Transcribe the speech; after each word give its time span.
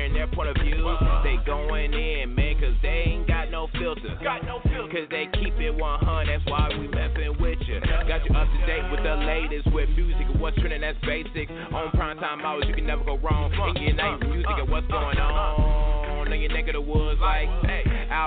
sharing 0.00 0.14
their 0.14 0.26
point 0.28 0.48
of 0.48 0.56
view. 0.62 0.96
They 1.22 1.36
going 1.44 1.92
in, 1.92 2.34
man, 2.34 2.54
cause 2.60 2.74
they 2.82 3.04
ain't 3.06 3.28
got 3.28 3.50
no 3.50 3.68
filter. 3.78 4.16
Got 4.22 4.44
no 4.44 4.60
filter. 4.64 4.88
Cause 4.90 5.08
they 5.10 5.28
keep 5.34 5.54
it 5.60 5.74
100, 5.74 6.28
that's 6.28 6.50
why 6.50 6.68
we 6.78 6.88
messing 6.88 7.36
with 7.40 7.58
you. 7.66 7.80
Got 7.80 8.24
you 8.24 8.34
up 8.34 8.48
to 8.48 8.66
date 8.66 8.90
with 8.90 9.02
the 9.02 9.16
latest 9.16 9.72
with 9.72 9.88
music 9.90 10.26
and 10.28 10.40
what's 10.40 10.56
trending, 10.58 10.80
that's 10.80 10.98
basic. 11.04 11.50
On 11.72 11.90
prime 11.92 12.18
time 12.18 12.40
hours, 12.40 12.64
you 12.66 12.74
can 12.74 12.86
never 12.86 13.04
go 13.04 13.18
wrong. 13.18 13.52
And 13.52 13.76
get 13.76 13.96
nice 13.96 14.20
music 14.22 14.50
and 14.56 14.70
what's 14.70 14.86
going 14.88 15.18
on. 15.18 16.32
In 16.32 16.40
your 16.40 16.52
neck 16.52 16.68
of 16.68 16.74
the 16.74 16.80
woods, 16.80 17.20
like, 17.20 17.48
hey, 17.66 17.82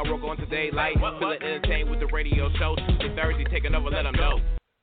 Roke 0.09 0.23
on 0.23 0.37
today, 0.37 0.69
like, 0.73 0.93
feeling 0.95 1.41
entertained 1.41 1.89
with 1.89 1.99
the 2.01 2.07
radio 2.07 2.49
show. 2.59 2.75
Tuesday, 2.75 3.15
Thursday, 3.15 3.45
take 3.49 3.63
another, 3.63 3.89
let 3.89 4.03
them 4.03 4.15
know. 4.15 4.39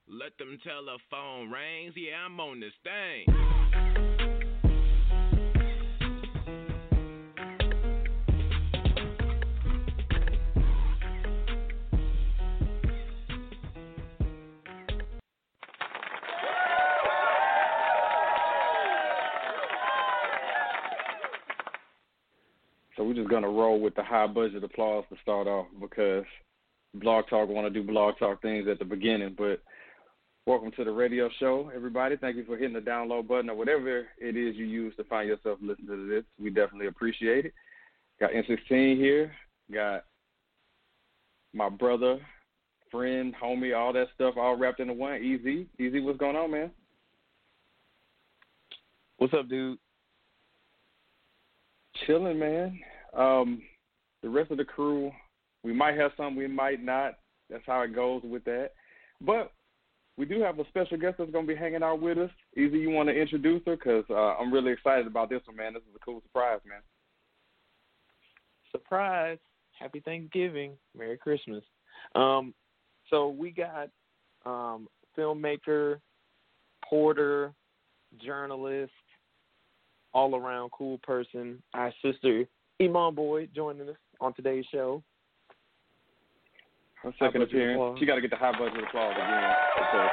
Let 0.08 0.36
them 0.38 0.58
telephone 0.64 1.50
rings, 1.50 1.94
yeah, 1.96 2.24
I'm 2.24 2.40
on 2.40 2.60
this 2.60 2.72
thing. 2.82 4.19
So 23.00 23.06
we're 23.06 23.14
just 23.14 23.30
gonna 23.30 23.48
roll 23.48 23.80
with 23.80 23.94
the 23.94 24.02
high 24.02 24.26
budget 24.26 24.62
applause 24.62 25.06
to 25.08 25.16
start 25.22 25.46
off 25.46 25.68
because 25.80 26.26
Blog 26.92 27.26
Talk 27.30 27.48
want 27.48 27.66
to 27.66 27.70
do 27.70 27.82
Blog 27.82 28.18
Talk 28.18 28.42
things 28.42 28.68
at 28.68 28.78
the 28.78 28.84
beginning. 28.84 29.34
But 29.38 29.62
welcome 30.46 30.70
to 30.72 30.84
the 30.84 30.90
radio 30.90 31.30
show, 31.38 31.72
everybody. 31.74 32.18
Thank 32.18 32.36
you 32.36 32.44
for 32.44 32.58
hitting 32.58 32.74
the 32.74 32.80
download 32.80 33.26
button 33.26 33.48
or 33.48 33.56
whatever 33.56 34.06
it 34.18 34.36
is 34.36 34.54
you 34.54 34.66
use 34.66 34.94
to 34.96 35.04
find 35.04 35.30
yourself 35.30 35.60
listening 35.62 35.86
to 35.86 36.10
this. 36.10 36.24
We 36.38 36.50
definitely 36.50 36.88
appreciate 36.88 37.46
it. 37.46 37.54
Got 38.20 38.34
M-16 38.34 38.98
here. 38.98 39.32
Got 39.72 40.04
my 41.54 41.70
brother, 41.70 42.18
friend, 42.90 43.34
homie, 43.42 43.74
all 43.74 43.94
that 43.94 44.08
stuff 44.14 44.34
all 44.36 44.58
wrapped 44.58 44.80
into 44.80 44.92
one. 44.92 45.22
Easy, 45.22 45.68
easy. 45.78 46.00
What's 46.00 46.18
going 46.18 46.36
on, 46.36 46.50
man? 46.50 46.70
What's 49.16 49.32
up, 49.32 49.48
dude? 49.48 49.78
Chilling, 52.06 52.38
man. 52.38 52.78
Um, 53.16 53.62
the 54.22 54.28
rest 54.28 54.50
of 54.50 54.58
the 54.58 54.64
crew, 54.64 55.10
we 55.62 55.72
might 55.72 55.96
have 55.96 56.12
some, 56.16 56.36
we 56.36 56.46
might 56.46 56.82
not. 56.82 57.14
That's 57.48 57.62
how 57.66 57.82
it 57.82 57.94
goes 57.94 58.22
with 58.22 58.44
that. 58.44 58.70
But 59.20 59.52
we 60.16 60.24
do 60.24 60.40
have 60.42 60.58
a 60.58 60.68
special 60.68 60.98
guest 60.98 61.16
that's 61.18 61.30
going 61.30 61.46
to 61.46 61.52
be 61.52 61.58
hanging 61.58 61.82
out 61.82 62.00
with 62.00 62.18
us. 62.18 62.30
Easy, 62.56 62.78
you 62.78 62.90
want 62.90 63.08
to 63.08 63.14
introduce 63.14 63.62
her? 63.66 63.76
Because 63.76 64.04
uh, 64.10 64.36
I'm 64.38 64.52
really 64.52 64.72
excited 64.72 65.06
about 65.06 65.30
this 65.30 65.40
one, 65.46 65.56
man. 65.56 65.74
This 65.74 65.82
is 65.82 65.96
a 65.96 66.04
cool 66.04 66.20
surprise, 66.22 66.60
man. 66.68 66.80
Surprise! 68.70 69.38
Happy 69.78 70.00
Thanksgiving, 70.00 70.72
Merry 70.96 71.16
Christmas. 71.16 71.64
Um, 72.14 72.54
so 73.08 73.28
we 73.28 73.50
got 73.50 73.88
um, 74.44 74.88
filmmaker, 75.18 76.00
porter, 76.84 77.52
journalist, 78.24 78.92
all 80.12 80.34
around 80.36 80.70
cool 80.70 80.98
person. 80.98 81.62
Our 81.74 81.92
sister 82.02 82.44
Eman 82.80 83.14
Boyd 83.14 83.50
joining 83.54 83.88
us 83.88 83.96
on 84.20 84.32
today's 84.34 84.64
show. 84.72 85.02
Her 87.02 87.10
High 87.12 87.26
second 87.26 87.40
budget 87.42 87.54
appearance. 87.54 87.76
applause. 87.76 87.98
She 88.00 88.06
got 88.06 88.14
to 88.16 88.20
get 88.20 88.30
the 88.30 88.36
high 88.36 88.52
budget 88.58 88.84
applause 88.84 89.12
again. 89.16 89.54
because- 89.76 90.10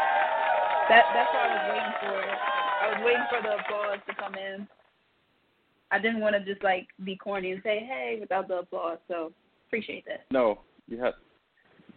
That 0.90 1.04
that's 1.14 1.34
what 1.34 1.44
I 1.44 1.48
was 1.52 1.66
waiting 1.72 1.94
for. 2.00 2.18
I 2.80 2.88
was 2.94 3.06
waiting 3.06 3.26
for 3.30 3.42
the 3.42 3.56
applause 3.58 4.00
to 4.08 4.16
come 4.16 4.36
in. 4.36 4.68
I 5.92 6.00
didn't 6.00 6.20
want 6.22 6.36
to 6.36 6.44
just 6.46 6.64
like 6.64 6.88
be 7.04 7.16
corny 7.16 7.52
and 7.52 7.62
say 7.64 7.80
hey 7.80 8.18
without 8.20 8.48
the 8.48 8.60
applause. 8.60 8.98
So 9.08 9.32
appreciate 9.68 10.06
that. 10.06 10.26
No, 10.32 10.60
you 10.88 10.98
had. 11.02 11.14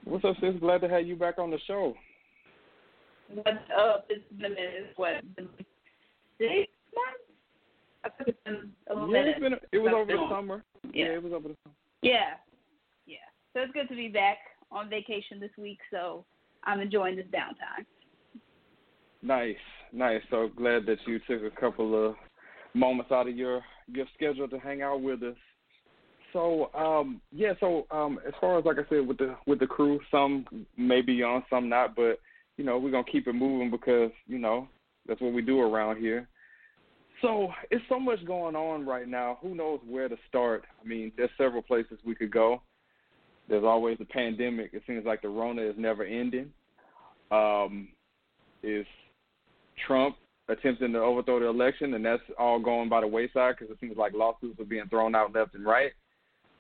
What's 0.05 0.25
up, 0.25 0.37
sis? 0.41 0.55
Glad 0.61 0.81
to 0.81 0.89
have 0.89 1.07
you 1.07 1.15
back 1.17 1.39
on 1.39 1.51
the 1.51 1.59
show. 1.67 1.95
What's 3.33 3.59
up? 3.77 4.07
It's 4.09 4.25
been 4.33 4.47
a 4.47 4.55
minute. 4.55 4.93
What 4.97 5.23
been 5.37 5.49
six 6.39 6.67
months? 6.95 7.30
I 8.05 8.09
think 8.09 8.29
it's 8.29 8.39
been 8.45 8.71
a 8.89 8.95
little 8.95 9.13
Yeah, 9.13 9.21
it's 9.21 9.41
been. 9.41 9.53
It 9.73 9.79
was 9.79 9.93
over 9.95 10.13
the 10.13 10.27
summer. 10.31 10.65
Yeah. 10.93 11.05
yeah, 11.05 11.13
it 11.13 11.23
was 11.23 11.33
over 11.33 11.49
the 11.49 11.57
summer. 11.65 11.75
Yeah, 12.03 12.35
yeah. 13.07 13.17
So 13.53 13.61
it's 13.61 13.73
good 13.73 13.89
to 13.89 13.97
be 13.97 14.09
back 14.09 14.39
on 14.73 14.89
vacation 14.89 15.41
this 15.41 15.51
week. 15.59 15.79
So 15.91 16.25
I'm 16.65 16.81
enjoying 16.81 17.17
this 17.17 17.27
downtime. 17.27 17.85
Nice, 19.23 19.57
nice. 19.93 20.23
So 20.31 20.49
glad 20.57 20.87
that 20.87 20.99
you 21.07 21.19
took 21.29 21.43
a 21.43 21.61
couple 21.61 22.09
of 22.09 22.17
moments 22.75 23.13
out 23.13 23.29
of 23.29 23.37
your 23.37 23.63
your 23.89 24.07
schedule 24.15 24.49
to 24.49 24.59
hang 24.59 24.83
out 24.83 25.03
with 25.03 25.23
us. 25.23 25.37
So 26.33 26.71
um 26.75 27.21
yeah, 27.33 27.53
so 27.61 27.87
um 27.91 28.19
as 28.27 28.33
far 28.41 28.59
as 28.59 28.65
like 28.65 28.79
I 28.79 28.89
said 28.89 29.07
with 29.07 29.19
the 29.19 29.37
with 29.47 29.59
the 29.59 29.67
crew, 29.67 30.01
some 30.11 30.47
may 30.77 31.03
be 31.03 31.23
on, 31.23 31.45
some 31.51 31.69
not, 31.69 31.95
but 31.95 32.19
you 32.57 32.65
know, 32.65 32.79
we're 32.79 32.91
gonna 32.91 33.05
keep 33.05 33.27
it 33.27 33.33
moving 33.35 33.71
because, 33.71 34.11
you 34.27 34.39
know, 34.39 34.69
that's 35.07 35.21
what 35.21 35.33
we 35.33 35.43
do 35.43 35.61
around 35.61 35.99
here. 35.99 36.29
So 37.23 37.53
it's 37.71 37.85
so 37.89 38.01
much 38.01 38.25
going 38.25 38.57
on 38.57 38.87
right 38.87 39.07
now. 39.07 39.39
Who 39.43 39.55
knows 39.55 39.81
where 39.87 40.09
to 40.09 40.17
start? 40.29 40.65
I 40.83 40.87
mean, 40.87 41.13
there's 41.17 41.31
several 41.37 41.63
places 41.63 41.99
we 42.05 42.15
could 42.15 42.33
go. 42.33 42.63
There's 43.49 43.65
always 43.65 43.99
the 43.99 44.05
pandemic. 44.05 44.71
It 44.73 44.83
seems 44.87 45.05
like 45.05 45.23
the 45.23 45.29
Rona 45.29 45.63
is 45.63 45.75
never 45.77 46.05
ending. 46.05 46.51
Um, 47.31 47.89
is 48.63 48.87
Trump 49.87 50.17
attempting 50.49 50.93
to 50.93 50.99
overthrow 50.99 51.41
the 51.41 51.47
election, 51.47 51.95
and 51.95 52.05
that's 52.05 52.23
all 52.39 52.59
going 52.59 52.89
by 52.89 53.01
the 53.01 53.07
wayside 53.07 53.57
because 53.59 53.73
it 53.73 53.79
seems 53.81 53.97
like 53.97 54.13
lawsuits 54.15 54.59
are 54.61 54.65
being 54.65 54.89
thrown 54.89 55.15
out 55.15 55.35
left 55.35 55.55
and 55.55 55.65
right. 55.65 55.93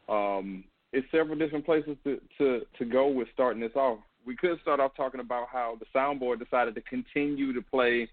Um, 0.08 0.64
it's 0.92 1.06
several 1.10 1.38
different 1.38 1.64
places 1.64 1.96
to, 2.04 2.20
to, 2.38 2.60
to 2.78 2.84
go 2.84 3.08
with 3.08 3.28
starting 3.32 3.60
this 3.60 3.74
off. 3.74 3.98
We 4.26 4.36
could 4.36 4.60
start 4.60 4.80
off 4.80 4.92
talking 4.96 5.20
about 5.20 5.48
how 5.50 5.78
the 5.78 5.86
soundboard 5.96 6.38
decided 6.38 6.74
to 6.74 6.82
continue 6.82 7.52
to 7.52 7.62
play 7.62 8.08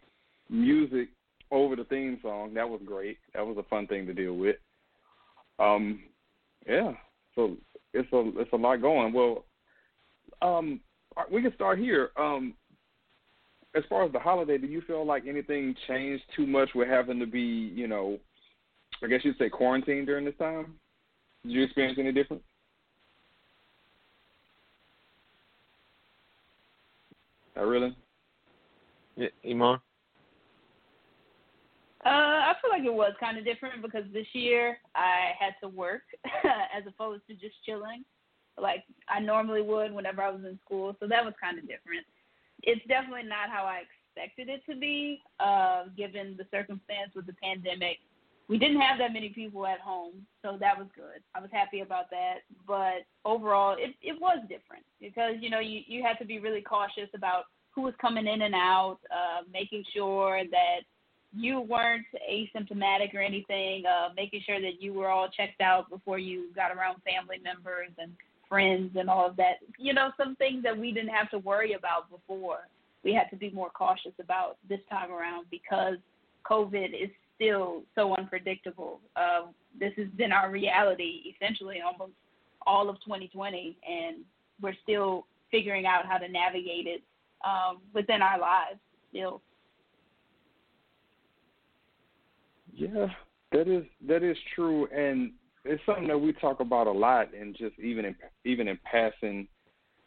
music 0.49 1.09
over 1.51 1.75
the 1.75 1.83
theme 1.85 2.19
song. 2.21 2.53
That 2.53 2.69
was 2.69 2.81
great. 2.85 3.17
That 3.33 3.45
was 3.45 3.57
a 3.57 3.63
fun 3.63 3.87
thing 3.87 4.05
to 4.05 4.13
deal 4.13 4.35
with. 4.35 4.57
Um, 5.59 6.03
yeah, 6.67 6.91
so 7.35 7.57
it's 7.93 8.11
a 8.13 8.31
it's 8.37 8.53
a 8.53 8.57
lot 8.57 8.81
going. 8.81 9.13
Well, 9.13 9.45
um, 10.41 10.79
we 11.31 11.41
can 11.41 11.53
start 11.55 11.79
here. 11.79 12.11
Um, 12.17 12.53
as 13.75 13.83
far 13.89 14.03
as 14.05 14.11
the 14.11 14.19
holiday, 14.19 14.57
do 14.57 14.67
you 14.67 14.81
feel 14.81 15.05
like 15.05 15.27
anything 15.27 15.75
changed 15.87 16.23
too 16.35 16.47
much 16.47 16.69
with 16.73 16.87
having 16.87 17.19
to 17.19 17.27
be, 17.27 17.39
you 17.39 17.87
know, 17.87 18.17
I 19.03 19.07
guess 19.07 19.21
you'd 19.23 19.37
say 19.37 19.49
quarantined 19.49 20.07
during 20.07 20.25
this 20.25 20.37
time? 20.39 20.75
Did 21.43 21.51
you 21.51 21.63
experience 21.63 21.97
any 21.99 22.11
different? 22.11 22.41
Not 27.55 27.65
really. 27.65 27.95
Yeah, 29.15 29.29
Eman. 29.45 29.79
Uh, 32.07 32.39
I 32.47 32.53
feel 32.61 32.71
like 32.71 32.85
it 32.85 32.93
was 32.93 33.11
kind 33.19 33.37
of 33.37 33.43
different 33.43 33.81
because 33.81 34.05
this 34.13 34.27
year 34.31 34.77
I 34.95 35.35
had 35.37 35.55
to 35.61 35.67
work 35.67 36.03
as 36.45 36.83
opposed 36.87 37.23
to 37.27 37.33
just 37.33 37.55
chilling, 37.65 38.05
like 38.57 38.85
I 39.09 39.19
normally 39.19 39.61
would 39.61 39.91
whenever 39.91 40.21
I 40.21 40.29
was 40.29 40.45
in 40.45 40.57
school. 40.63 40.95
So 41.01 41.07
that 41.07 41.25
was 41.25 41.33
kind 41.41 41.57
of 41.59 41.67
different. 41.67 42.05
It's 42.63 42.85
definitely 42.87 43.27
not 43.27 43.49
how 43.51 43.65
I 43.65 43.81
expected 43.83 44.47
it 44.47 44.61
to 44.71 44.79
be, 44.79 45.21
uh, 45.41 45.85
given 45.97 46.35
the 46.37 46.45
circumstance 46.49 47.11
with 47.13 47.25
the 47.25 47.35
pandemic. 47.43 47.97
We 48.47 48.57
didn't 48.57 48.79
have 48.79 48.99
that 48.99 49.11
many 49.11 49.29
people 49.29 49.67
at 49.67 49.81
home, 49.81 50.25
so 50.41 50.55
that 50.61 50.77
was 50.77 50.87
good. 50.95 51.21
I 51.35 51.41
was 51.41 51.49
happy 51.51 51.81
about 51.81 52.09
that. 52.11 52.47
But 52.65 53.03
overall, 53.25 53.75
it 53.77 53.95
it 54.01 54.15
was 54.21 54.39
different 54.47 54.85
because 55.01 55.35
you 55.41 55.49
know 55.49 55.59
you 55.59 55.81
you 55.85 56.03
had 56.03 56.17
to 56.19 56.25
be 56.25 56.39
really 56.39 56.61
cautious 56.61 57.09
about 57.13 57.43
who 57.75 57.81
was 57.81 57.93
coming 57.99 58.27
in 58.27 58.43
and 58.43 58.55
out, 58.55 58.99
uh, 59.11 59.41
making 59.51 59.83
sure 59.93 60.43
that 60.49 60.87
you 61.35 61.61
weren't 61.61 62.05
asymptomatic 62.29 63.13
or 63.13 63.19
anything, 63.19 63.83
uh, 63.85 64.09
making 64.15 64.41
sure 64.45 64.61
that 64.61 64.81
you 64.81 64.93
were 64.93 65.09
all 65.09 65.29
checked 65.29 65.61
out 65.61 65.89
before 65.89 66.19
you 66.19 66.53
got 66.55 66.75
around 66.75 67.01
family 67.03 67.37
members 67.43 67.89
and 67.97 68.11
friends 68.47 68.91
and 68.95 69.09
all 69.09 69.27
of 69.27 69.35
that. 69.37 69.57
You 69.77 69.93
know, 69.93 70.11
some 70.17 70.35
things 70.35 70.63
that 70.63 70.77
we 70.77 70.91
didn't 70.91 71.09
have 71.09 71.29
to 71.31 71.39
worry 71.39 71.73
about 71.73 72.09
before, 72.09 72.67
we 73.03 73.13
had 73.13 73.29
to 73.29 73.35
be 73.35 73.49
more 73.51 73.69
cautious 73.69 74.13
about 74.19 74.57
this 74.67 74.79
time 74.89 75.11
around 75.11 75.47
because 75.51 75.97
COVID 76.49 76.89
is 76.93 77.09
still 77.35 77.83
so 77.95 78.15
unpredictable. 78.17 78.99
Uh, 79.15 79.47
this 79.79 79.93
has 79.97 80.07
been 80.17 80.31
our 80.31 80.49
reality 80.49 81.33
essentially 81.35 81.77
almost 81.85 82.13
all 82.65 82.89
of 82.89 82.95
2020, 83.05 83.77
and 83.87 84.17
we're 84.61 84.75
still 84.83 85.25
figuring 85.51 85.85
out 85.85 86.05
how 86.05 86.17
to 86.17 86.27
navigate 86.27 86.87
it 86.87 87.01
um, 87.45 87.79
within 87.93 88.21
our 88.21 88.39
lives 88.39 88.79
still. 89.09 89.41
Yeah, 92.77 93.07
that 93.51 93.67
is 93.67 93.83
that 94.07 94.21
is 94.21 94.37
true, 94.53 94.87
and 94.95 95.31
it's 95.65 95.81
something 95.85 96.07
that 96.07 96.17
we 96.17 96.31
talk 96.33 96.59
about 96.59 96.85
a 96.85 96.91
lot, 96.91 97.33
and 97.33 97.57
just 97.57 97.77
even 97.79 98.05
in 98.05 98.15
even 98.45 98.67
in 98.67 98.79
passing 98.89 99.47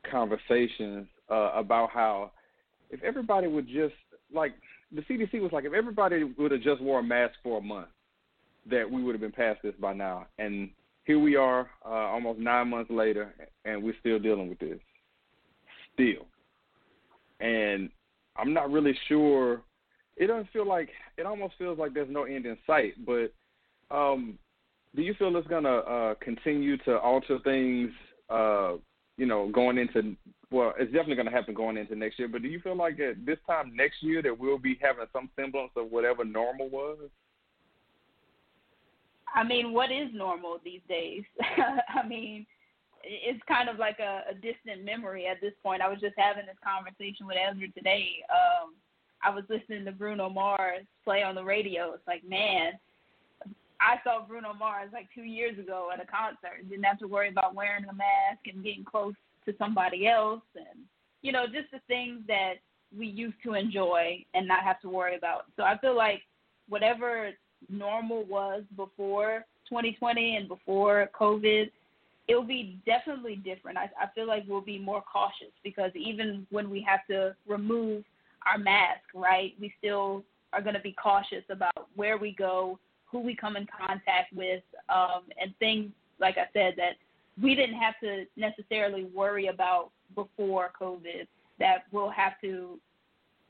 conversations 0.08 1.08
uh, 1.30 1.50
about 1.54 1.90
how 1.90 2.30
if 2.90 3.02
everybody 3.02 3.48
would 3.48 3.66
just 3.66 3.94
like 4.32 4.54
the 4.92 5.02
CDC 5.02 5.40
was 5.40 5.50
like 5.52 5.64
if 5.64 5.72
everybody 5.72 6.22
would 6.22 6.52
have 6.52 6.62
just 6.62 6.80
wore 6.80 7.00
a 7.00 7.02
mask 7.02 7.34
for 7.42 7.58
a 7.58 7.60
month, 7.60 7.88
that 8.70 8.88
we 8.88 9.02
would 9.02 9.14
have 9.14 9.20
been 9.20 9.32
past 9.32 9.60
this 9.64 9.74
by 9.80 9.92
now. 9.92 10.26
And 10.38 10.70
here 11.04 11.18
we 11.18 11.34
are, 11.34 11.68
uh, 11.84 11.88
almost 11.88 12.38
nine 12.38 12.68
months 12.68 12.90
later, 12.90 13.34
and 13.64 13.82
we're 13.82 13.98
still 13.98 14.20
dealing 14.20 14.48
with 14.48 14.60
this. 14.60 14.78
Still, 15.94 16.24
and 17.40 17.90
I'm 18.36 18.54
not 18.54 18.70
really 18.70 18.96
sure. 19.08 19.62
It 20.16 20.26
doesn't 20.26 20.50
feel 20.52 20.66
like 20.66 20.90
it 21.16 21.26
almost 21.26 21.54
feels 21.58 21.78
like 21.78 21.94
there's 21.94 22.10
no 22.10 22.24
end 22.24 22.46
in 22.46 22.56
sight. 22.66 22.94
But 23.06 23.32
um, 23.94 24.38
do 24.94 25.02
you 25.02 25.14
feel 25.14 25.34
it's 25.36 25.48
gonna 25.48 25.76
uh, 25.76 26.14
continue 26.20 26.76
to 26.78 26.98
alter 26.98 27.38
things? 27.44 27.90
Uh, 28.28 28.74
you 29.16 29.26
know, 29.26 29.50
going 29.52 29.78
into 29.78 30.16
well, 30.50 30.74
it's 30.78 30.92
definitely 30.92 31.14
going 31.14 31.26
to 31.26 31.32
happen 31.32 31.54
going 31.54 31.76
into 31.76 31.94
next 31.94 32.18
year. 32.18 32.26
But 32.26 32.42
do 32.42 32.48
you 32.48 32.60
feel 32.60 32.76
like 32.76 32.98
at 32.98 33.24
this 33.24 33.38
time 33.46 33.72
next 33.74 34.02
year 34.02 34.20
that 34.22 34.36
we'll 34.36 34.58
be 34.58 34.78
having 34.82 35.04
some 35.12 35.30
semblance 35.36 35.70
of 35.76 35.90
whatever 35.90 36.24
normal 36.24 36.68
was? 36.68 36.98
I 39.32 39.44
mean, 39.44 39.72
what 39.72 39.92
is 39.92 40.08
normal 40.12 40.58
these 40.64 40.80
days? 40.88 41.22
I 41.94 42.06
mean, 42.06 42.46
it's 43.04 43.40
kind 43.46 43.68
of 43.68 43.78
like 43.78 43.98
a, 44.00 44.22
a 44.30 44.34
distant 44.34 44.84
memory 44.84 45.26
at 45.26 45.40
this 45.40 45.54
point. 45.62 45.82
I 45.82 45.88
was 45.88 46.00
just 46.00 46.14
having 46.18 46.46
this 46.46 46.58
conversation 46.64 47.26
with 47.26 47.36
Ezra 47.36 47.68
today. 47.70 48.08
Um, 48.28 48.74
I 49.22 49.30
was 49.30 49.44
listening 49.48 49.84
to 49.84 49.92
Bruno 49.92 50.28
Mars 50.30 50.84
play 51.04 51.22
on 51.22 51.34
the 51.34 51.44
radio. 51.44 51.92
It's 51.92 52.06
like, 52.06 52.26
man, 52.28 52.72
I 53.80 53.96
saw 54.04 54.24
Bruno 54.26 54.52
Mars 54.52 54.90
like 54.92 55.08
two 55.14 55.22
years 55.22 55.58
ago 55.58 55.90
at 55.92 56.02
a 56.02 56.06
concert. 56.06 56.68
Didn't 56.68 56.84
have 56.84 56.98
to 57.00 57.06
worry 57.06 57.28
about 57.28 57.54
wearing 57.54 57.84
a 57.84 57.92
mask 57.92 58.46
and 58.46 58.64
getting 58.64 58.84
close 58.84 59.14
to 59.46 59.54
somebody 59.58 60.06
else, 60.06 60.42
and 60.54 60.80
you 61.22 61.32
know, 61.32 61.46
just 61.46 61.70
the 61.72 61.80
things 61.86 62.20
that 62.28 62.54
we 62.96 63.06
used 63.06 63.36
to 63.44 63.54
enjoy 63.54 64.24
and 64.34 64.46
not 64.46 64.62
have 64.62 64.80
to 64.80 64.88
worry 64.88 65.16
about. 65.16 65.46
So 65.56 65.62
I 65.62 65.78
feel 65.78 65.96
like 65.96 66.22
whatever 66.68 67.30
normal 67.68 68.24
was 68.24 68.62
before 68.76 69.44
2020 69.68 70.36
and 70.36 70.48
before 70.48 71.08
COVID, 71.18 71.70
it'll 72.28 72.44
be 72.44 72.78
definitely 72.86 73.36
different. 73.36 73.78
I, 73.78 73.90
I 74.00 74.06
feel 74.14 74.26
like 74.26 74.44
we'll 74.46 74.60
be 74.60 74.78
more 74.78 75.02
cautious 75.02 75.52
because 75.62 75.90
even 75.94 76.46
when 76.50 76.70
we 76.70 76.84
have 76.88 77.06
to 77.08 77.34
remove 77.46 78.04
our 78.46 78.58
mask, 78.58 79.02
right, 79.14 79.54
we 79.60 79.72
still 79.78 80.24
are 80.52 80.62
going 80.62 80.74
to 80.74 80.80
be 80.80 80.92
cautious 80.92 81.44
about 81.50 81.88
where 81.94 82.18
we 82.18 82.32
go, 82.32 82.78
who 83.10 83.20
we 83.20 83.34
come 83.34 83.56
in 83.56 83.66
contact 83.66 84.32
with, 84.32 84.62
um, 84.88 85.22
and 85.40 85.54
things 85.58 85.90
like 86.20 86.36
I 86.36 86.46
said 86.52 86.74
that 86.76 86.96
we 87.40 87.54
didn't 87.54 87.78
have 87.78 87.94
to 88.00 88.24
necessarily 88.36 89.04
worry 89.04 89.46
about 89.46 89.90
before 90.14 90.70
COVID 90.80 91.26
that 91.58 91.84
we'll 91.92 92.10
have 92.10 92.32
to 92.42 92.78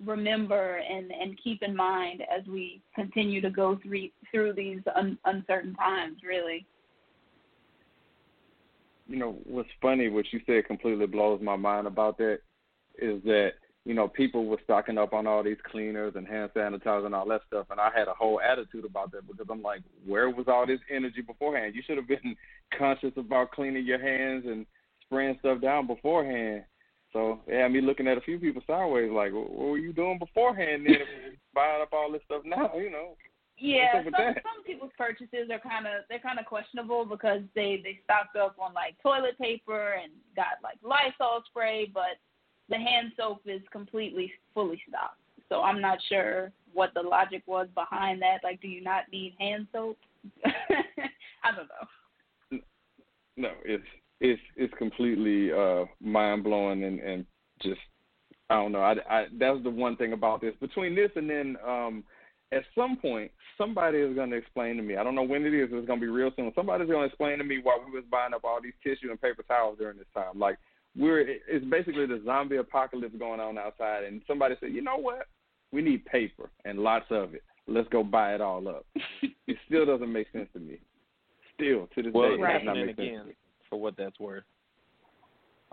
remember 0.05 0.77
and, 0.77 1.11
and 1.13 1.39
keep 1.43 1.63
in 1.63 1.75
mind 1.75 2.23
as 2.23 2.47
we 2.47 2.81
continue 2.95 3.41
to 3.41 3.51
go 3.51 3.79
through 3.83 4.09
through 4.31 4.53
these 4.55 4.81
un, 4.95 5.19
uncertain 5.25 5.75
times. 5.75 6.19
Really. 6.27 6.67
You 9.09 9.17
know 9.17 9.37
what's 9.45 9.69
funny? 9.83 10.09
What 10.09 10.27
you 10.33 10.41
said 10.47 10.67
completely 10.67 11.07
blows 11.07 11.41
my 11.43 11.57
mind 11.57 11.87
about 11.87 12.17
that 12.19 12.41
is 12.99 13.23
that 13.25 13.53
you 13.85 13.95
know 13.95 14.09
people 14.09 14.47
were 14.47 14.61
stocking 14.65 14.99
up 14.99 15.13
on 15.13 15.27
all 15.27 15.43
these 15.43 15.57
cleaners 15.71 16.15
and 16.17 16.27
hand 16.27 16.51
sanitizer 16.55 17.07
and 17.07 17.15
all 17.15 17.29
that 17.29 17.43
stuff, 17.47 17.67
and 17.71 17.81
I 17.81 17.91
had 17.95 18.09
a 18.09 18.15
whole 18.15 18.41
attitude 18.41 18.85
about 18.85 19.13
that 19.13 19.27
because 19.27 19.47
I'm 19.51 19.63
like, 19.63 19.83
where 20.07 20.31
was 20.31 20.47
all 20.49 20.67
this 20.67 20.81
energy 20.91 21.23
beforehand? 21.23 21.75
You 21.75 21.83
should 21.87 21.97
have 21.97 22.09
been 22.09 22.37
conscious 22.79 23.13
about 23.17 23.53
cleaning 23.53 23.87
your 23.87 24.01
hands 24.01 24.45
and 24.47 24.67
spraying 25.07 25.37
stuff 25.41 25.61
down 25.61 25.87
beforehand 25.87 26.65
so 27.13 27.41
yeah, 27.49 27.67
me 27.69 27.81
looking 27.81 28.07
at 28.07 28.19
a 28.19 28.23
few 28.23 28.39
people 28.39 28.63
sideways, 28.67 29.11
like, 29.11 29.33
what 29.33 29.51
were 29.51 29.79
you 29.79 29.93
doing 29.93 30.19
beforehand? 30.19 30.87
Then 30.87 30.97
buying 31.55 31.83
up 31.83 31.93
all 31.93 32.13
this 32.13 32.23
stuff 32.27 32.43
now, 32.45 32.73
you 32.77 32.91
know. 32.91 33.17
Yeah, 33.59 34.03
some 34.05 34.15
some 34.15 34.65
people's 34.65 34.93
purchases 34.97 35.51
are 35.53 35.59
kind 35.59 35.87
of 35.87 36.09
they're 36.09 36.19
kind 36.19 36.39
of 36.39 36.47
questionable 36.47 37.05
because 37.05 37.43
they 37.55 37.81
they 37.85 38.01
stocked 38.05 38.37
up 38.37 38.57
on 38.59 38.73
like 38.73 38.97
toilet 39.03 39.37
paper 39.39 39.97
and 40.03 40.13
got 40.35 40.63
like 40.63 40.79
Lysol 40.83 41.43
spray, 41.47 41.91
but 41.93 42.17
the 42.71 42.77
hand 42.77 43.13
soap 43.17 43.43
is 43.47 43.61
completely 43.73 44.33
fully 44.55 44.81
stocked. 44.89 45.19
So 45.49 45.63
I'm 45.63 45.81
not 45.81 45.99
sure 46.09 46.53
what 46.73 46.93
the 46.95 47.03
logic 47.03 47.43
was 47.47 47.67
behind 47.75 48.23
that. 48.23 48.39
Like, 48.45 48.63
do 48.63 48.69
you 48.69 48.83
not 48.83 49.05
need 49.13 49.35
hand 49.39 49.67
soap? 49.73 49.99
I 50.45 51.51
don't 51.57 51.69
know. 51.69 52.61
No, 53.37 53.51
it's 53.65 53.85
it's 54.21 54.43
it's 54.57 54.75
completely 54.75 55.53
uh, 55.53 55.87
mind 56.01 56.45
blowing 56.45 56.85
and 56.85 57.01
and 57.01 57.27
just 57.63 57.81
I 58.49 58.55
don't 58.55 58.73
know. 58.73 58.81
I, 58.81 58.95
I 59.09 59.27
that's 59.39 59.63
the 59.63 59.71
one 59.71 59.97
thing 59.97 60.13
about 60.13 60.41
this. 60.41 60.55
Between 60.61 60.95
this 60.95 61.11
and 61.17 61.29
then 61.29 61.57
um, 61.67 62.05
at 62.53 62.63
some 62.75 62.97
point 62.97 63.31
somebody 63.57 63.99
is 63.99 64.15
going 64.15 64.31
to 64.31 64.37
explain 64.37 64.77
to 64.77 64.83
me. 64.83 64.97
I 64.97 65.05
don't 65.05 65.15
know 65.15 65.23
when 65.23 65.45
it 65.45 65.55
is. 65.55 65.69
It's 65.73 65.87
going 65.87 66.01
to 66.01 66.07
be 66.07 66.11
real 66.11 66.31
soon. 66.37 66.53
Somebody's 66.55 66.89
going 66.89 67.01
to 67.01 67.07
explain 67.07 67.39
to 67.39 67.45
me 67.45 67.61
why 67.63 67.79
we 67.85 67.93
was 67.93 68.05
buying 68.11 68.35
up 68.35 68.45
all 68.45 68.61
these 68.63 68.73
tissue 68.83 69.11
and 69.11 69.21
paper 69.21 69.43
towels 69.43 69.79
during 69.79 69.99
this 69.99 70.07
time. 70.15 70.39
Like 70.39 70.59
we're 70.97 71.21
it's 71.21 71.65
basically 71.67 72.07
the 72.07 72.21
zombie 72.25 72.57
apocalypse 72.57 73.15
going 73.19 73.41
on 73.41 73.59
outside, 73.59 74.05
and 74.05 74.23
somebody 74.27 74.57
said, 74.61 74.73
you 74.73 74.83
know 74.83 74.97
what? 74.97 75.27
We 75.73 75.83
need 75.83 76.05
paper 76.05 76.51
and 76.65 76.81
lots 76.81 77.07
of 77.11 77.35
it. 77.35 77.45
Let's 77.69 77.89
go 77.91 78.03
buy 78.03 78.35
it 78.35 78.41
all 78.41 78.67
up. 78.69 78.85
it 79.47 79.57
still 79.67 79.87
doesn't 79.87 80.13
make 80.13 80.27
sense 80.33 80.49
to 80.55 80.59
me. 80.59 80.79
Still 81.55 81.89
to 81.95 82.03
this 82.03 82.13
well, 82.13 82.37
day, 82.37 82.43
right. 82.43 82.57
it 82.57 82.59
does 82.59 82.67
not 82.67 82.77
make 82.77 82.99
again, 82.99 83.23
sense 83.27 83.37
for 83.69 83.81
what 83.81 83.97
that's 83.97 84.19
worth. 84.19 84.43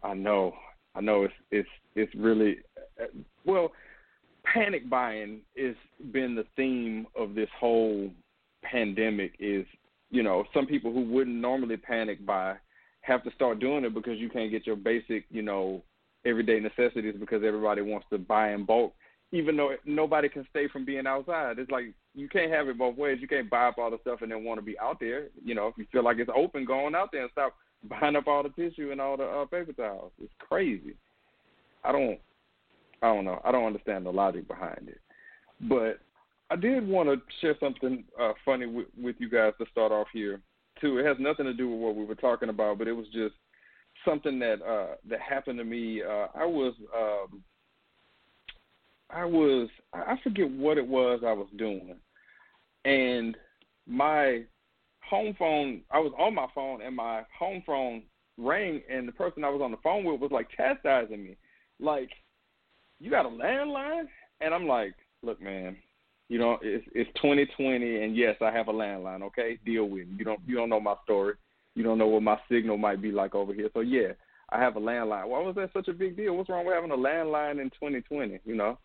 I 0.04 0.14
know, 0.14 0.54
I 0.94 1.02
know. 1.02 1.24
It's 1.24 1.34
it's 1.52 1.70
it's 1.96 2.16
really 2.16 2.58
uh, 3.02 3.06
well. 3.46 3.72
Panic 4.44 4.90
buying 4.90 5.42
has 5.58 5.76
been 6.14 6.36
the 6.36 6.46
theme 6.56 7.06
of 7.18 7.36
this 7.36 7.50
whole 7.60 8.10
pandemic. 8.64 9.34
Is 9.40 9.66
you 10.12 10.22
know 10.22 10.46
some 10.54 10.68
people 10.68 10.94
who 10.94 11.02
wouldn't 11.02 11.36
normally 11.36 11.78
panic 11.78 12.24
buy 12.26 12.58
have 13.08 13.24
to 13.24 13.32
start 13.32 13.60
doing 13.60 13.86
it 13.86 13.94
because 13.94 14.20
you 14.20 14.30
can't 14.30 14.52
get 14.52 14.68
your 14.68 14.76
basic 14.76 15.26
you 15.30 15.42
know 15.42 15.82
everyday 16.26 16.60
necessities 16.60 17.16
because 17.20 17.42
everybody 17.46 17.82
wants 17.82 18.06
to 18.12 18.18
buy 18.18 18.52
in 18.52 18.66
bulk 18.66 18.94
even 19.32 19.58
though 19.58 19.76
nobody 19.86 20.30
can 20.30 20.46
stay 20.50 20.68
from 20.68 20.86
being 20.86 21.06
outside. 21.06 21.60
It's 21.60 21.72
like 21.72 21.94
you 22.16 22.30
can't 22.30 22.52
have 22.52 22.68
it 22.68 22.78
both 22.78 22.98
ways. 22.98 23.18
You 23.20 23.28
can't 23.28 23.50
buy 23.50 23.68
up 23.68 23.78
all 23.78 23.92
the 23.92 24.00
stuff 24.02 24.22
and 24.22 24.32
then 24.32 24.44
want 24.44 24.60
to 24.60 24.66
be 24.66 24.80
out 24.80 25.00
there. 25.00 25.28
You 25.44 25.54
know, 25.54 25.68
if 25.68 25.78
you 25.78 25.86
feel 25.92 26.04
like 26.04 26.18
it's 26.20 26.32
open, 26.34 26.66
going 26.66 26.96
out 26.96 27.10
there 27.12 27.24
and 27.24 27.32
stop 27.32 27.56
buying 27.90 28.16
up 28.16 28.28
all 28.28 28.44
the 28.44 28.50
tissue 28.50 28.92
and 28.92 29.02
all 29.02 29.18
the 29.18 29.26
uh, 29.26 29.46
paper 29.46 29.74
towels. 29.74 30.12
It's 30.22 30.32
crazy. 30.40 30.96
I 31.84 31.92
don't, 31.92 32.20
I 33.02 33.14
don't 33.14 33.26
know. 33.26 33.42
I 33.44 33.52
don't 33.52 33.66
understand 33.66 34.06
the 34.06 34.12
logic 34.12 34.48
behind 34.48 34.88
it. 34.88 35.00
But 35.62 36.00
I 36.50 36.56
did 36.56 36.88
want 36.88 37.10
to 37.10 37.22
share 37.42 37.56
something 37.60 38.06
uh, 38.20 38.34
funny 38.46 38.66
with, 38.66 38.88
with 39.00 39.18
you 39.20 39.30
guys 39.30 39.54
to 39.60 39.66
start 39.72 39.92
off 39.92 40.08
here 40.14 40.40
too. 40.80 40.98
It 40.98 41.06
has 41.06 41.18
nothing 41.20 41.46
to 41.46 41.54
do 41.54 41.70
with 41.70 41.80
what 41.80 41.96
we 41.96 42.06
were 42.06 42.16
talking 42.16 42.50
about, 42.50 42.78
but 42.78 42.88
it 42.88 42.94
was 42.94 43.08
just 43.08 43.36
something 44.06 44.40
that 44.40 44.62
uh, 44.62 44.96
that 45.10 45.20
happened 45.20 45.60
to 45.60 45.66
me. 45.66 46.02
Uh, 46.04 46.28
I 46.36 46.46
was, 46.46 46.74
um, 46.96 47.44
I 49.10 49.26
was, 49.26 49.70
I 49.94 50.16
forget 50.24 50.50
what 50.50 50.78
it 50.78 50.88
was 50.88 51.22
I 51.26 51.34
was 51.34 51.48
doing, 51.58 51.96
and 52.86 53.38
my 53.88 54.44
home 55.10 55.36
phone. 55.38 55.82
I 55.92 56.00
was 56.00 56.14
on 56.18 56.36
my 56.36 56.48
phone, 56.54 56.82
and 56.82 56.96
my 56.96 57.24
home 57.38 57.64
phone 57.66 58.04
rang, 58.38 58.82
and 58.90 59.08
the 59.08 59.14
person 59.14 59.44
I 59.44 59.50
was 59.50 59.62
on 59.62 59.72
the 59.72 59.78
phone 59.84 60.04
with 60.04 60.22
was 60.22 60.32
like 60.32 60.48
chastising 60.56 61.24
me, 61.24 61.38
like, 61.80 62.10
"You 63.00 63.10
got 63.10 63.26
a 63.26 63.30
landline?" 63.30 64.08
And 64.42 64.54
I'm 64.54 64.68
like, 64.68 64.94
"Look, 65.24 65.42
man, 65.42 65.78
you 66.30 66.40
know 66.40 66.58
it's 66.62 66.86
it's 66.94 67.10
2020, 67.16 68.04
and 68.04 68.16
yes, 68.16 68.36
I 68.42 68.52
have 68.52 68.68
a 68.68 68.74
landline. 68.74 69.24
Okay, 69.24 69.58
deal 69.66 69.86
with 69.86 70.08
me. 70.08 70.16
You 70.18 70.26
don't 70.26 70.40
you 70.46 70.56
don't 70.56 70.70
know 70.70 70.80
my 70.80 70.96
story. 71.04 71.36
You 71.76 71.84
don't 71.84 71.98
know 71.98 72.08
what 72.08 72.24
my 72.24 72.40
signal 72.50 72.78
might 72.78 73.02
be 73.02 73.12
like 73.12 73.36
over 73.36 73.54
here. 73.54 73.70
So 73.74 73.82
yeah, 73.82 74.10
I 74.50 74.60
have 74.60 74.76
a 74.76 74.80
landline. 74.80 75.28
Why 75.28 75.40
was 75.40 75.56
that 75.56 75.72
such 75.74 75.88
a 75.88 75.94
big 75.94 76.18
deal? 76.18 76.36
What's 76.36 76.50
wrong 76.50 76.66
with 76.66 76.76
having 76.76 76.92
a 76.92 76.96
landline 76.96 77.62
in 77.62 77.70
2020? 77.70 78.40
You 78.46 78.56
know." 78.56 78.78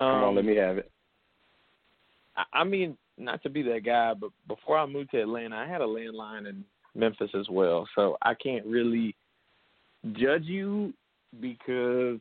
Um, 0.00 0.12
Come 0.12 0.24
on, 0.24 0.34
let 0.36 0.44
me 0.44 0.54
have 0.56 0.78
it. 0.78 0.90
I 2.52 2.62
mean, 2.62 2.96
not 3.16 3.42
to 3.42 3.50
be 3.50 3.62
that 3.62 3.84
guy, 3.84 4.14
but 4.14 4.30
before 4.46 4.78
I 4.78 4.86
moved 4.86 5.10
to 5.10 5.20
Atlanta, 5.20 5.56
I 5.56 5.66
had 5.66 5.80
a 5.80 5.86
landline 5.86 6.48
in 6.48 6.64
Memphis 6.94 7.30
as 7.34 7.48
well. 7.50 7.88
So 7.96 8.16
I 8.22 8.34
can't 8.34 8.64
really 8.64 9.16
judge 10.12 10.44
you 10.44 10.92
because 11.40 12.18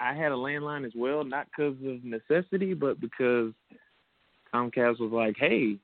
I 0.00 0.14
had 0.14 0.32
a 0.32 0.36
landline 0.36 0.86
as 0.86 0.92
well, 0.96 1.24
not 1.24 1.46
because 1.46 1.76
of 1.84 2.02
necessity, 2.02 2.72
but 2.74 3.00
because 3.00 3.52
Comcast 4.52 4.98
was 4.98 5.12
like, 5.12 5.36
"Hey, 5.36 5.76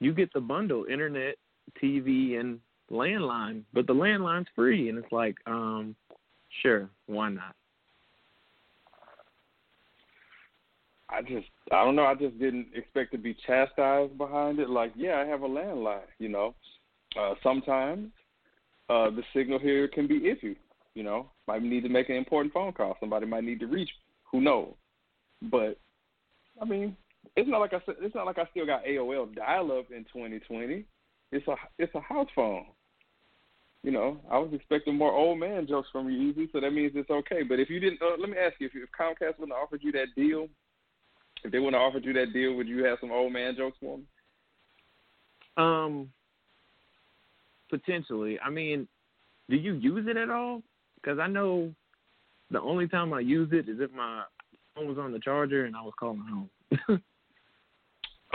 you 0.00 0.12
get 0.12 0.32
the 0.32 0.40
bundle, 0.40 0.84
internet, 0.84 1.36
TV, 1.80 2.38
and 2.38 2.60
landline, 2.90 3.62
but 3.72 3.86
the 3.86 3.94
landline's 3.94 4.48
free." 4.54 4.88
And 4.88 4.98
it's 4.98 5.12
like, 5.12 5.36
um, 5.46 5.94
sure, 6.60 6.90
why 7.06 7.30
not? 7.30 7.54
I 11.08 11.22
just 11.22 11.46
I 11.70 11.84
don't 11.84 11.94
know. 11.94 12.04
I 12.04 12.14
just 12.14 12.38
didn't 12.38 12.68
expect 12.74 13.12
to 13.12 13.18
be 13.18 13.36
chastised 13.46 14.18
behind 14.18 14.58
it. 14.58 14.68
Like, 14.68 14.92
yeah, 14.96 15.20
I 15.20 15.24
have 15.26 15.42
a 15.42 15.48
landline. 15.48 16.00
You 16.18 16.30
know, 16.30 16.54
uh, 17.18 17.34
sometimes 17.42 18.10
uh, 18.88 19.10
the 19.10 19.22
signal 19.34 19.60
here 19.60 19.86
can 19.86 20.06
be 20.06 20.20
iffy. 20.20 20.56
You 20.96 21.02
know, 21.02 21.30
might 21.46 21.62
need 21.62 21.82
to 21.82 21.90
make 21.90 22.08
an 22.08 22.16
important 22.16 22.54
phone 22.54 22.72
call. 22.72 22.96
Somebody 22.98 23.26
might 23.26 23.44
need 23.44 23.60
to 23.60 23.66
reach. 23.66 23.90
Who 24.32 24.40
knows? 24.40 24.72
But 25.42 25.78
I 26.60 26.64
mean, 26.64 26.96
it's 27.36 27.50
not 27.50 27.58
like 27.58 27.74
I. 27.74 27.80
It's 28.00 28.14
not 28.14 28.24
like 28.24 28.38
I 28.38 28.46
still 28.50 28.64
got 28.64 28.86
AOL 28.86 29.34
dial-up 29.34 29.90
in 29.90 30.04
2020. 30.04 30.86
It's 31.32 31.46
a 31.48 31.54
it's 31.78 31.94
a 31.94 32.00
house 32.00 32.28
phone. 32.34 32.64
You 33.82 33.92
know, 33.92 34.18
I 34.30 34.38
was 34.38 34.54
expecting 34.54 34.96
more 34.96 35.12
old 35.12 35.38
man 35.38 35.66
jokes 35.66 35.88
from 35.92 36.08
you, 36.08 36.30
Easy. 36.30 36.48
So 36.50 36.60
that 36.60 36.70
means 36.70 36.92
it's 36.94 37.10
okay. 37.10 37.42
But 37.46 37.60
if 37.60 37.68
you 37.68 37.78
didn't, 37.78 38.00
uh, 38.00 38.16
let 38.18 38.30
me 38.30 38.38
ask 38.38 38.54
you: 38.58 38.68
if, 38.68 38.72
if 38.74 38.88
Comcast 38.98 39.38
wouldn't 39.38 39.54
have 39.54 39.64
offered 39.64 39.82
you 39.82 39.92
that 39.92 40.14
deal, 40.16 40.48
if 41.44 41.52
they 41.52 41.58
wouldn't 41.58 41.74
have 41.74 41.82
offered 41.82 42.06
you 42.06 42.14
that 42.14 42.32
deal, 42.32 42.54
would 42.54 42.68
you 42.68 42.84
have 42.84 42.96
some 43.02 43.12
old 43.12 43.34
man 43.34 43.54
jokes 43.54 43.76
for 43.80 43.98
them? 43.98 45.62
Um, 45.62 46.10
potentially. 47.68 48.38
I 48.40 48.48
mean, 48.48 48.88
do 49.50 49.56
you 49.56 49.74
use 49.74 50.06
it 50.08 50.16
at 50.16 50.30
all? 50.30 50.62
Because 51.06 51.20
I 51.20 51.28
know 51.28 51.72
the 52.50 52.60
only 52.60 52.88
time 52.88 53.12
I 53.12 53.20
use 53.20 53.50
it 53.52 53.68
is 53.68 53.78
if 53.78 53.92
my 53.92 54.24
phone 54.74 54.88
was 54.88 54.98
on 54.98 55.12
the 55.12 55.20
charger 55.20 55.64
and 55.64 55.76
I 55.76 55.82
was 55.82 55.94
calling 55.98 56.48
home. 56.88 57.02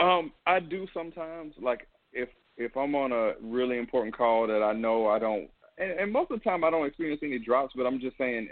um, 0.00 0.32
I 0.46 0.58
do 0.58 0.86
sometimes. 0.94 1.52
Like 1.60 1.86
if 2.14 2.30
if 2.56 2.74
I'm 2.76 2.94
on 2.94 3.12
a 3.12 3.32
really 3.42 3.78
important 3.78 4.16
call 4.16 4.46
that 4.46 4.62
I 4.62 4.72
know 4.72 5.06
I 5.06 5.18
don't, 5.18 5.50
and, 5.76 5.90
and 6.00 6.12
most 6.12 6.30
of 6.30 6.38
the 6.38 6.44
time 6.44 6.64
I 6.64 6.70
don't 6.70 6.86
experience 6.86 7.20
any 7.22 7.38
drops. 7.38 7.74
But 7.76 7.84
I'm 7.84 8.00
just 8.00 8.16
saying, 8.16 8.48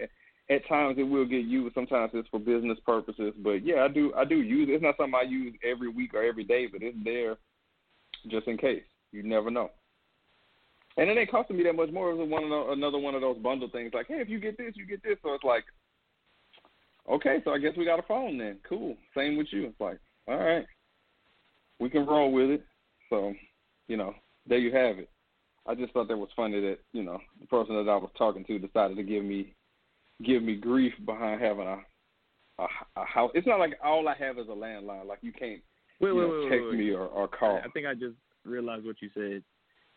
at 0.51 0.69
times 0.69 0.97
it 0.99 1.05
will 1.05 1.27
get 1.27 1.45
used. 1.45 1.75
Sometimes 1.75 2.11
it's 2.13 2.29
for 2.29 2.41
business 2.41 2.79
purposes. 2.85 3.33
But 3.43 3.65
yeah, 3.65 3.85
I 3.85 3.89
do 3.89 4.13
I 4.15 4.27
do 4.27 4.43
use 4.43 4.69
it. 4.69 4.73
It's 4.73 4.83
not 4.83 4.99
something 4.99 5.15
I 5.15 5.23
use 5.23 5.55
every 5.65 5.89
week 5.89 6.13
or 6.13 6.23
every 6.23 6.45
day, 6.45 6.67
but 6.71 6.83
it's 6.83 6.99
there 7.05 7.37
just 8.29 8.49
in 8.49 8.59
case. 8.59 8.83
You 9.13 9.23
never 9.23 9.51
know. 9.51 9.71
And 10.97 11.09
it 11.09 11.17
ain't 11.17 11.31
costing 11.31 11.57
me 11.57 11.63
that 11.65 11.77
much 11.77 11.91
more. 11.91 12.11
It 12.11 12.17
was 12.17 12.29
one 12.29 12.45
of 12.45 12.51
the, 12.51 12.73
another 12.73 12.99
one 12.99 13.15
of 13.15 13.21
those 13.21 13.39
bundle 13.39 13.71
things. 13.71 13.93
Like, 13.95 14.09
hey, 14.09 14.21
if 14.21 14.29
you 14.29 14.41
get 14.41 14.59
this, 14.59 14.73
you 14.75 14.87
get 14.87 15.03
this. 15.03 15.17
So 15.23 15.35
it's 15.35 15.45
like, 15.45 15.65
okay, 17.11 17.39
so 17.45 17.53
I 17.53 17.59
guess 17.59 17.73
we 17.77 17.85
got 17.85 17.99
a 17.99 18.07
phone 18.07 18.39
then. 18.39 18.59
Cool. 18.69 18.97
Same 19.17 19.37
with 19.37 19.47
you. 19.51 19.67
It's 19.67 19.81
like, 19.81 19.99
all 20.29 20.39
right, 20.39 20.67
we 21.79 21.89
can 21.89 22.07
roll 22.07 22.33
with 22.33 22.51
it. 22.51 22.65
So, 23.09 23.35
you 23.89 23.97
know, 23.97 24.15
there 24.47 24.59
you 24.59 24.75
have 24.75 24.99
it. 24.99 25.09
I 25.67 25.75
just 25.75 25.93
thought 25.93 26.09
that 26.09 26.17
was 26.17 26.31
funny 26.35 26.61
that 26.61 26.79
you 26.93 27.03
know 27.03 27.19
the 27.41 27.47
person 27.47 27.75
that 27.75 27.91
I 27.91 27.97
was 27.97 28.11
talking 28.17 28.45
to 28.45 28.59
decided 28.59 28.97
to 28.97 29.03
give 29.03 29.25
me 29.25 29.55
give 30.25 30.43
me 30.43 30.57
grief 30.57 30.93
behind 31.05 31.41
having 31.41 31.67
a 31.67 31.79
a, 32.59 32.67
a 32.97 33.05
house. 33.05 33.31
It's 33.35 33.47
not 33.47 33.59
like 33.59 33.79
all 33.83 34.09
I 34.09 34.15
have 34.17 34.39
is 34.39 34.47
a 34.49 34.53
landline. 34.53 35.07
Like 35.07 35.19
you 35.23 35.33
can't 35.33 35.61
wait, 36.01 36.09
you 36.09 36.15
wait, 36.17 36.29
know, 36.29 36.41
wait, 36.43 36.51
text 36.51 36.79
me 36.79 36.91
or, 36.91 37.07
or 37.07 37.29
call. 37.29 37.61
I 37.65 37.69
think 37.71 37.87
I 37.87 37.95
just 37.95 38.17
realized 38.45 38.85
what 38.87 38.97
you 39.01 39.11
said. 39.15 39.43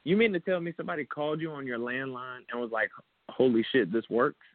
You 0.03 0.17
mean 0.17 0.33
to 0.33 0.39
tell 0.39 0.59
me 0.59 0.73
somebody 0.75 1.05
called 1.05 1.39
you 1.39 1.51
on 1.51 1.65
your 1.65 1.79
landline 1.79 2.41
and 2.51 2.59
was 2.59 2.71
like, 2.71 2.89
"Holy 3.29 3.63
shit, 3.71 3.91
this 3.91 4.09
works"? 4.09 4.45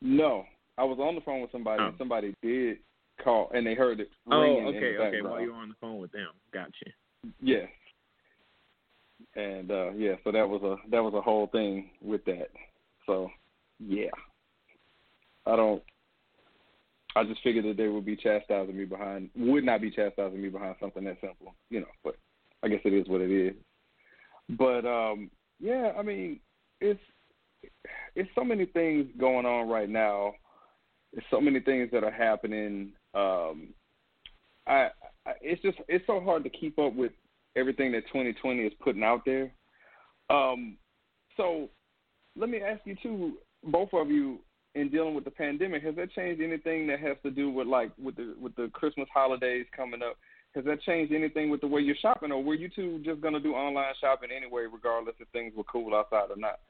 No, 0.00 0.46
I 0.78 0.84
was 0.84 0.98
on 0.98 1.14
the 1.14 1.20
phone 1.20 1.40
with 1.40 1.52
somebody, 1.52 1.82
Oh. 1.82 1.88
and 1.88 1.98
somebody 1.98 2.34
did 2.42 2.78
call, 3.18 3.50
and 3.54 3.66
they 3.66 3.74
heard 3.74 4.00
it 4.00 4.10
Oh, 4.30 4.40
ringing 4.40 4.68
in 4.68 4.76
okay, 4.76 4.96
okay. 4.98 5.22
While 5.22 5.40
you 5.40 5.52
were 5.52 5.58
on 5.58 5.68
the 5.68 5.74
phone 5.76 5.98
with 5.98 6.12
them, 6.12 6.30
gotcha. 6.52 6.92
Yes. 7.40 7.68
And 9.34 9.70
uh 9.70 9.90
yeah, 9.92 10.14
so 10.24 10.32
that 10.32 10.48
was 10.48 10.62
a 10.62 10.76
that 10.90 11.02
was 11.02 11.14
a 11.14 11.20
whole 11.20 11.46
thing 11.48 11.90
with 12.02 12.24
that. 12.26 12.50
So 13.06 13.30
yeah. 13.80 14.10
I 15.46 15.56
don't 15.56 15.82
I 17.14 17.24
just 17.24 17.42
figured 17.42 17.64
that 17.64 17.76
they 17.76 17.88
would 17.88 18.04
be 18.04 18.16
chastising 18.16 18.76
me 18.76 18.84
behind 18.84 19.30
would 19.34 19.64
not 19.64 19.80
be 19.80 19.90
chastising 19.90 20.40
me 20.40 20.48
behind 20.48 20.76
something 20.80 21.04
that 21.04 21.18
simple, 21.20 21.54
you 21.70 21.80
know, 21.80 21.86
but 22.04 22.16
I 22.62 22.68
guess 22.68 22.80
it 22.84 22.92
is 22.92 23.08
what 23.08 23.20
it 23.22 23.30
is. 23.30 23.54
But 24.50 24.84
um 24.84 25.30
yeah, 25.60 25.92
I 25.98 26.02
mean, 26.02 26.40
it's 26.80 27.00
it's 28.14 28.30
so 28.34 28.44
many 28.44 28.66
things 28.66 29.06
going 29.18 29.46
on 29.46 29.68
right 29.68 29.88
now. 29.88 30.34
It's 31.12 31.26
so 31.30 31.40
many 31.40 31.60
things 31.60 31.90
that 31.92 32.04
are 32.04 32.10
happening. 32.10 32.92
Um 33.14 33.68
I, 34.66 34.88
I 35.26 35.32
it's 35.40 35.62
just 35.62 35.78
it's 35.88 36.06
so 36.06 36.20
hard 36.20 36.44
to 36.44 36.50
keep 36.50 36.78
up 36.78 36.94
with 36.94 37.12
everything 37.56 37.92
that 37.92 38.06
2020 38.08 38.62
is 38.62 38.72
putting 38.80 39.02
out 39.02 39.22
there. 39.24 39.50
Um, 40.28 40.76
so 41.36 41.68
let 42.36 42.50
me 42.50 42.60
ask 42.60 42.80
you 42.84 42.96
too, 43.02 43.34
both 43.64 43.88
of 43.92 44.10
you, 44.10 44.38
in 44.74 44.90
dealing 44.90 45.14
with 45.14 45.24
the 45.24 45.30
pandemic, 45.30 45.82
has 45.82 45.96
that 45.96 46.12
changed 46.12 46.42
anything 46.42 46.86
that 46.86 47.00
has 47.00 47.16
to 47.22 47.30
do 47.30 47.50
with 47.50 47.66
like 47.66 47.90
with 47.98 48.16
the 48.16 48.34
with 48.38 48.54
the 48.56 48.68
Christmas 48.74 49.08
holidays 49.12 49.64
coming 49.74 50.02
up? 50.02 50.18
Has 50.56 50.64
that 50.64 50.80
changed 50.80 51.12
anything 51.12 51.50
with 51.50 51.60
the 51.60 51.66
way 51.66 51.82
you're 51.82 51.94
shopping, 51.96 52.32
or 52.32 52.42
were 52.42 52.54
you 52.54 52.70
two 52.74 53.02
just 53.04 53.20
gonna 53.20 53.38
do 53.38 53.52
online 53.52 53.92
shopping 54.00 54.30
anyway, 54.34 54.64
regardless 54.72 55.14
if 55.20 55.28
things 55.28 55.52
were 55.54 55.64
cool 55.64 55.94
outside 55.94 56.30
or 56.30 56.36
not? 56.36 56.60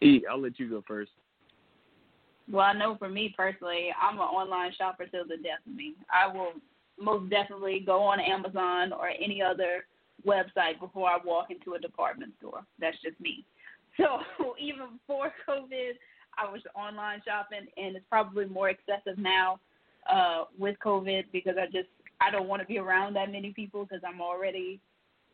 E, 0.00 0.22
I'll 0.30 0.40
let 0.40 0.60
you 0.60 0.70
go 0.70 0.84
first. 0.86 1.10
Well, 2.48 2.64
I 2.64 2.72
know 2.72 2.96
for 2.96 3.08
me 3.08 3.34
personally, 3.36 3.88
I'm 4.00 4.14
an 4.14 4.20
online 4.20 4.72
shopper 4.78 5.06
till 5.06 5.24
the 5.24 5.36
death 5.38 5.58
of 5.66 5.74
me. 5.74 5.94
I 6.12 6.32
will 6.32 6.52
most 6.98 7.28
definitely 7.30 7.82
go 7.84 8.02
on 8.02 8.20
Amazon 8.20 8.92
or 8.92 9.08
any 9.08 9.42
other 9.42 9.86
website 10.24 10.78
before 10.78 11.08
I 11.08 11.18
walk 11.24 11.50
into 11.50 11.74
a 11.74 11.80
department 11.80 12.32
store. 12.38 12.62
That's 12.78 12.96
just 13.02 13.20
me. 13.20 13.44
So 13.96 14.54
even 14.58 14.98
before 15.06 15.32
COVID, 15.46 15.92
I 16.38 16.50
was 16.50 16.60
online 16.74 17.22
shopping, 17.24 17.66
and 17.76 17.96
it's 17.96 18.04
probably 18.08 18.46
more 18.46 18.70
excessive 18.70 19.18
now 19.18 19.60
uh, 20.10 20.44
with 20.58 20.76
COVID 20.84 21.24
because 21.32 21.56
I 21.60 21.66
just 21.66 21.88
I 22.20 22.30
don't 22.30 22.48
want 22.48 22.60
to 22.62 22.66
be 22.66 22.78
around 22.78 23.14
that 23.14 23.32
many 23.32 23.52
people 23.52 23.84
because 23.84 24.02
I'm 24.06 24.20
already 24.20 24.80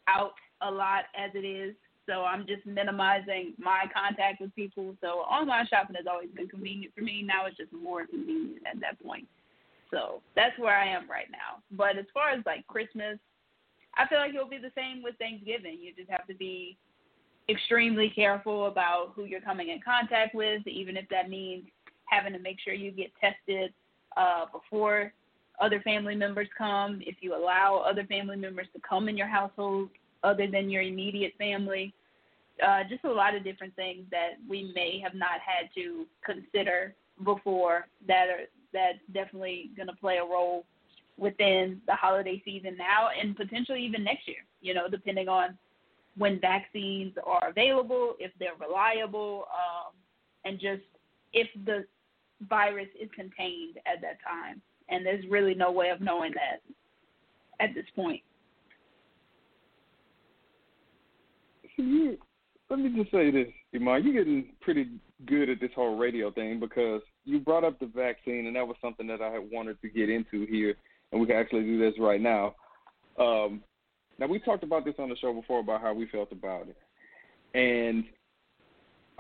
out 0.08 0.34
a 0.62 0.70
lot 0.70 1.04
as 1.18 1.30
it 1.34 1.44
is. 1.44 1.74
So 2.06 2.22
I'm 2.22 2.46
just 2.46 2.64
minimizing 2.64 3.54
my 3.58 3.84
contact 3.92 4.40
with 4.40 4.54
people. 4.54 4.94
So 5.00 5.26
online 5.26 5.66
shopping 5.68 5.96
has 5.96 6.06
always 6.08 6.30
been 6.30 6.46
convenient 6.46 6.94
for 6.94 7.02
me. 7.02 7.22
Now 7.22 7.46
it's 7.46 7.56
just 7.56 7.72
more 7.72 8.06
convenient 8.06 8.62
at 8.64 8.80
that 8.80 9.02
point. 9.02 9.26
So 9.90 10.22
that's 10.36 10.56
where 10.58 10.76
I 10.76 10.86
am 10.86 11.10
right 11.10 11.26
now. 11.30 11.62
But 11.72 11.98
as 11.98 12.06
far 12.14 12.30
as 12.30 12.44
like 12.46 12.66
Christmas, 12.68 13.18
I 13.96 14.06
feel 14.06 14.18
like 14.18 14.34
it'll 14.34 14.48
be 14.48 14.58
the 14.58 14.72
same 14.76 15.02
with 15.02 15.16
Thanksgiving. 15.18 15.78
You 15.80 15.92
just 15.96 16.10
have 16.10 16.26
to 16.28 16.34
be 16.34 16.76
extremely 17.48 18.10
careful 18.10 18.66
about 18.66 19.12
who 19.14 19.24
you're 19.24 19.40
coming 19.40 19.68
in 19.68 19.80
contact 19.80 20.34
with, 20.34 20.66
even 20.66 20.96
if 20.96 21.08
that 21.10 21.28
means 21.28 21.64
having 22.06 22.32
to 22.32 22.38
make 22.38 22.58
sure 22.60 22.74
you 22.74 22.90
get 22.90 23.12
tested 23.20 23.72
uh, 24.16 24.46
before 24.52 25.12
other 25.60 25.80
family 25.80 26.14
members 26.14 26.48
come. 26.56 27.00
If 27.04 27.16
you 27.20 27.34
allow 27.34 27.78
other 27.78 28.04
family 28.04 28.36
members 28.36 28.66
to 28.74 28.80
come 28.88 29.08
in 29.08 29.16
your 29.16 29.26
household 29.26 29.90
other 30.22 30.46
than 30.50 30.70
your 30.70 30.82
immediate 30.82 31.32
family. 31.38 31.94
Uh, 32.66 32.80
just 32.88 33.04
a 33.04 33.12
lot 33.12 33.34
of 33.34 33.44
different 33.44 33.74
things 33.76 34.04
that 34.10 34.30
we 34.48 34.72
may 34.74 34.98
have 34.98 35.14
not 35.14 35.40
had 35.44 35.68
to 35.74 36.06
consider 36.24 36.94
before 37.24 37.86
that 38.06 38.28
are 38.28 38.44
that's 38.72 38.98
definitely 39.14 39.70
going 39.76 39.86
to 39.86 39.94
play 39.94 40.16
a 40.16 40.24
role 40.24 40.64
within 41.16 41.80
the 41.86 41.94
holiday 41.94 42.42
season 42.44 42.76
now 42.76 43.08
and 43.18 43.36
potentially 43.36 43.82
even 43.82 44.04
next 44.04 44.26
year. 44.26 44.44
You 44.60 44.74
know, 44.74 44.88
depending 44.90 45.28
on 45.28 45.56
when 46.16 46.40
vaccines 46.40 47.12
are 47.24 47.48
available, 47.48 48.14
if 48.18 48.32
they're 48.38 48.56
reliable, 48.58 49.46
um, 49.52 49.92
and 50.44 50.58
just 50.58 50.82
if 51.32 51.48
the 51.64 51.84
virus 52.48 52.88
is 53.00 53.08
contained 53.14 53.76
at 53.86 54.00
that 54.00 54.18
time. 54.26 54.60
And 54.88 55.04
there's 55.04 55.24
really 55.28 55.54
no 55.54 55.72
way 55.72 55.90
of 55.90 56.00
knowing 56.00 56.32
that 56.34 56.62
at 57.64 57.74
this 57.74 57.86
point. 57.94 58.22
let 62.68 62.78
me 62.78 62.90
just 62.96 63.10
say 63.10 63.30
this, 63.30 63.48
Eman. 63.74 64.04
You're 64.04 64.24
getting 64.24 64.52
pretty 64.60 64.88
good 65.26 65.48
at 65.48 65.60
this 65.60 65.70
whole 65.74 65.96
radio 65.96 66.30
thing 66.30 66.58
because 66.58 67.00
you 67.24 67.38
brought 67.38 67.64
up 67.64 67.78
the 67.78 67.86
vaccine, 67.86 68.46
and 68.46 68.56
that 68.56 68.66
was 68.66 68.76
something 68.80 69.06
that 69.06 69.20
I 69.20 69.30
had 69.30 69.50
wanted 69.50 69.80
to 69.82 69.88
get 69.88 70.08
into 70.08 70.46
here, 70.46 70.74
and 71.12 71.20
we 71.20 71.26
can 71.26 71.36
actually 71.36 71.62
do 71.62 71.78
this 71.78 71.94
right 71.98 72.20
now. 72.20 72.54
Um, 73.18 73.62
now 74.18 74.26
we 74.26 74.38
talked 74.38 74.62
about 74.64 74.84
this 74.84 74.94
on 74.98 75.08
the 75.08 75.16
show 75.16 75.32
before 75.32 75.60
about 75.60 75.80
how 75.82 75.92
we 75.94 76.06
felt 76.06 76.32
about 76.32 76.66
it, 76.68 76.76
and 77.58 78.04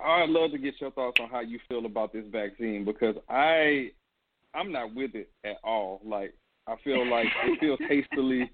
I'd 0.02 0.28
love 0.28 0.50
to 0.52 0.58
get 0.58 0.74
your 0.80 0.90
thoughts 0.90 1.18
on 1.20 1.28
how 1.28 1.40
you 1.40 1.58
feel 1.68 1.86
about 1.86 2.12
this 2.12 2.24
vaccine 2.30 2.84
because 2.84 3.16
I, 3.28 3.90
I'm 4.54 4.70
not 4.70 4.94
with 4.94 5.14
it 5.14 5.30
at 5.44 5.56
all. 5.64 6.00
Like 6.04 6.34
I 6.66 6.76
feel 6.84 7.08
like 7.08 7.26
it 7.44 7.58
feels 7.60 7.78
hastily 7.88 8.50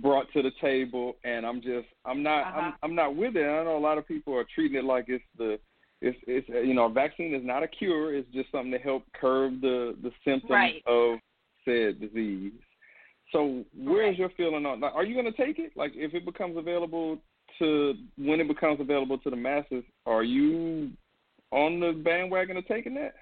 brought 0.00 0.26
to 0.32 0.42
the 0.42 0.50
table, 0.60 1.16
and 1.24 1.44
I'm 1.46 1.60
just 1.60 1.86
I'm 2.04 2.22
not 2.22 2.46
Uh-huh. 2.48 2.60
I'm 2.60 2.72
I'm 2.82 2.94
not 2.94 3.14
with 3.16 3.36
it. 3.36 3.44
I 3.44 3.64
know 3.64 3.76
a 3.76 3.78
lot 3.78 3.98
of 3.98 4.06
people 4.08 4.34
are 4.34 4.46
treating 4.54 4.78
it 4.78 4.84
like 4.84 5.06
it's 5.08 5.24
the 5.38 5.58
it's 6.00 6.18
it's 6.26 6.48
you 6.48 6.74
know 6.74 6.86
a 6.86 6.90
vaccine 6.90 7.34
is 7.34 7.44
not 7.44 7.62
a 7.62 7.68
cure. 7.68 8.14
It's 8.14 8.30
just 8.32 8.50
something 8.50 8.72
to 8.72 8.78
help 8.78 9.04
curb 9.20 9.60
the 9.60 9.96
the 10.02 10.10
symptoms 10.24 10.50
Right. 10.50 10.82
of 10.86 11.18
said 11.64 12.00
disease. 12.00 12.52
So 13.34 13.64
where's 13.76 14.16
your 14.16 14.30
feeling 14.36 14.64
on? 14.64 14.80
Like, 14.80 14.94
are 14.94 15.04
you 15.04 15.20
going 15.20 15.30
to 15.30 15.44
take 15.44 15.58
it? 15.58 15.72
Like 15.74 15.90
if 15.96 16.14
it 16.14 16.24
becomes 16.24 16.56
available 16.56 17.18
to 17.58 17.94
when 18.16 18.40
it 18.40 18.46
becomes 18.46 18.80
available 18.80 19.18
to 19.18 19.28
the 19.30 19.36
masses, 19.36 19.82
are 20.06 20.22
you 20.22 20.92
on 21.50 21.80
the 21.80 22.00
bandwagon 22.04 22.56
of 22.56 22.66
taking 22.68 22.94
that? 22.94 23.14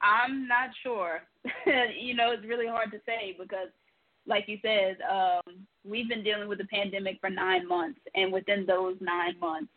I'm 0.00 0.46
not 0.46 0.70
sure. 0.84 1.22
you 2.00 2.14
know, 2.14 2.30
it's 2.30 2.46
really 2.46 2.68
hard 2.68 2.92
to 2.92 3.00
say 3.04 3.34
because, 3.36 3.68
like 4.28 4.44
you 4.46 4.58
said, 4.62 4.98
um, 5.10 5.56
we've 5.84 6.08
been 6.08 6.22
dealing 6.22 6.48
with 6.48 6.58
the 6.58 6.66
pandemic 6.66 7.18
for 7.20 7.30
nine 7.30 7.66
months, 7.66 7.98
and 8.14 8.32
within 8.32 8.64
those 8.64 8.94
nine 9.00 9.40
months, 9.40 9.72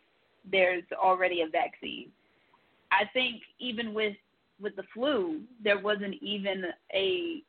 there's 0.48 0.84
already 0.96 1.42
a 1.42 1.48
vaccine. 1.48 2.10
I 2.92 3.04
think 3.12 3.42
even 3.58 3.94
with 3.94 4.14
with 4.60 4.76
the 4.76 4.84
flu, 4.94 5.40
there 5.64 5.80
wasn't 5.80 6.22
even 6.22 6.66
a 6.94 7.42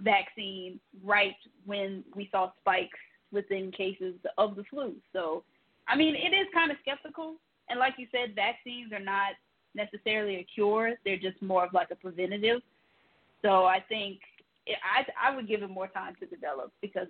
vaccine 0.00 0.80
right 1.04 1.36
when 1.66 2.04
we 2.14 2.28
saw 2.30 2.50
spikes 2.60 2.98
within 3.32 3.70
cases 3.70 4.14
of 4.36 4.56
the 4.56 4.64
flu. 4.64 4.94
So, 5.12 5.44
I 5.86 5.96
mean, 5.96 6.14
it 6.14 6.34
is 6.34 6.46
kind 6.54 6.70
of 6.70 6.76
skeptical. 6.80 7.34
And 7.68 7.78
like 7.78 7.94
you 7.98 8.06
said, 8.10 8.34
vaccines 8.34 8.92
are 8.92 9.00
not 9.00 9.32
necessarily 9.74 10.36
a 10.36 10.46
cure; 10.54 10.94
they're 11.04 11.18
just 11.18 11.40
more 11.42 11.64
of 11.64 11.72
like 11.72 11.90
a 11.90 11.96
preventative. 11.96 12.60
So 13.42 13.64
I 13.64 13.80
think 13.88 14.20
it, 14.66 14.78
I 14.82 15.30
I 15.30 15.34
would 15.36 15.48
give 15.48 15.62
it 15.62 15.70
more 15.70 15.88
time 15.88 16.14
to 16.20 16.26
develop 16.26 16.72
because 16.80 17.08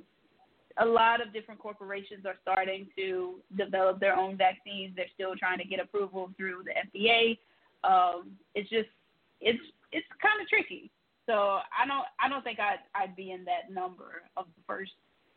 a 0.80 0.84
lot 0.84 1.20
of 1.20 1.32
different 1.32 1.60
corporations 1.60 2.24
are 2.24 2.36
starting 2.42 2.86
to 2.96 3.36
develop 3.56 4.00
their 4.00 4.16
own 4.16 4.36
vaccines. 4.36 4.92
They're 4.94 5.06
still 5.14 5.34
trying 5.36 5.58
to 5.58 5.64
get 5.64 5.80
approval 5.80 6.30
through 6.36 6.64
the 6.64 6.98
FDA. 6.98 7.38
Um, 7.84 8.32
it's 8.54 8.68
just 8.68 8.88
it's 9.40 9.62
it's 9.92 10.06
kind 10.20 10.40
of 10.40 10.48
tricky. 10.48 10.90
So 11.28 11.34
I 11.34 11.86
don't 11.86 12.06
I 12.18 12.28
don't 12.28 12.42
think 12.42 12.58
I'd 12.58 12.78
I'd 12.94 13.14
be 13.14 13.32
in 13.32 13.44
that 13.44 13.72
number 13.72 14.22
of 14.36 14.46
the 14.46 14.62
first 14.66 14.92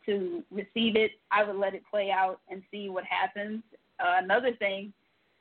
to 0.06 0.42
receive 0.50 0.96
it. 0.96 1.12
I 1.30 1.44
would 1.44 1.56
let 1.56 1.74
it 1.74 1.82
play 1.88 2.10
out 2.10 2.40
and 2.50 2.62
see 2.70 2.88
what 2.88 3.04
happens. 3.04 3.62
Uh, 4.00 4.16
another 4.22 4.52
thing, 4.58 4.92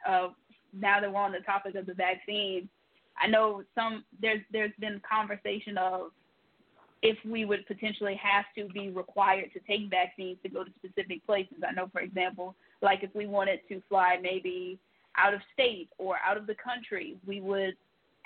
uh, 0.07 0.27
now 0.73 0.99
that 0.99 1.11
we're 1.11 1.19
on 1.19 1.31
the 1.31 1.39
topic 1.39 1.75
of 1.75 1.85
the 1.85 1.93
vaccine, 1.93 2.67
I 3.17 3.27
know 3.27 3.63
some 3.75 4.03
there's 4.21 4.41
there's 4.51 4.73
been 4.77 5.01
conversation 5.09 5.77
of 5.77 6.11
if 7.01 7.17
we 7.25 7.45
would 7.45 7.65
potentially 7.65 8.19
have 8.21 8.45
to 8.57 8.71
be 8.73 8.89
required 8.89 9.51
to 9.53 9.59
take 9.61 9.89
vaccines 9.89 10.37
to 10.43 10.49
go 10.49 10.65
to 10.65 10.69
specific 10.77 11.25
places. 11.25 11.55
I 11.67 11.71
know, 11.71 11.87
for 11.93 12.01
example, 12.01 12.55
like 12.81 13.03
if 13.03 13.15
we 13.15 13.25
wanted 13.25 13.61
to 13.69 13.81
fly 13.87 14.19
maybe 14.21 14.77
out 15.17 15.33
of 15.33 15.39
state 15.53 15.89
or 15.97 16.17
out 16.25 16.35
of 16.35 16.45
the 16.45 16.55
country, 16.55 17.15
we 17.25 17.39
would 17.39 17.75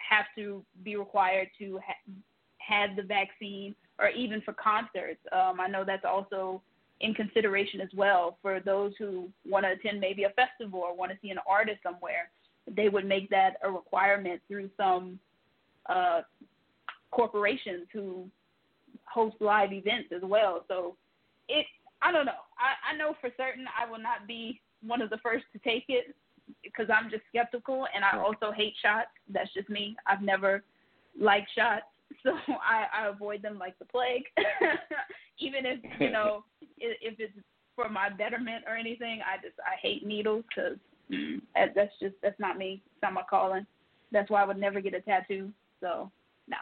have 0.07 0.25
to 0.35 0.63
be 0.83 0.95
required 0.95 1.50
to 1.59 1.79
ha- 1.85 2.13
have 2.57 2.95
the 2.95 3.03
vaccine, 3.03 3.75
or 4.00 4.09
even 4.09 4.41
for 4.41 4.53
concerts. 4.53 5.19
Um, 5.31 5.59
I 5.59 5.67
know 5.67 5.83
that's 5.85 6.05
also 6.05 6.62
in 7.01 7.13
consideration 7.13 7.81
as 7.81 7.89
well 7.95 8.38
for 8.41 8.59
those 8.59 8.93
who 8.97 9.29
want 9.45 9.65
to 9.65 9.71
attend 9.71 10.00
maybe 10.00 10.24
a 10.24 10.29
festival 10.29 10.79
or 10.79 10.95
want 10.95 11.12
to 11.12 11.17
see 11.21 11.29
an 11.29 11.39
artist 11.47 11.79
somewhere. 11.83 12.29
They 12.75 12.89
would 12.89 13.05
make 13.05 13.29
that 13.29 13.57
a 13.63 13.69
requirement 13.69 14.41
through 14.47 14.69
some 14.77 15.19
uh, 15.88 16.21
corporations 17.12 17.88
who 17.93 18.27
host 19.03 19.35
live 19.39 19.71
events 19.71 20.09
as 20.15 20.21
well. 20.24 20.65
So 20.67 20.95
it, 21.47 21.65
I 22.01 22.12
don't 22.12 22.25
know. 22.25 22.31
I, 22.57 22.93
I 22.93 22.97
know 22.97 23.15
for 23.21 23.29
certain 23.38 23.65
I 23.79 23.89
will 23.89 24.00
not 24.00 24.27
be 24.27 24.62
one 24.85 25.01
of 25.01 25.09
the 25.09 25.17
first 25.17 25.45
to 25.53 25.59
take 25.59 25.85
it 25.89 26.15
because 26.63 26.87
I'm 26.93 27.09
just 27.09 27.23
skeptical 27.29 27.87
and 27.93 28.03
I 28.03 28.17
also 28.17 28.51
hate 28.51 28.73
shots. 28.81 29.09
That's 29.31 29.53
just 29.53 29.69
me. 29.69 29.95
I've 30.07 30.21
never 30.21 30.63
liked 31.19 31.49
shots, 31.55 31.86
so 32.23 32.31
I, 32.47 32.86
I 33.03 33.08
avoid 33.08 33.41
them 33.41 33.58
like 33.58 33.77
the 33.79 33.86
plague. 33.86 34.23
Even 35.39 35.65
if 35.65 35.79
you 35.99 36.12
know 36.12 36.43
if 36.77 37.19
it's 37.19 37.34
for 37.75 37.89
my 37.89 38.10
betterment 38.10 38.63
or 38.67 38.75
anything, 38.75 39.21
I 39.21 39.38
just 39.41 39.60
I 39.60 39.75
hate 39.81 40.05
needles 40.05 40.45
because 40.49 40.77
mm, 41.12 41.41
that's 41.75 41.93
just 41.99 42.15
that's 42.21 42.39
not 42.39 42.58
me. 42.58 42.81
It's 42.86 43.01
not 43.01 43.13
my 43.13 43.23
calling. 43.29 43.65
That's 44.12 44.29
why 44.29 44.41
I 44.43 44.45
would 44.45 44.58
never 44.58 44.81
get 44.81 44.93
a 44.93 45.01
tattoo. 45.01 45.51
So 45.81 46.10
no. 46.47 46.58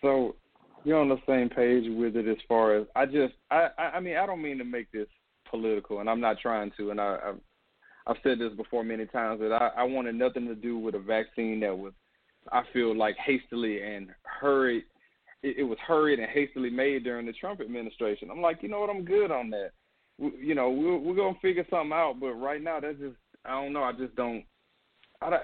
so 0.00 0.36
you're 0.84 1.00
on 1.00 1.08
the 1.08 1.20
same 1.26 1.48
page 1.48 1.84
with 1.96 2.16
it 2.16 2.28
as 2.28 2.36
far 2.48 2.76
as 2.76 2.86
I 2.94 3.06
just 3.06 3.34
I 3.50 3.68
I 3.78 4.00
mean 4.00 4.16
I 4.16 4.26
don't 4.26 4.42
mean 4.42 4.58
to 4.58 4.64
make 4.64 4.90
this 4.92 5.08
political, 5.52 6.00
and 6.00 6.10
I'm 6.10 6.20
not 6.20 6.40
trying 6.40 6.72
to. 6.78 6.90
And 6.90 7.00
I, 7.00 7.18
I've, 7.24 7.40
I've 8.08 8.22
said 8.24 8.40
this 8.40 8.52
before 8.56 8.82
many 8.82 9.06
times 9.06 9.38
that 9.40 9.52
I, 9.52 9.70
I 9.76 9.82
wanted 9.84 10.16
nothing 10.16 10.48
to 10.48 10.56
do 10.56 10.76
with 10.76 10.96
a 10.96 10.98
vaccine 10.98 11.60
that 11.60 11.78
was, 11.78 11.92
I 12.50 12.62
feel 12.72 12.96
like 12.96 13.16
hastily 13.24 13.80
and 13.80 14.08
hurried. 14.24 14.84
It, 15.44 15.58
it 15.58 15.62
was 15.62 15.78
hurried 15.86 16.18
and 16.18 16.28
hastily 16.28 16.70
made 16.70 17.04
during 17.04 17.26
the 17.26 17.32
Trump 17.32 17.60
administration. 17.60 18.30
I'm 18.32 18.42
like, 18.42 18.62
you 18.62 18.68
know 18.68 18.80
what? 18.80 18.90
I'm 18.90 19.04
good 19.04 19.30
on 19.30 19.50
that. 19.50 19.70
We, 20.18 20.32
you 20.40 20.54
know, 20.56 20.70
we're 20.70 20.98
we're 20.98 21.14
gonna 21.14 21.38
figure 21.40 21.66
something 21.70 21.92
out. 21.92 22.16
But 22.18 22.32
right 22.32 22.62
now, 22.62 22.80
that's 22.80 22.98
just 22.98 23.16
I 23.44 23.50
don't 23.50 23.72
know. 23.72 23.84
I 23.84 23.92
just 23.92 24.16
don't. 24.16 24.44
I 25.20 25.30
don't, 25.30 25.42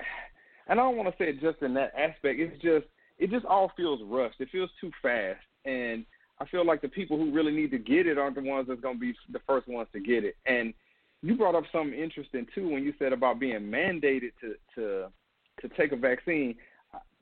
and 0.68 0.80
I 0.80 0.82
don't 0.82 0.96
want 0.96 1.08
to 1.08 1.22
say 1.22 1.30
it 1.30 1.40
just 1.40 1.62
in 1.62 1.74
that 1.74 1.92
aspect. 1.96 2.40
It's 2.40 2.60
just 2.62 2.86
it 3.18 3.30
just 3.30 3.44
all 3.44 3.72
feels 3.76 4.00
rushed. 4.04 4.40
It 4.40 4.48
feels 4.50 4.70
too 4.80 4.90
fast, 5.02 5.40
and 5.64 6.04
I 6.40 6.46
feel 6.46 6.64
like 6.64 6.82
the 6.82 6.88
people 6.88 7.16
who 7.16 7.32
really 7.32 7.52
need 7.52 7.70
to 7.72 7.78
get 7.78 8.06
it 8.06 8.18
aren't 8.18 8.36
the 8.36 8.42
ones 8.42 8.66
that's 8.68 8.80
going 8.80 8.96
to 8.96 9.00
be 9.00 9.14
the 9.32 9.40
first 9.46 9.66
ones 9.66 9.88
to 9.92 10.00
get 10.00 10.24
it. 10.24 10.36
And 10.46 10.72
you 11.22 11.36
brought 11.36 11.56
up 11.56 11.64
something 11.72 11.98
interesting 11.98 12.46
too 12.54 12.68
when 12.68 12.84
you 12.84 12.94
said 12.98 13.12
about 13.12 13.40
being 13.40 13.60
mandated 13.60 14.30
to 14.40 14.54
to 14.74 15.08
to 15.60 15.68
take 15.76 15.92
a 15.92 15.96
vaccine. 15.96 16.54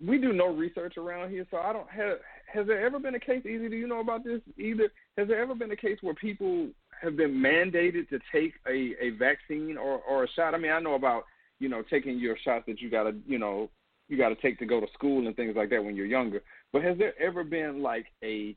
We 0.04 0.18
do 0.18 0.32
no 0.32 0.54
research 0.54 0.96
around 0.98 1.30
here, 1.30 1.46
so 1.50 1.56
I 1.56 1.72
don't 1.72 1.88
have. 1.88 2.18
Has 2.52 2.66
there 2.66 2.84
ever 2.84 2.98
been 2.98 3.14
a 3.14 3.20
case? 3.20 3.44
Easy, 3.46 3.68
do 3.68 3.76
you 3.76 3.88
know 3.88 4.00
about 4.00 4.22
this? 4.22 4.40
Either 4.58 4.90
has 5.16 5.28
there 5.28 5.40
ever 5.40 5.54
been 5.54 5.72
a 5.72 5.76
case 5.76 5.98
where 6.02 6.14
people 6.14 6.68
have 7.00 7.16
been 7.16 7.32
mandated 7.32 8.08
to 8.10 8.18
take 8.30 8.54
a 8.68 8.94
a 9.00 9.10
vaccine 9.18 9.76
or 9.78 10.00
or 10.08 10.24
a 10.24 10.28
shot? 10.36 10.54
I 10.54 10.58
mean, 10.58 10.72
I 10.72 10.80
know 10.80 10.94
about 10.94 11.24
you 11.58 11.68
know 11.68 11.82
taking 11.88 12.18
your 12.18 12.36
shots 12.44 12.64
that 12.66 12.80
you 12.80 12.90
gotta 12.90 13.14
you 13.26 13.38
know 13.38 13.70
you 14.08 14.18
gotta 14.18 14.36
take 14.36 14.58
to 14.58 14.66
go 14.66 14.80
to 14.80 14.86
school 14.92 15.26
and 15.26 15.34
things 15.34 15.56
like 15.56 15.70
that 15.70 15.82
when 15.82 15.96
you're 15.96 16.06
younger. 16.06 16.42
But 16.72 16.82
has 16.82 16.98
there 16.98 17.20
ever 17.20 17.42
been 17.42 17.82
like 17.82 18.06
a 18.22 18.54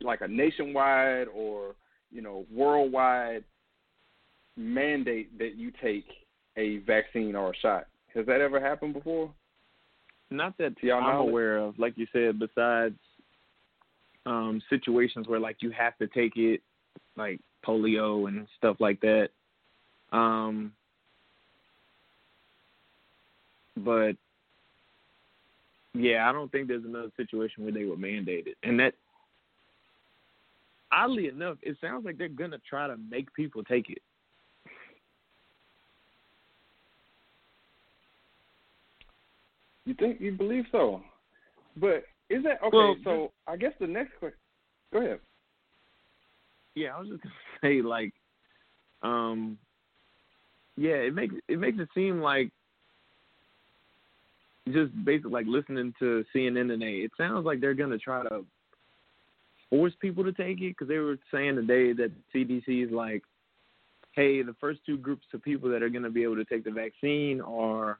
like 0.00 0.20
a 0.20 0.28
nationwide 0.28 1.28
or 1.34 1.74
you 2.10 2.22
know 2.22 2.46
worldwide 2.52 3.44
mandate 4.56 5.36
that 5.38 5.56
you 5.56 5.72
take 5.82 6.06
a 6.56 6.78
vaccine 6.78 7.34
or 7.34 7.50
a 7.50 7.56
shot. 7.56 7.86
Has 8.14 8.26
that 8.26 8.40
ever 8.40 8.60
happened 8.60 8.94
before? 8.94 9.30
Not 10.30 10.56
that 10.58 10.74
Y'all 10.82 11.02
I'm 11.02 11.16
aware 11.16 11.58
of. 11.58 11.78
Like 11.78 11.94
you 11.96 12.06
said, 12.12 12.38
besides 12.38 12.96
um, 14.26 14.62
situations 14.70 15.28
where 15.28 15.40
like 15.40 15.56
you 15.60 15.70
have 15.70 15.96
to 15.98 16.06
take 16.08 16.36
it, 16.36 16.60
like 17.16 17.40
polio 17.66 18.28
and 18.28 18.46
stuff 18.58 18.76
like 18.80 19.00
that. 19.00 19.28
Um, 20.12 20.72
but 23.76 24.12
yeah, 25.94 26.28
I 26.28 26.32
don't 26.32 26.50
think 26.50 26.68
there's 26.68 26.84
another 26.84 27.10
situation 27.16 27.64
where 27.64 27.72
they 27.72 27.84
were 27.84 27.96
mandated, 27.96 28.54
and 28.62 28.78
that 28.80 28.94
oddly 30.92 31.28
enough, 31.28 31.56
it 31.62 31.76
sounds 31.80 32.04
like 32.04 32.18
they're 32.18 32.28
gonna 32.28 32.60
try 32.68 32.86
to 32.86 32.96
make 33.10 33.32
people 33.34 33.64
take 33.64 33.90
it. 33.90 34.02
You 39.84 39.94
think 39.94 40.20
you 40.20 40.32
believe 40.32 40.64
so? 40.70 41.02
But 41.76 42.04
is 42.30 42.42
that 42.44 42.62
okay? 42.62 42.76
Well, 42.76 42.96
so 43.04 43.32
I 43.46 43.56
guess 43.56 43.72
the 43.80 43.86
next 43.86 44.12
question. 44.18 44.38
Go 44.92 45.00
ahead. 45.00 45.20
Yeah, 46.74 46.96
I 46.96 47.00
was 47.00 47.08
just 47.08 47.22
gonna 47.22 47.34
say 47.62 47.82
like, 47.82 48.12
um, 49.02 49.58
yeah, 50.76 50.94
it 50.94 51.14
makes 51.14 51.34
it 51.48 51.58
makes 51.58 51.78
it 51.78 51.88
seem 51.94 52.20
like 52.20 52.50
just 54.68 54.92
basically 55.04 55.32
like 55.32 55.46
listening 55.46 55.92
to 55.98 56.24
CNN 56.34 56.68
today. 56.68 56.98
It 56.98 57.10
sounds 57.18 57.44
like 57.44 57.60
they're 57.60 57.74
gonna 57.74 57.98
try 57.98 58.22
to 58.22 58.44
force 59.72 59.94
people 60.00 60.22
to 60.22 60.32
take 60.32 60.60
it 60.60 60.76
because 60.76 60.86
they 60.86 60.98
were 60.98 61.18
saying 61.32 61.56
today 61.56 61.94
that 61.94 62.12
CDC 62.34 62.84
is 62.84 62.92
like, 62.92 63.22
hey, 64.14 64.42
the 64.42 64.54
first 64.60 64.80
two 64.84 64.98
groups 64.98 65.24
of 65.32 65.42
people 65.42 65.70
that 65.70 65.82
are 65.82 65.88
going 65.88 66.02
to 66.02 66.10
be 66.10 66.22
able 66.22 66.36
to 66.36 66.44
take 66.44 66.62
the 66.62 66.70
vaccine 66.70 67.40
are 67.40 67.98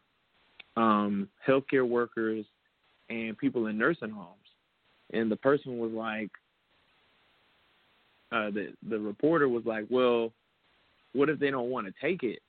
um, 0.76 1.30
healthcare 1.48 1.88
workers 1.88 2.44
and 3.08 3.38
people 3.38 3.68
in 3.68 3.78
nursing 3.78 4.10
homes. 4.10 4.36
And 5.14 5.30
the 5.30 5.36
person 5.36 5.78
was 5.78 5.92
like, 5.92 6.30
uh, 8.32 8.50
the 8.50 8.74
the 8.88 8.98
reporter 8.98 9.48
was 9.48 9.64
like, 9.64 9.86
well, 9.88 10.30
what 11.14 11.30
if 11.30 11.38
they 11.38 11.50
don't 11.50 11.70
want 11.70 11.86
to 11.86 11.92
take 12.02 12.22
it? 12.22 12.40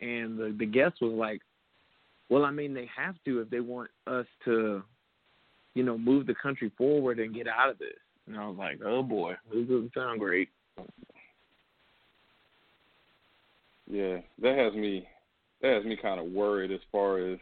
And 0.00 0.38
the 0.38 0.56
the 0.58 0.66
guest 0.66 0.96
was 1.02 1.12
like, 1.12 1.42
well, 2.30 2.46
I 2.46 2.50
mean, 2.50 2.72
they 2.72 2.88
have 2.96 3.16
to 3.26 3.40
if 3.40 3.50
they 3.50 3.60
want 3.60 3.90
us 4.06 4.26
to, 4.46 4.82
you 5.74 5.82
know, 5.82 5.98
move 5.98 6.26
the 6.26 6.34
country 6.34 6.72
forward 6.78 7.18
and 7.18 7.34
get 7.34 7.48
out 7.48 7.68
of 7.68 7.78
this. 7.78 7.96
And 8.26 8.36
I 8.36 8.46
was 8.46 8.56
like, 8.58 8.80
oh 8.84 9.02
boy, 9.02 9.34
this 9.52 9.62
doesn't 9.62 9.92
sound 9.94 10.20
great. 10.20 10.48
Yeah, 13.88 14.18
that 14.42 14.58
has 14.58 14.74
me 14.74 15.06
that 15.62 15.72
has 15.72 15.84
me 15.84 15.96
kind 16.00 16.20
of 16.20 16.26
worried 16.26 16.72
as 16.72 16.80
far 16.90 17.18
as 17.18 17.38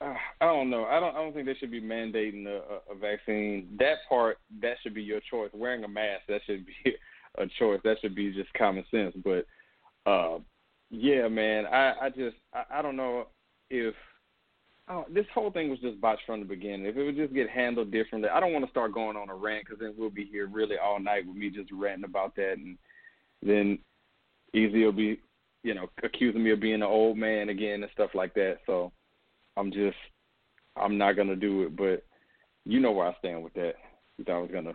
uh, 0.00 0.14
I 0.40 0.46
don't 0.46 0.70
know. 0.70 0.84
I 0.84 1.00
don't. 1.00 1.14
I 1.14 1.18
don't 1.18 1.32
think 1.32 1.46
they 1.46 1.54
should 1.54 1.70
be 1.70 1.80
mandating 1.80 2.46
a, 2.46 2.92
a, 2.92 2.96
vaccine. 3.00 3.68
That 3.78 3.98
part 4.08 4.38
that 4.60 4.76
should 4.82 4.94
be 4.94 5.02
your 5.02 5.20
choice. 5.30 5.50
Wearing 5.54 5.84
a 5.84 5.88
mask 5.88 6.22
that 6.28 6.40
should 6.46 6.66
be 6.66 6.96
a 7.38 7.46
choice. 7.58 7.80
That 7.84 7.96
should 8.00 8.14
be 8.14 8.32
just 8.32 8.52
common 8.54 8.84
sense. 8.90 9.14
But 9.24 9.46
uh, 10.10 10.38
yeah, 10.90 11.28
man, 11.28 11.66
I, 11.66 11.94
I 12.02 12.08
just 12.10 12.36
I, 12.52 12.78
I 12.78 12.82
don't 12.82 12.96
know 12.96 13.28
if 13.70 13.94
oh, 14.88 15.04
this 15.12 15.26
whole 15.34 15.50
thing 15.50 15.70
was 15.70 15.78
just 15.80 16.00
botched 16.00 16.22
from 16.26 16.40
the 16.40 16.46
beginning. 16.46 16.86
If 16.86 16.96
it 16.96 17.04
would 17.04 17.16
just 17.16 17.34
get 17.34 17.48
handled 17.48 17.90
differently, 17.90 18.28
I 18.28 18.40
don't 18.40 18.52
want 18.52 18.64
to 18.64 18.70
start 18.70 18.92
going 18.92 19.16
on 19.16 19.30
a 19.30 19.34
rant 19.34 19.64
because 19.64 19.80
then 19.80 19.94
we'll 19.96 20.10
be 20.10 20.24
here 20.24 20.46
really 20.46 20.76
all 20.76 21.00
night 21.00 21.26
with 21.26 21.36
me 21.36 21.50
just 21.50 21.70
ranting 21.72 22.04
about 22.04 22.36
that, 22.36 22.54
and 22.58 22.76
then 23.42 23.78
Easy 24.52 24.84
will 24.84 24.92
be, 24.92 25.18
you 25.62 25.74
know, 25.74 25.88
accusing 26.02 26.44
me 26.44 26.52
of 26.52 26.60
being 26.60 26.74
an 26.74 26.82
old 26.82 27.16
man 27.16 27.48
again 27.48 27.82
and 27.82 27.90
stuff 27.92 28.10
like 28.14 28.34
that. 28.34 28.58
So 28.66 28.92
I'm 29.56 29.72
just, 29.72 29.96
I'm 30.76 30.96
not 30.96 31.16
gonna 31.16 31.36
do 31.36 31.62
it. 31.62 31.76
But 31.76 32.04
you 32.64 32.78
know 32.78 32.92
where 32.92 33.08
I 33.08 33.16
stand 33.18 33.42
with 33.42 33.54
that. 33.54 33.74
You 34.16 34.24
thought 34.24 34.38
I 34.38 34.42
was 34.42 34.50
gonna 34.52 34.74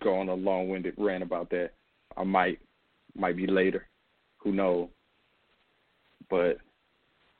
go 0.00 0.18
on 0.18 0.28
a 0.28 0.34
long-winded 0.34 0.94
rant 0.96 1.22
about 1.22 1.50
that. 1.50 1.72
I 2.16 2.24
might, 2.24 2.60
might 3.14 3.36
be 3.36 3.46
later. 3.46 3.86
Who 4.38 4.52
knows? 4.52 4.88
But 6.30 6.58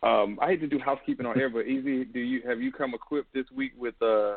um, 0.03 0.39
I 0.41 0.49
hate 0.49 0.61
to 0.61 0.69
do 0.69 0.79
housekeeping 0.79 1.27
on 1.27 1.41
air, 1.41 1.51
but 1.51 1.67
Easy, 1.67 2.05
do 2.05 2.21
you 2.21 2.43
have 2.47 2.61
you 2.61 2.71
come 2.71 2.95
equipped 2.95 3.33
this 3.35 3.47
week 3.55 3.73
with 3.77 3.95
uh, 4.01 4.37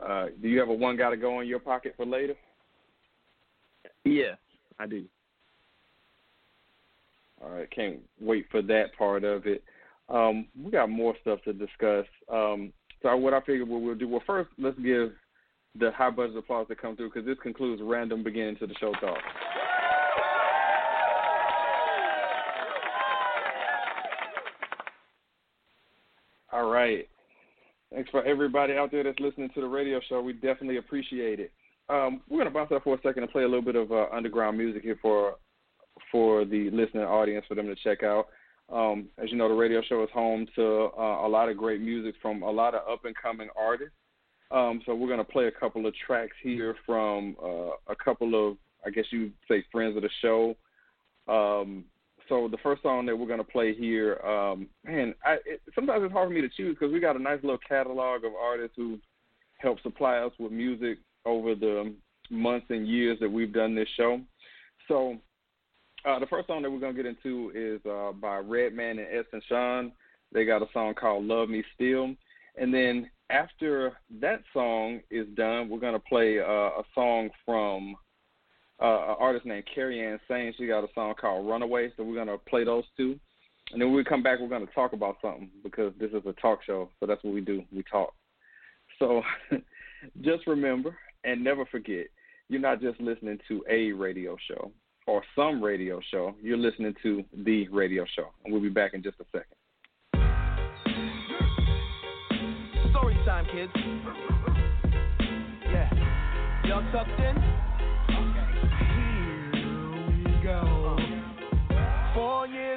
uh, 0.00 0.26
do 0.40 0.48
you 0.48 0.58
have 0.60 0.68
a 0.68 0.74
one 0.74 0.96
got 0.96 1.10
to 1.10 1.16
go 1.16 1.40
in 1.40 1.48
your 1.48 1.58
pocket 1.58 1.94
for 1.96 2.06
later? 2.06 2.34
Yeah, 4.04 4.34
I 4.78 4.86
do. 4.86 5.04
All 7.42 7.50
right, 7.50 7.70
can't 7.70 7.98
wait 8.20 8.46
for 8.50 8.62
that 8.62 8.96
part 8.96 9.24
of 9.24 9.46
it. 9.46 9.64
Um, 10.08 10.46
we 10.62 10.70
got 10.70 10.90
more 10.90 11.14
stuff 11.20 11.40
to 11.44 11.52
discuss. 11.52 12.06
Um, 12.30 12.72
so 13.02 13.16
what 13.16 13.34
I 13.34 13.40
figured 13.40 13.68
what 13.68 13.80
we'll 13.80 13.94
do, 13.94 14.08
well, 14.08 14.22
first 14.26 14.50
let's 14.58 14.78
give 14.78 15.12
the 15.78 15.90
high 15.92 16.10
budget 16.10 16.36
applause 16.36 16.68
to 16.68 16.74
come 16.74 16.96
through 16.96 17.10
because 17.10 17.26
this 17.26 17.38
concludes 17.42 17.80
random 17.84 18.22
beginning 18.22 18.56
to 18.56 18.66
the 18.66 18.74
show 18.74 18.92
talk. 18.94 19.18
Right. 26.70 27.08
Thanks 27.92 28.10
for 28.10 28.24
everybody 28.24 28.74
out 28.74 28.92
there 28.92 29.02
that's 29.02 29.18
listening 29.18 29.50
to 29.54 29.60
the 29.60 29.66
radio 29.66 30.00
show. 30.08 30.20
We 30.20 30.32
definitely 30.32 30.76
appreciate 30.76 31.40
it. 31.40 31.52
Um, 31.88 32.20
we're 32.28 32.38
gonna 32.38 32.50
bounce 32.50 32.70
up 32.72 32.84
for 32.84 32.94
a 32.94 33.00
second 33.02 33.24
and 33.24 33.32
play 33.32 33.42
a 33.42 33.48
little 33.48 33.62
bit 33.62 33.74
of 33.74 33.90
uh, 33.90 34.06
underground 34.12 34.56
music 34.56 34.82
here 34.82 34.98
for 35.02 35.34
for 36.12 36.44
the 36.44 36.70
listening 36.70 37.02
audience 37.02 37.44
for 37.48 37.56
them 37.56 37.66
to 37.66 37.74
check 37.74 38.02
out. 38.04 38.28
Um, 38.72 39.08
as 39.18 39.30
you 39.30 39.36
know, 39.36 39.48
the 39.48 39.54
radio 39.54 39.82
show 39.82 40.02
is 40.04 40.08
home 40.14 40.46
to 40.54 40.90
uh, 40.96 41.26
a 41.26 41.28
lot 41.28 41.48
of 41.48 41.56
great 41.56 41.80
music 41.80 42.14
from 42.22 42.42
a 42.42 42.50
lot 42.50 42.74
of 42.74 42.88
up 42.88 43.04
and 43.04 43.14
coming 43.20 43.48
artists. 43.58 43.94
Um, 44.52 44.80
so 44.86 44.94
we're 44.94 45.08
to 45.18 45.24
play 45.24 45.46
a 45.46 45.52
couple 45.52 45.86
of 45.86 45.94
tracks 46.06 46.36
here 46.42 46.76
from 46.86 47.36
uh, 47.42 47.70
a 47.88 47.96
couple 48.02 48.48
of, 48.50 48.56
I 48.86 48.90
guess 48.90 49.04
you 49.10 49.30
say, 49.48 49.64
friends 49.72 49.96
of 49.96 50.02
the 50.02 50.10
show. 50.22 50.56
So 52.30 52.46
the 52.48 52.58
first 52.58 52.82
song 52.82 53.06
that 53.06 53.16
we're 53.16 53.36
to 53.36 53.44
play 53.44 53.74
here, 53.74 54.18
um, 54.24 54.68
man, 54.86 55.14
I, 55.24 55.38
it, 55.44 55.60
sometimes 55.74 56.04
it's 56.04 56.12
hard 56.12 56.28
for 56.28 56.34
me 56.34 56.40
to 56.40 56.48
choose 56.48 56.76
because 56.78 56.92
we 56.92 57.00
got 57.00 57.16
a 57.16 57.22
nice 57.22 57.40
little 57.42 57.58
catalog 57.68 58.24
of 58.24 58.32
artists 58.40 58.74
who 58.76 59.00
helped 59.58 59.82
supply 59.82 60.18
us 60.18 60.30
with 60.38 60.52
music 60.52 60.98
over 61.26 61.56
the 61.56 61.92
months 62.30 62.66
and 62.70 62.86
years 62.86 63.18
that 63.20 63.30
we've 63.30 63.52
done 63.52 63.74
this 63.74 63.88
show. 63.96 64.20
So 64.86 65.18
uh, 66.06 66.20
the 66.20 66.26
first 66.26 66.46
song 66.46 66.62
that 66.62 66.70
we're 66.70 66.78
gonna 66.78 66.94
get 66.94 67.04
into 67.04 67.50
is 67.52 67.84
uh, 67.84 68.12
by 68.12 68.38
Redman 68.38 69.00
and 69.00 69.08
Edson 69.08 69.42
Sean. 69.48 69.92
They 70.32 70.44
got 70.44 70.62
a 70.62 70.68
song 70.72 70.94
called 70.94 71.24
"Love 71.24 71.48
Me 71.48 71.64
Still," 71.74 72.14
and 72.56 72.72
then 72.72 73.10
after 73.30 73.98
that 74.20 74.42
song 74.52 75.00
is 75.10 75.26
done, 75.34 75.68
we're 75.68 75.80
gonna 75.80 75.98
play 75.98 76.38
uh, 76.38 76.44
a 76.78 76.82
song 76.94 77.30
from 77.44 77.96
uh, 78.80 79.10
an 79.10 79.16
artist 79.18 79.46
named 79.46 79.64
Carrie 79.72 80.04
Ann 80.04 80.18
Sane. 80.28 80.54
She 80.56 80.66
got 80.66 80.84
a 80.84 80.88
song 80.94 81.14
called 81.20 81.48
"Runaway," 81.48 81.92
so 81.96 82.04
we're 82.04 82.16
gonna 82.16 82.38
play 82.38 82.64
those 82.64 82.84
two, 82.96 83.18
and 83.72 83.80
then 83.80 83.88
when 83.88 83.96
we 83.96 84.04
come 84.04 84.22
back, 84.22 84.40
we're 84.40 84.48
gonna 84.48 84.66
talk 84.74 84.92
about 84.92 85.16
something 85.22 85.50
because 85.62 85.92
this 85.98 86.10
is 86.10 86.22
a 86.26 86.32
talk 86.40 86.60
show, 86.64 86.90
so 86.98 87.06
that's 87.06 87.22
what 87.22 87.34
we 87.34 87.40
do. 87.40 87.62
We 87.72 87.84
talk. 87.90 88.14
So 88.98 89.22
just 90.22 90.46
remember 90.46 90.96
and 91.24 91.42
never 91.44 91.66
forget, 91.66 92.06
you're 92.48 92.60
not 92.60 92.80
just 92.80 93.00
listening 93.00 93.38
to 93.48 93.64
a 93.68 93.92
radio 93.92 94.36
show 94.48 94.72
or 95.06 95.22
some 95.34 95.62
radio 95.62 96.00
show, 96.10 96.34
you're 96.40 96.56
listening 96.56 96.94
to 97.02 97.24
the 97.44 97.68
radio 97.68 98.04
show. 98.16 98.28
And 98.44 98.52
we'll 98.52 98.62
be 98.62 98.68
back 98.68 98.94
in 98.94 99.02
just 99.02 99.16
a 99.20 99.24
second. 99.32 99.56
Story 102.90 103.16
time, 103.24 103.46
kids. 103.46 103.72
Yeah. 105.64 105.90
Y'all 106.64 106.92
tucked 106.92 107.20
in? 107.20 107.69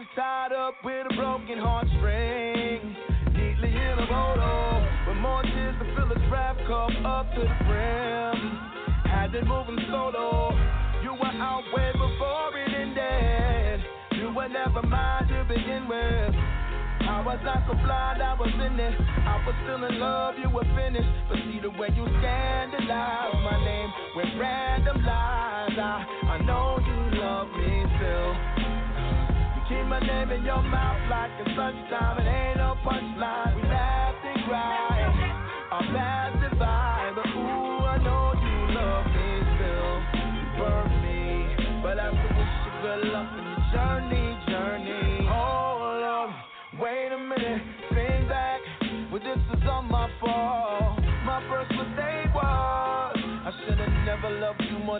Four 0.03 0.23
tied 0.23 0.51
up 0.53 0.75
with 0.83 1.07
a 1.11 1.15
broken 1.15 1.57
heartstring. 1.59 2.95
Neatly 3.33 3.69
in 3.69 3.99
a 3.99 4.07
photo. 4.07 4.87
With 5.07 5.17
more 5.17 5.43
tears 5.43 5.75
to 5.79 5.85
fill 5.95 6.11
a 6.11 6.29
trap 6.29 6.57
cup 6.67 6.91
up 7.05 7.33
to 7.35 7.41
the 7.41 7.65
brim. 7.65 8.37
Had 9.05 9.35
it 9.35 9.45
moving 9.45 9.79
solo 9.89 10.51
you 11.03 11.11
were 11.13 11.35
out 11.35 11.63
way 11.75 11.91
before 11.93 12.57
it 12.57 12.73
ended. 12.73 13.81
You 14.19 14.33
were 14.33 14.47
never 14.47 14.81
mine 14.87 15.27
to 15.27 15.45
begin 15.47 15.87
with. 15.87 16.35
I 17.03 17.21
was 17.25 17.39
not 17.43 17.63
so 17.67 17.73
blind, 17.75 18.23
I 18.23 18.33
was 18.39 18.53
in 18.53 18.79
it. 18.79 18.95
I 19.27 19.43
was 19.45 19.55
still 19.63 19.83
in 19.83 19.99
love, 19.99 20.35
you 20.39 20.49
were 20.49 20.67
finished. 20.75 21.09
But 21.29 21.37
see 21.43 21.59
the 21.61 21.69
way 21.71 21.89
you 21.95 22.07
scandalize 22.19 23.35
my 23.43 23.57
name 23.63 23.91
with 24.15 24.31
random 24.39 25.03
lies. 25.05 25.75
I, 25.77 26.05
I 26.27 26.37
know 26.45 26.79
you 26.79 26.92
keep 29.73 29.87
my 29.87 29.99
name 29.99 30.31
in 30.31 30.43
your 30.43 30.61
mouth 30.61 31.01
like 31.09 31.31
it's 31.39 31.57
lunchtime. 31.57 32.19
It 32.19 32.29
ain't 32.29 32.57
no 32.57 32.75
punchline. 32.85 33.55
We 33.55 33.63
laughed 33.69 34.25
and 34.25 34.45
cried. 34.45 35.13
Our 35.71 35.81
past 35.93 36.42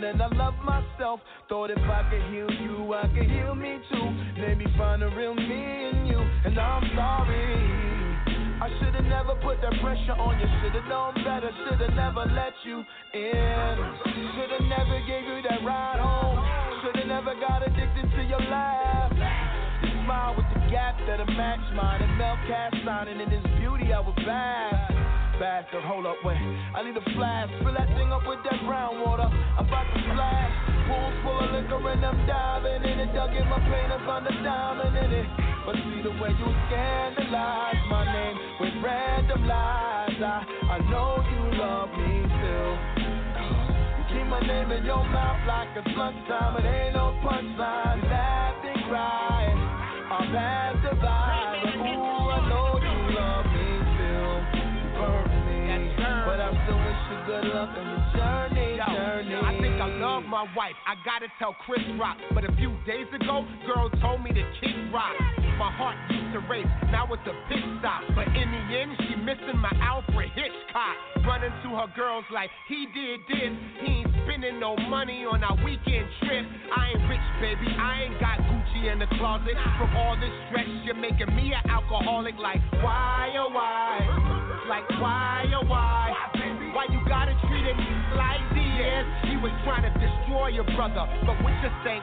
you 0.03 0.13
more 0.13 0.13
than 0.13 0.21
I 0.21 0.27
love 0.35 0.55
myself. 0.63 1.19
Thought 1.49 1.71
if 1.71 1.77
I 1.79 2.03
could 2.09 2.21
heal 2.31 2.49
you, 2.61 2.93
I 2.93 3.07
could 3.07 3.29
heal 3.29 3.55
me 3.55 3.79
too. 3.91 4.41
Maybe 4.41 4.65
find 4.77 5.03
a 5.03 5.09
real 5.15 5.35
me 5.35 5.89
in 5.89 6.05
you, 6.05 6.19
and 6.19 6.57
I'm 6.59 6.83
sorry. 6.95 7.83
I 8.61 8.69
should've 8.79 9.05
never 9.05 9.35
put 9.43 9.61
that 9.61 9.73
pressure 9.81 10.15
on 10.15 10.39
you. 10.39 10.47
Should've 10.61 10.87
known 10.87 11.15
better. 11.23 11.51
Should've 11.67 11.95
never 11.95 12.25
let 12.31 12.53
you 12.63 12.83
in. 13.13 13.75
Should've 14.35 14.67
never 14.67 14.99
gave 15.07 15.23
you 15.25 15.41
that 15.49 15.63
ride 15.65 15.99
home. 15.99 16.39
Should've 16.83 17.07
never 17.07 17.35
got 17.35 17.67
addicted 17.67 18.09
to 18.15 18.23
your 18.23 18.39
laugh. 18.39 19.11
Your 19.83 20.05
smile 20.05 20.35
with 20.37 20.45
the 20.53 20.71
gap 20.71 20.95
that'll 21.07 21.25
match 21.35 21.63
mine. 21.75 22.01
And 22.01 22.17
Mel 22.17 22.37
cast 22.47 22.75
signing 22.85 23.19
in 23.19 23.29
his 23.29 23.43
beauty, 23.59 23.91
I 23.91 23.99
was 23.99 24.15
bad. 24.25 25.12
So 25.73 25.81
hold 25.81 26.05
up, 26.05 26.17
wait. 26.23 26.37
I 26.37 26.85
need 26.85 26.95
a 26.95 27.03
flash. 27.17 27.49
Fill 27.65 27.73
that 27.73 27.89
thing 27.97 28.13
up 28.13 28.21
with 28.27 28.37
that 28.45 28.61
brown 28.69 29.01
water. 29.01 29.25
I'm 29.25 29.65
about 29.65 29.89
to 29.89 29.99
splash. 30.05 30.53
Pools 30.85 31.15
full 31.25 31.39
of 31.41 31.49
liquor 31.49 31.81
and 31.89 32.05
I'm 32.05 32.19
diving 32.29 32.85
in 32.85 32.99
it. 33.01 33.13
Dug 33.17 33.33
in 33.33 33.49
my 33.49 33.57
and 33.57 34.05
found 34.05 34.27
a 34.29 34.33
diamond 34.45 34.93
in 34.93 35.11
it. 35.11 35.27
But 35.65 35.75
see 35.75 36.01
the 36.05 36.13
way 36.21 36.29
you 36.37 36.49
scandalize 36.69 37.81
my 37.89 38.05
name 38.05 38.37
with 38.61 38.77
random 38.85 39.47
lies. 39.47 40.21
I, 40.21 40.45
I 40.69 40.77
know 40.93 41.25
you 41.25 41.41
love 41.57 41.89
me 41.97 42.13
still. 42.29 42.73
You 43.97 44.03
keep 44.13 44.27
my 44.29 44.39
name 44.45 44.69
in 44.69 44.85
your 44.85 45.01
mouth 45.01 45.41
like 45.47 45.73
it's 45.73 45.97
lunchtime. 45.97 46.61
It 46.61 46.69
ain't 46.69 46.93
no 46.93 47.17
punchline. 47.25 48.05
Laugh 48.05 48.61
and 48.63 48.83
cry. 48.85 49.49
Our 50.13 50.25
paths 50.29 50.77
divide. 50.85 51.32
Good 57.33 57.49
luck 57.49 57.69
in 57.73 57.85
your 57.89 58.05
journey, 58.13 58.77
journey. 58.77 59.35
I 59.41 59.57
think 59.57 59.81
I 59.81 59.89
love 59.97 60.23
my 60.23 60.45
wife. 60.53 60.77
I 60.85 60.93
gotta 61.01 61.25
tell 61.39 61.55
Chris 61.65 61.81
Rock. 61.97 62.17
But 62.33 62.45
a 62.45 62.53
few 62.57 62.69
days 62.85 63.09
ago, 63.09 63.45
girl 63.65 63.89
told 64.01 64.21
me 64.21 64.29
to 64.29 64.43
kick 64.61 64.75
rock. 64.93 65.17
My 65.57 65.71
heart 65.73 65.97
used 66.09 66.33
to 66.33 66.41
race, 66.49 66.69
now 66.91 67.09
it's 67.09 67.25
a 67.25 67.33
pit 67.49 67.63
stop. 67.79 68.01
But 68.13 68.27
in 68.37 68.47
the 68.53 68.63
end, 68.69 68.91
she 69.05 69.15
missing 69.17 69.57
my 69.57 69.73
Alfred 69.81 70.29
Hitchcock. 70.35 71.25
Running 71.25 71.53
to 71.63 71.69
her 71.77 71.89
girls 71.95 72.25
like 72.33 72.49
he 72.67 72.85
did 72.93 73.21
this. 73.25 73.53
He 73.81 74.05
ain't 74.05 74.13
spending 74.25 74.59
no 74.59 74.75
money 74.75 75.25
on 75.25 75.43
our 75.43 75.57
weekend 75.63 76.05
trip. 76.21 76.45
I 76.75 76.93
ain't 76.93 77.09
rich, 77.09 77.27
baby. 77.41 77.65
I 77.65 78.09
ain't 78.09 78.19
got 78.19 78.37
Gucci 78.45 78.91
in 78.91 78.99
the 78.99 79.09
closet. 79.17 79.57
From 79.79 79.95
all 79.97 80.15
this 80.19 80.33
stress, 80.49 80.69
you're 80.85 80.99
making 80.99 81.33
me 81.33 81.53
an 81.53 81.65
alcoholic. 81.69 82.35
Like 82.37 82.61
why 82.83 83.33
oh 83.37 83.49
why? 83.49 84.05
Like 84.69 84.89
why 85.01 85.45
oh 85.53 85.65
why? 85.65 86.42
Why 86.73 86.89
you 86.89 86.99
gotta 87.07 87.37
treat 87.45 87.65
it 87.69 87.77
like 88.17 88.41
this? 88.57 89.05
She 89.29 89.37
was 89.37 89.53
trying 89.63 89.85
to 89.85 89.93
destroy 89.93 90.49
your 90.49 90.65
brother, 90.73 91.05
but 91.21 91.37
what 91.45 91.53
you 91.61 91.69
think? 91.85 92.01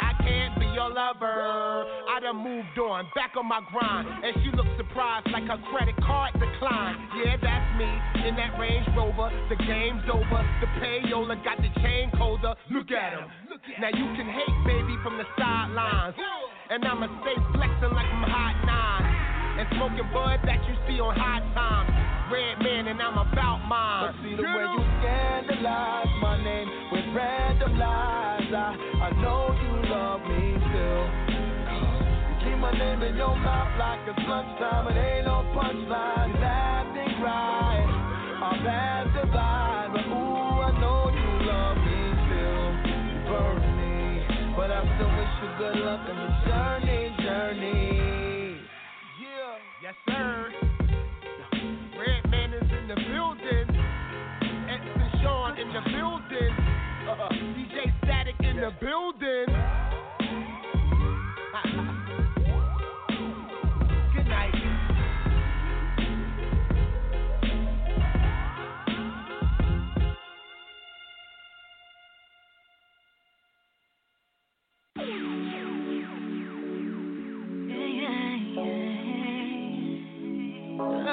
I 0.00 0.16
can't 0.24 0.56
be 0.58 0.64
your 0.72 0.88
lover. 0.88 1.84
I 2.08 2.16
done 2.20 2.40
moved 2.40 2.78
on, 2.80 3.04
back 3.14 3.36
on 3.36 3.46
my 3.46 3.60
grind. 3.70 4.08
And 4.24 4.32
she 4.40 4.48
looked 4.56 4.72
surprised 4.80 5.28
like 5.28 5.44
her 5.44 5.60
credit 5.68 5.96
card 6.00 6.32
declined. 6.40 6.96
Yeah, 7.20 7.36
that's 7.36 7.68
me 7.76 7.90
in 8.24 8.34
that 8.36 8.56
Range 8.58 8.88
Rover. 8.96 9.28
The 9.52 9.60
game's 9.60 10.08
over. 10.08 10.40
The 10.64 10.68
payola 10.80 11.36
got 11.44 11.60
the 11.60 11.68
chain 11.84 12.10
colder. 12.16 12.54
Look 12.72 12.90
at 12.90 13.12
him. 13.12 13.28
Now 13.80 13.92
you 13.92 14.06
can 14.16 14.24
hate, 14.24 14.56
baby, 14.64 14.96
from 15.04 15.18
the 15.18 15.28
sidelines. 15.36 16.16
And 16.70 16.84
I'ma 16.84 17.12
stay 17.20 17.36
flexing 17.52 17.92
like 17.92 18.08
I'm 18.08 18.24
hot 18.24 18.56
nine. 18.64 19.07
And 19.58 19.66
smoking 19.74 20.06
bud 20.14 20.38
that 20.46 20.62
you 20.70 20.74
see 20.86 21.02
on 21.02 21.18
high 21.18 21.42
times. 21.50 21.90
Redman, 22.30 22.86
and 22.86 23.02
I'm 23.02 23.18
about 23.18 23.58
mine. 23.66 24.14
But 24.14 24.22
see 24.22 24.38
the 24.38 24.46
way 24.46 24.66
you 24.70 24.82
scandalize 25.02 26.12
my 26.22 26.38
name 26.38 26.68
with 26.94 27.10
random 27.10 27.74
lies. 27.74 28.54
I, 28.54 28.78
I 29.02 29.10
know 29.18 29.50
you 29.58 29.72
love 29.90 30.22
me 30.30 30.54
still. 30.62 31.02
You 31.34 32.34
keep 32.38 32.58
my 32.62 32.70
name 32.70 33.02
in 33.02 33.18
your 33.18 33.34
mouth 33.34 33.74
like 33.82 33.98
it's 34.06 34.22
lunchtime. 34.30 34.94
It 34.94 35.00
ain't 35.00 35.26
no 35.26 35.42
punchline. 35.50 36.38
Acting 36.38 37.18
right. 37.18 37.88
I'll 38.38 38.62
pass 38.62 39.10
the 39.10 39.26
vibe. 39.26 39.90
But 39.90 40.06
ooh, 40.06 40.68
I 40.68 40.72
know 40.78 41.10
you 41.10 41.30
love 41.50 41.78
me 41.82 41.98
still. 42.30 42.62
You 42.94 43.16
burn 43.26 43.58
me. 43.74 44.54
But 44.54 44.70
I 44.70 44.86
still 44.86 45.10
wish 45.18 45.34
you 45.42 45.50
good 45.58 45.82
luck 45.82 46.06
in 46.06 46.14
the 46.14 46.30
journey. 46.46 47.07
Yes, 49.88 49.96
sir. 50.06 50.52
Redman 51.96 52.52
is 52.52 52.70
in 52.78 52.88
the 52.88 52.94
building. 53.08 53.68
Edson 54.68 55.20
Sean 55.22 55.56
in 55.58 55.68
the 55.72 55.80
building. 55.80 56.52
Uh, 57.08 57.28
DJ 57.56 57.90
Static 58.04 58.34
in 58.40 58.56
the 58.56 58.70
building. 58.82 59.77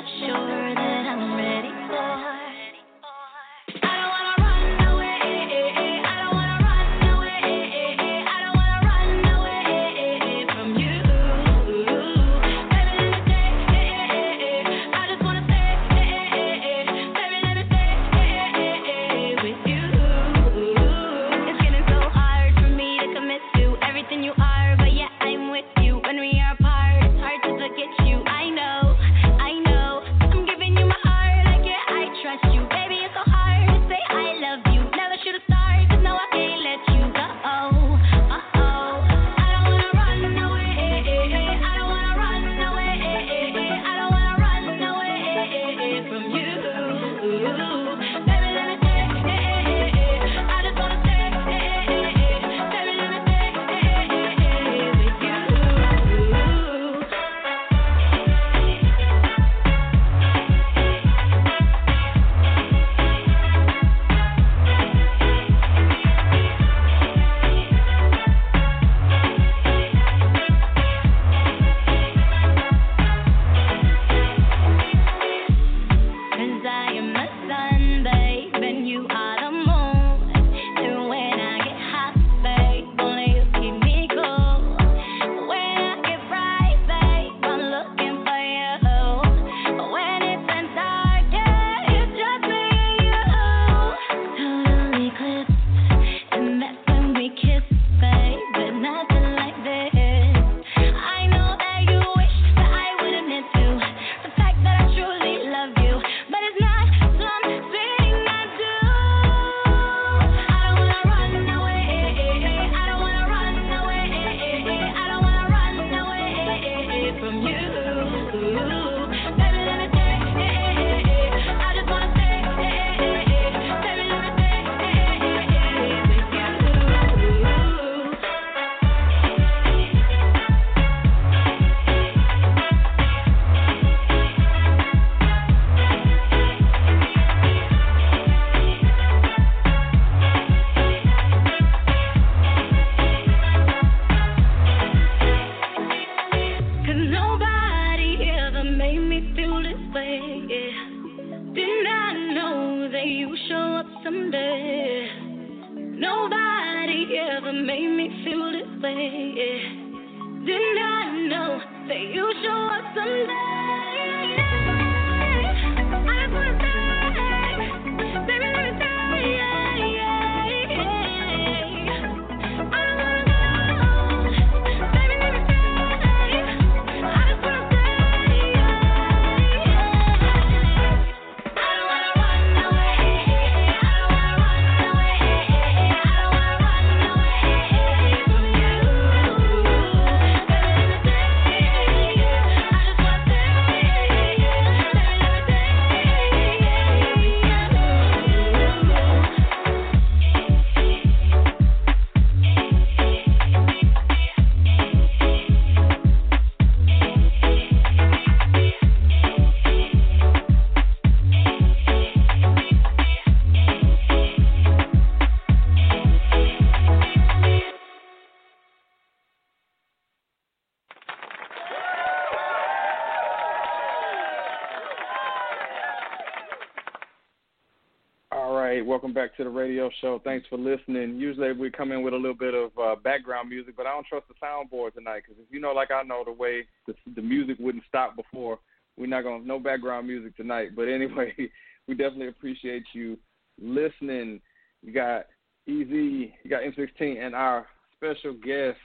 to 229.36 229.44
the 229.44 229.50
radio 229.50 229.90
show. 230.00 230.20
Thanks 230.22 230.46
for 230.48 230.58
listening. 230.58 231.16
Usually 231.16 231.52
we 231.52 231.70
come 231.70 231.92
in 231.92 232.02
with 232.02 232.14
a 232.14 232.16
little 232.16 232.36
bit 232.36 232.54
of 232.54 232.70
uh, 232.78 232.96
background 232.96 233.48
music, 233.48 233.74
but 233.76 233.86
I 233.86 233.92
don't 233.92 234.06
trust 234.06 234.26
the 234.28 234.34
soundboard 234.34 234.94
tonight 234.94 235.22
because 235.26 235.42
if 235.42 235.52
you 235.52 235.60
know, 235.60 235.72
like 235.72 235.90
I 235.90 236.02
know, 236.02 236.22
the 236.24 236.32
way 236.32 236.66
the, 236.86 236.94
the 237.14 237.22
music 237.22 237.56
wouldn't 237.58 237.84
stop 237.88 238.16
before, 238.16 238.58
we're 238.96 239.06
not 239.06 239.24
gonna 239.24 239.44
no 239.44 239.58
background 239.58 240.06
music 240.06 240.36
tonight. 240.36 240.70
But 240.76 240.88
anyway, 240.88 241.34
we 241.88 241.94
definitely 241.94 242.28
appreciate 242.28 242.84
you 242.92 243.18
listening. 243.60 244.40
You 244.82 244.92
got 244.92 245.26
Easy, 245.66 246.34
you 246.42 246.50
got 246.50 246.62
M16, 246.62 247.24
and 247.24 247.36
our 247.36 247.66
special 247.96 248.32
guest, 248.32 248.78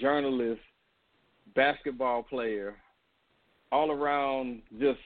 journalist, 0.00 0.60
basketball 1.56 2.22
player, 2.22 2.76
all 3.72 3.90
around 3.90 4.62
just 4.78 5.00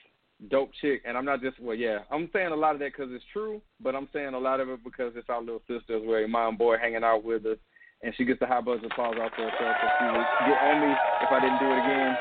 dope 0.49 0.71
chick, 0.81 1.03
and 1.07 1.17
I'm 1.17 1.25
not 1.25 1.41
just 1.43 1.61
well, 1.61 1.77
yeah, 1.77 1.99
I'm 2.11 2.31
saying 2.33 2.49
a 2.53 2.57
lot 2.57 2.75
of 2.75 2.81
that 2.81 2.93
because 2.97 3.13
it's 3.13 3.25
true, 3.33 3.61
but 3.83 3.95
I'm 3.95 4.09
saying 4.13 4.35
a 4.35 4.39
lot 4.39 4.61
of 4.61 4.69
it 4.69 4.83
because 4.85 5.13
it's 5.17 5.29
our 5.29 5.41
little 5.41 5.61
sisters, 5.69 6.03
well, 6.05 6.21
Eman 6.21 6.57
Boyd 6.57 6.81
hanging 6.81 7.05
out 7.05 7.25
with 7.25 7.45
us, 7.47 7.59
and 8.03 8.15
she 8.17 8.25
gets 8.25 8.41
the 8.41 8.47
high 8.47 8.61
buzz 8.61 8.79
of 8.79 8.85
applause 8.91 9.17
off 9.21 9.33
for 9.37 9.43
herself. 9.43 9.77
So 9.81 9.89
she 9.99 10.05
would 10.07 10.27
get 10.49 10.59
on 10.63 10.81
me 10.81 10.93
if 11.23 11.31
I 11.31 11.41
didn't 11.41 11.59
do 11.59 11.67
it 11.67 11.79
again. 11.79 12.17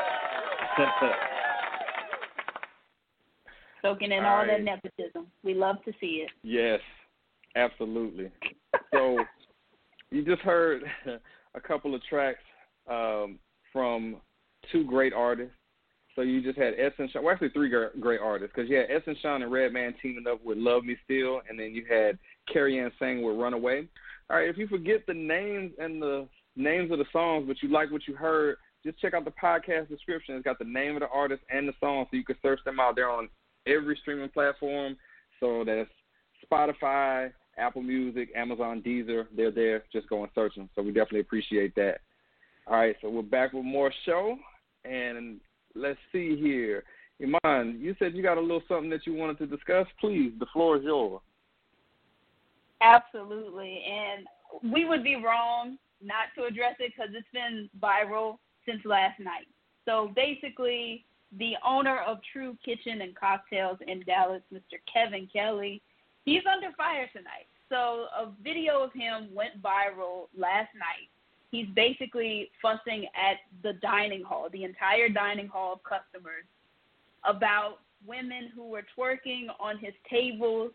Soaking 3.81 4.11
in 4.11 4.25
All 4.25 4.41
all, 4.41 4.45
that 4.45 4.61
nepotism. 4.61 5.27
We 5.43 5.53
love 5.53 5.77
to 5.85 5.93
see 6.01 6.25
it. 6.25 6.29
yes, 6.43 6.79
absolutely. 7.55 8.31
So 8.93 9.17
you 10.11 10.23
just 10.25 10.41
heard 10.41 10.83
a 11.55 11.59
couple 11.59 11.93
of 11.95 12.01
tracks 12.09 12.39
um, 12.89 13.39
from 13.71 14.17
two 14.71 14.83
great 14.83 15.13
artists. 15.13 15.53
So 16.15 16.21
you 16.21 16.41
just 16.41 16.57
had 16.57 16.73
Edson 16.77 17.07
Sean, 17.11 17.23
well, 17.23 17.33
actually 17.33 17.49
three 17.49 17.69
great 17.99 18.19
artists, 18.19 18.53
because 18.53 18.69
you 18.69 18.77
had 18.77 18.89
Edson 18.89 19.15
Sean 19.21 19.41
and 19.41 19.51
Redman 19.51 19.93
teaming 20.01 20.25
up 20.27 20.43
with 20.43 20.57
Love 20.57 20.83
Me 20.83 20.97
Still, 21.05 21.41
and 21.47 21.57
then 21.57 21.73
you 21.73 21.85
had 21.89 22.17
Karian 22.53 22.91
Sang 22.99 23.21
with 23.21 23.37
Runaway. 23.37 23.87
All 24.29 24.37
right, 24.37 24.49
if 24.49 24.57
you 24.57 24.67
forget 24.67 25.05
the 25.07 25.13
names 25.13 25.71
and 25.79 26.01
the 26.01 26.27
names 26.55 26.91
of 26.91 26.97
the 26.97 27.05
songs, 27.13 27.45
but 27.47 27.61
you 27.61 27.69
like 27.69 27.91
what 27.91 28.07
you 28.07 28.15
heard, 28.15 28.57
just 28.83 28.99
check 28.99 29.13
out 29.13 29.25
the 29.25 29.31
podcast 29.31 29.87
description. 29.87 30.35
It's 30.35 30.43
got 30.43 30.59
the 30.59 30.65
name 30.65 30.95
of 30.95 31.01
the 31.01 31.09
artist 31.09 31.41
and 31.49 31.67
the 31.67 31.73
song, 31.79 32.05
so 32.09 32.17
you 32.17 32.25
can 32.25 32.37
search 32.41 32.59
them 32.65 32.79
out. 32.79 32.95
They're 32.95 33.09
on 33.09 33.29
every 33.65 33.97
streaming 34.01 34.29
platform. 34.29 34.97
So 35.39 35.63
that's 35.65 35.89
Spotify, 36.51 37.31
Apple 37.57 37.81
Music, 37.81 38.29
Amazon, 38.35 38.81
Deezer. 38.85 39.27
They're 39.35 39.51
there. 39.51 39.83
Just 39.91 40.09
go 40.09 40.23
and 40.23 40.31
search 40.33 40.55
them. 40.55 40.69
So 40.75 40.81
we 40.81 40.91
definitely 40.91 41.21
appreciate 41.21 41.75
that. 41.75 41.99
All 42.67 42.77
right, 42.77 42.95
so 43.01 43.09
we're 43.09 43.21
back 43.21 43.53
with 43.53 43.65
more 43.65 43.91
show, 44.05 44.37
and 44.85 45.39
let's 45.79 45.99
see 46.11 46.35
here. 46.37 46.83
Eman, 47.21 47.79
you 47.79 47.95
said 47.99 48.13
you 48.13 48.23
got 48.23 48.37
a 48.37 48.41
little 48.41 48.63
something 48.67 48.89
that 48.89 49.05
you 49.05 49.13
wanted 49.13 49.37
to 49.39 49.47
discuss. 49.47 49.87
Please, 49.99 50.31
the 50.39 50.45
floor 50.53 50.77
is 50.77 50.83
yours. 50.83 51.21
Absolutely. 52.81 53.83
And 53.85 54.73
we 54.73 54.85
would 54.85 55.03
be 55.03 55.15
wrong 55.15 55.77
not 56.01 56.27
to 56.37 56.45
address 56.45 56.75
it 56.79 56.93
because 56.95 57.13
it's 57.13 57.27
been 57.33 57.69
viral 57.81 58.37
since 58.65 58.79
last 58.85 59.19
night. 59.19 59.47
So 59.85 60.11
basically, 60.15 61.05
the 61.37 61.53
owner 61.65 61.99
of 61.99 62.19
True 62.31 62.57
Kitchen 62.63 63.01
and 63.01 63.15
Cocktails 63.15 63.77
in 63.85 64.01
Dallas, 64.05 64.41
Mr. 64.53 64.79
Kevin 64.91 65.27
Kelley, 65.31 65.81
he's 66.25 66.43
under 66.51 66.73
fire 66.75 67.09
tonight. 67.13 67.47
So 67.69 68.07
a 68.17 68.31
video 68.43 68.81
of 68.81 68.93
him 68.93 69.29
went 69.33 69.61
viral 69.61 70.27
last 70.35 70.73
night. 70.73 71.09
He's 71.51 71.67
basically 71.75 72.51
fussing 72.61 73.07
at 73.15 73.37
the 73.63 73.73
dining 73.81 74.23
hall, 74.23 74.49
the 74.51 74.63
entire 74.63 75.09
dining 75.09 75.47
hall 75.47 75.73
of 75.73 75.79
customers, 75.83 76.45
about 77.25 77.79
women 78.07 78.49
who 78.55 78.69
were 78.69 78.83
twerking 78.97 79.47
on 79.59 79.77
his 79.77 79.93
tables 80.09 80.71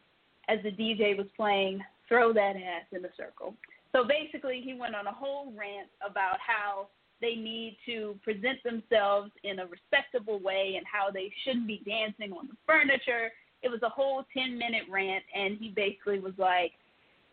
as 0.48 0.58
the 0.62 0.70
DJ 0.70 1.16
was 1.16 1.26
playing 1.36 1.80
Throw 2.08 2.32
That 2.32 2.56
Ass 2.56 2.84
in 2.92 3.04
a 3.04 3.08
Circle. 3.16 3.54
So 3.92 4.04
basically, 4.04 4.60
he 4.62 4.74
went 4.74 4.94
on 4.94 5.06
a 5.06 5.12
whole 5.12 5.52
rant 5.56 5.88
about 6.04 6.38
how 6.44 6.88
they 7.20 7.36
need 7.36 7.76
to 7.86 8.18
present 8.22 8.62
themselves 8.64 9.30
in 9.44 9.60
a 9.60 9.66
respectable 9.66 10.40
way 10.40 10.74
and 10.76 10.84
how 10.90 11.10
they 11.10 11.32
shouldn't 11.44 11.66
be 11.66 11.82
dancing 11.86 12.32
on 12.32 12.48
the 12.48 12.56
furniture. 12.66 13.30
It 13.62 13.70
was 13.70 13.80
a 13.82 13.88
whole 13.88 14.24
10 14.36 14.58
minute 14.58 14.82
rant, 14.90 15.24
and 15.34 15.56
he 15.56 15.68
basically 15.68 16.18
was 16.18 16.34
like, 16.36 16.72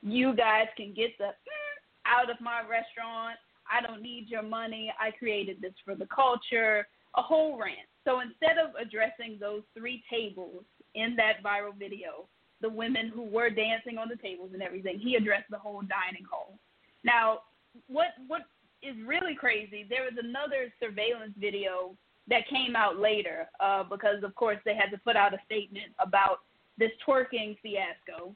You 0.02 0.36
guys 0.36 0.68
can 0.78 0.94
get 0.94 1.18
the 1.18 1.26
mm 1.26 1.61
out 2.06 2.30
of 2.30 2.40
my 2.42 2.62
restaurant. 2.62 3.38
I 3.72 3.86
don't 3.86 4.02
need 4.02 4.28
your 4.28 4.44
money. 4.44 4.92
I 5.00 5.12
created 5.12 5.62
this 5.62 5.74
for 5.86 5.96
the 5.96 6.08
culture. 6.08 6.88
A 7.16 7.22
whole 7.22 7.58
rant. 7.60 7.90
So 8.06 8.22
instead 8.22 8.58
of 8.58 8.76
addressing 8.76 9.38
those 9.40 9.64
three 9.78 10.04
tables 10.10 10.64
in 10.96 11.16
that 11.18 11.44
viral 11.44 11.78
video, 11.78 12.28
the 12.62 12.70
women 12.70 13.12
who 13.14 13.24
were 13.24 13.50
dancing 13.50 13.98
on 13.98 14.08
the 14.10 14.16
tables 14.16 14.52
and 14.54 14.62
everything, 14.62 15.00
he 15.00 15.16
addressed 15.16 15.50
the 15.50 15.58
whole 15.58 15.82
dining 15.82 16.26
hall. 16.30 16.58
Now, 17.04 17.40
what 17.88 18.10
what 18.28 18.42
is 18.82 18.96
really 19.06 19.36
crazy, 19.36 19.86
there 19.90 20.04
was 20.04 20.14
another 20.18 20.74
surveillance 20.80 21.34
video 21.38 21.96
that 22.28 22.48
came 22.50 22.76
out 22.76 23.00
later 23.00 23.50
uh, 23.60 23.84
because, 23.84 24.24
of 24.24 24.34
course, 24.36 24.58
they 24.66 24.76
had 24.76 24.90
to 24.92 24.98
put 25.00 25.16
out 25.16 25.34
a 25.34 25.40
statement 25.46 25.92
about 26.00 26.40
this 26.78 26.92
twerking 27.08 27.58
fiasco. 27.62 28.36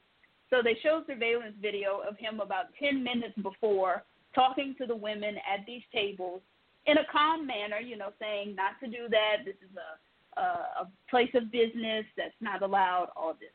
So 0.49 0.62
they 0.63 0.77
showed 0.84 1.05
surveillance 1.08 1.55
video 1.62 2.01
of 2.08 2.17
him 2.17 2.39
about 2.39 2.65
10 2.79 3.03
minutes 3.03 3.36
before 3.41 4.03
talking 4.34 4.75
to 4.77 4.86
the 4.86 4.95
women 4.95 5.36
at 5.38 5.65
these 5.65 5.81
tables 5.93 6.41
in 6.86 6.97
a 6.97 7.05
calm 7.12 7.47
manner, 7.47 7.79
you 7.79 7.97
know, 7.97 8.10
saying 8.19 8.55
not 8.55 8.79
to 8.84 8.88
do 8.88 9.10
that. 9.10 9.43
This 9.43 9.55
is 9.55 9.75
a, 9.75 10.39
a, 10.39 10.43
a 10.84 10.88
place 11.10 11.31
of 11.34 11.51
business 11.51 12.05
that's 12.15 12.36
not 12.41 12.62
allowed, 12.62 13.10
all 13.15 13.34
this. 13.34 13.49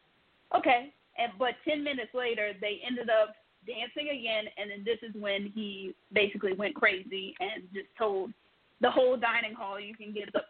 Okay. 0.56 0.92
And, 1.18 1.32
but 1.38 1.54
10 1.68 1.84
minutes 1.84 2.10
later, 2.14 2.52
they 2.60 2.80
ended 2.86 3.08
up 3.10 3.34
dancing 3.66 4.10
again, 4.10 4.44
and 4.56 4.70
then 4.70 4.84
this 4.84 4.98
is 5.02 5.14
when 5.20 5.52
he 5.54 5.94
basically 6.12 6.54
went 6.54 6.74
crazy 6.74 7.34
and 7.40 7.64
just 7.74 7.88
told 7.96 8.32
the 8.80 8.90
whole 8.90 9.16
dining 9.16 9.54
hall, 9.54 9.78
you 9.78 9.94
can 9.94 10.12
get 10.12 10.32
the, 10.32 10.40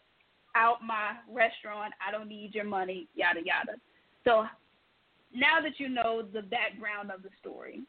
out 0.55 0.79
my 0.85 1.13
restaurant. 1.29 1.93
I 2.07 2.13
don't 2.13 2.29
need 2.29 2.55
your 2.55 2.65
money, 2.65 3.09
yada, 3.15 3.41
yada. 3.45 3.79
So 4.25 4.47
now 5.33 5.61
that 5.63 5.79
you 5.79 5.89
know 5.89 6.23
the 6.23 6.43
background 6.43 7.11
of 7.11 7.23
the 7.23 7.29
story, 7.41 7.83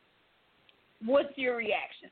what's 1.06 1.36
your 1.38 1.58
reaction? 1.58 2.10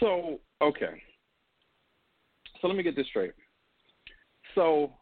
So, 0.00 0.40
okay. 0.60 1.02
So 2.60 2.68
let 2.68 2.76
me 2.76 2.82
get 2.82 2.96
this 2.96 3.06
straight. 3.06 3.32
So, 4.54 4.92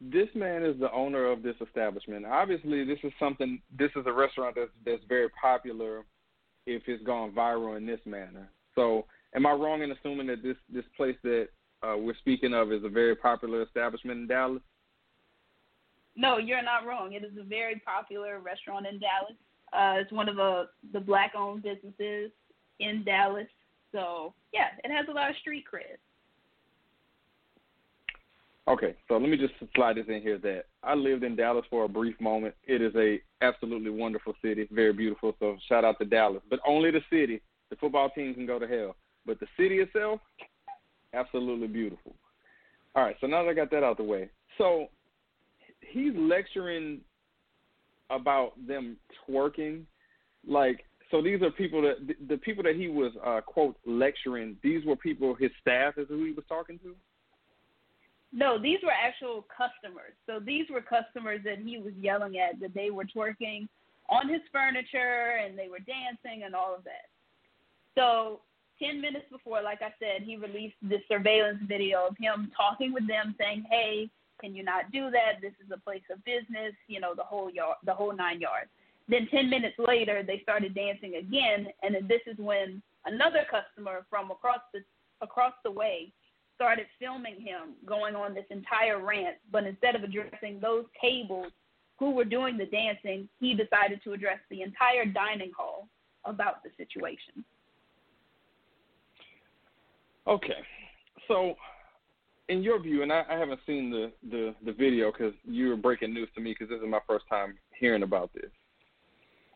this 0.00 0.28
man 0.34 0.64
is 0.64 0.78
the 0.78 0.92
owner 0.92 1.30
of 1.30 1.42
this 1.42 1.56
establishment. 1.66 2.26
Obviously, 2.26 2.84
this 2.84 2.98
is 3.02 3.12
something. 3.18 3.60
This 3.76 3.90
is 3.96 4.04
a 4.06 4.12
restaurant 4.12 4.56
that's 4.56 4.70
that's 4.84 5.02
very 5.08 5.28
popular. 5.40 6.04
If 6.66 6.82
it's 6.86 7.02
gone 7.04 7.32
viral 7.32 7.76
in 7.76 7.86
this 7.86 8.00
manner, 8.06 8.48
so 8.74 9.04
am 9.34 9.46
I 9.46 9.52
wrong 9.52 9.82
in 9.82 9.92
assuming 9.92 10.26
that 10.28 10.42
this 10.42 10.56
this 10.72 10.84
place 10.96 11.16
that 11.22 11.48
uh, 11.82 11.96
we're 11.96 12.16
speaking 12.16 12.54
of 12.54 12.72
is 12.72 12.84
a 12.84 12.88
very 12.88 13.14
popular 13.14 13.62
establishment 13.62 14.20
in 14.20 14.26
Dallas? 14.26 14.62
No, 16.16 16.38
you're 16.38 16.62
not 16.62 16.86
wrong. 16.86 17.12
It 17.12 17.24
is 17.24 17.32
a 17.38 17.44
very 17.44 17.82
popular 17.84 18.40
restaurant 18.40 18.86
in 18.86 19.00
Dallas. 19.00 19.36
Uh, 19.72 20.00
it's 20.00 20.12
one 20.12 20.28
of 20.28 20.36
the 20.36 20.68
the 20.92 21.00
black-owned 21.00 21.62
businesses 21.62 22.30
in 22.78 23.02
Dallas. 23.04 23.48
So 23.92 24.34
yeah, 24.52 24.68
it 24.82 24.90
has 24.90 25.06
a 25.08 25.12
lot 25.12 25.30
of 25.30 25.36
street 25.36 25.64
cred. 25.72 25.98
Okay, 28.66 28.94
so 29.08 29.18
let 29.18 29.28
me 29.28 29.36
just 29.36 29.52
slide 29.74 29.96
this 29.96 30.06
in 30.08 30.22
here 30.22 30.38
that 30.38 30.64
I 30.82 30.94
lived 30.94 31.22
in 31.22 31.36
Dallas 31.36 31.66
for 31.68 31.84
a 31.84 31.88
brief 31.88 32.18
moment. 32.18 32.54
It 32.64 32.80
is 32.80 32.94
a 32.96 33.20
absolutely 33.42 33.90
wonderful 33.90 34.32
city, 34.40 34.66
very 34.72 34.94
beautiful. 34.94 35.34
So 35.38 35.58
shout 35.68 35.84
out 35.84 35.98
to 35.98 36.06
Dallas, 36.06 36.42
but 36.48 36.60
only 36.66 36.90
the 36.90 37.02
city. 37.10 37.42
The 37.68 37.76
football 37.76 38.08
team 38.10 38.32
can 38.34 38.46
go 38.46 38.58
to 38.58 38.66
hell, 38.66 38.96
but 39.26 39.38
the 39.40 39.46
city 39.58 39.80
itself, 39.80 40.20
absolutely 41.12 41.66
beautiful. 41.66 42.14
All 42.94 43.02
right, 43.02 43.16
so 43.20 43.26
now 43.26 43.42
that 43.42 43.50
I 43.50 43.54
got 43.54 43.70
that 43.72 43.82
out 43.82 43.96
the 43.98 44.04
way, 44.04 44.30
so 44.56 44.86
he's 45.90 46.12
lecturing 46.16 47.00
about 48.10 48.52
them 48.66 48.96
twerking, 49.28 49.82
like 50.46 50.84
so 51.10 51.22
these 51.22 51.42
are 51.42 51.50
people 51.50 51.82
that 51.82 52.14
the, 52.28 52.36
people 52.38 52.62
that 52.64 52.76
he 52.76 52.88
was 52.88 53.12
uh, 53.24 53.40
quote 53.40 53.76
lecturing. 53.86 54.56
These 54.62 54.84
were 54.84 54.96
people 54.96 55.34
his 55.34 55.50
staff 55.60 55.94
is 55.96 56.08
who 56.08 56.24
he 56.24 56.32
was 56.32 56.44
talking 56.48 56.78
to. 56.80 56.94
No, 58.32 58.60
these 58.60 58.78
were 58.82 58.90
actual 58.90 59.46
customers. 59.46 60.12
So 60.26 60.40
these 60.44 60.66
were 60.68 60.80
customers 60.80 61.40
that 61.44 61.58
he 61.64 61.78
was 61.78 61.92
yelling 62.00 62.38
at 62.38 62.58
that 62.60 62.74
they 62.74 62.90
were 62.90 63.04
twerking 63.04 63.68
on 64.08 64.28
his 64.28 64.40
furniture 64.50 65.38
and 65.44 65.56
they 65.56 65.68
were 65.68 65.78
dancing 65.78 66.42
and 66.44 66.52
all 66.54 66.74
of 66.74 66.82
that. 66.82 67.06
So 67.94 68.40
10 68.82 69.00
minutes 69.00 69.26
before, 69.30 69.62
like 69.62 69.82
I 69.82 69.94
said, 70.00 70.22
he 70.26 70.36
released 70.36 70.74
this 70.82 71.00
surveillance 71.08 71.60
video 71.68 72.08
of 72.08 72.16
him 72.18 72.50
talking 72.56 72.92
with 72.92 73.06
them 73.06 73.36
saying, 73.38 73.66
hey, 73.70 74.10
can 74.44 74.54
you 74.54 74.62
not 74.62 74.92
do 74.92 75.10
that? 75.10 75.40
This 75.40 75.54
is 75.64 75.70
a 75.72 75.78
place 75.78 76.02
of 76.12 76.22
business, 76.24 76.74
you 76.86 77.00
know, 77.00 77.14
the 77.14 77.22
whole 77.22 77.50
yard, 77.50 77.78
the 77.86 77.94
whole 77.94 78.14
nine 78.14 78.40
yards. 78.40 78.68
Then 79.08 79.26
10 79.30 79.48
minutes 79.48 79.76
later, 79.78 80.22
they 80.22 80.40
started 80.42 80.74
dancing 80.74 81.16
again, 81.16 81.68
and 81.82 81.94
then 81.94 82.06
this 82.06 82.20
is 82.26 82.36
when 82.38 82.82
another 83.06 83.46
customer 83.50 84.04
from 84.10 84.30
across 84.30 84.60
the 84.74 84.80
across 85.22 85.54
the 85.64 85.70
way 85.70 86.12
started 86.54 86.86
filming 86.98 87.40
him 87.40 87.74
going 87.86 88.14
on 88.14 88.34
this 88.34 88.44
entire 88.50 89.02
rant. 89.02 89.36
But 89.50 89.64
instead 89.64 89.94
of 89.94 90.02
addressing 90.02 90.60
those 90.60 90.84
tables 91.00 91.52
who 91.98 92.10
were 92.10 92.24
doing 92.24 92.58
the 92.58 92.66
dancing, 92.66 93.28
he 93.40 93.54
decided 93.54 94.02
to 94.04 94.12
address 94.12 94.40
the 94.50 94.60
entire 94.60 95.06
dining 95.06 95.52
hall 95.56 95.88
about 96.26 96.62
the 96.62 96.70
situation. 96.76 97.44
Okay, 100.26 100.60
so 101.28 101.54
in 102.48 102.62
your 102.62 102.80
view, 102.80 103.02
and 103.02 103.12
I, 103.12 103.24
I 103.28 103.38
haven't 103.38 103.60
seen 103.66 103.90
the 103.90 104.12
the, 104.30 104.54
the 104.64 104.72
video 104.72 105.10
because 105.12 105.34
you 105.44 105.68
were 105.68 105.76
breaking 105.76 106.12
news 106.12 106.28
to 106.34 106.40
me 106.40 106.54
because 106.58 106.68
this 106.68 106.82
is 106.82 106.90
my 106.90 107.00
first 107.06 107.24
time 107.28 107.56
hearing 107.78 108.02
about 108.02 108.30
this. 108.34 108.50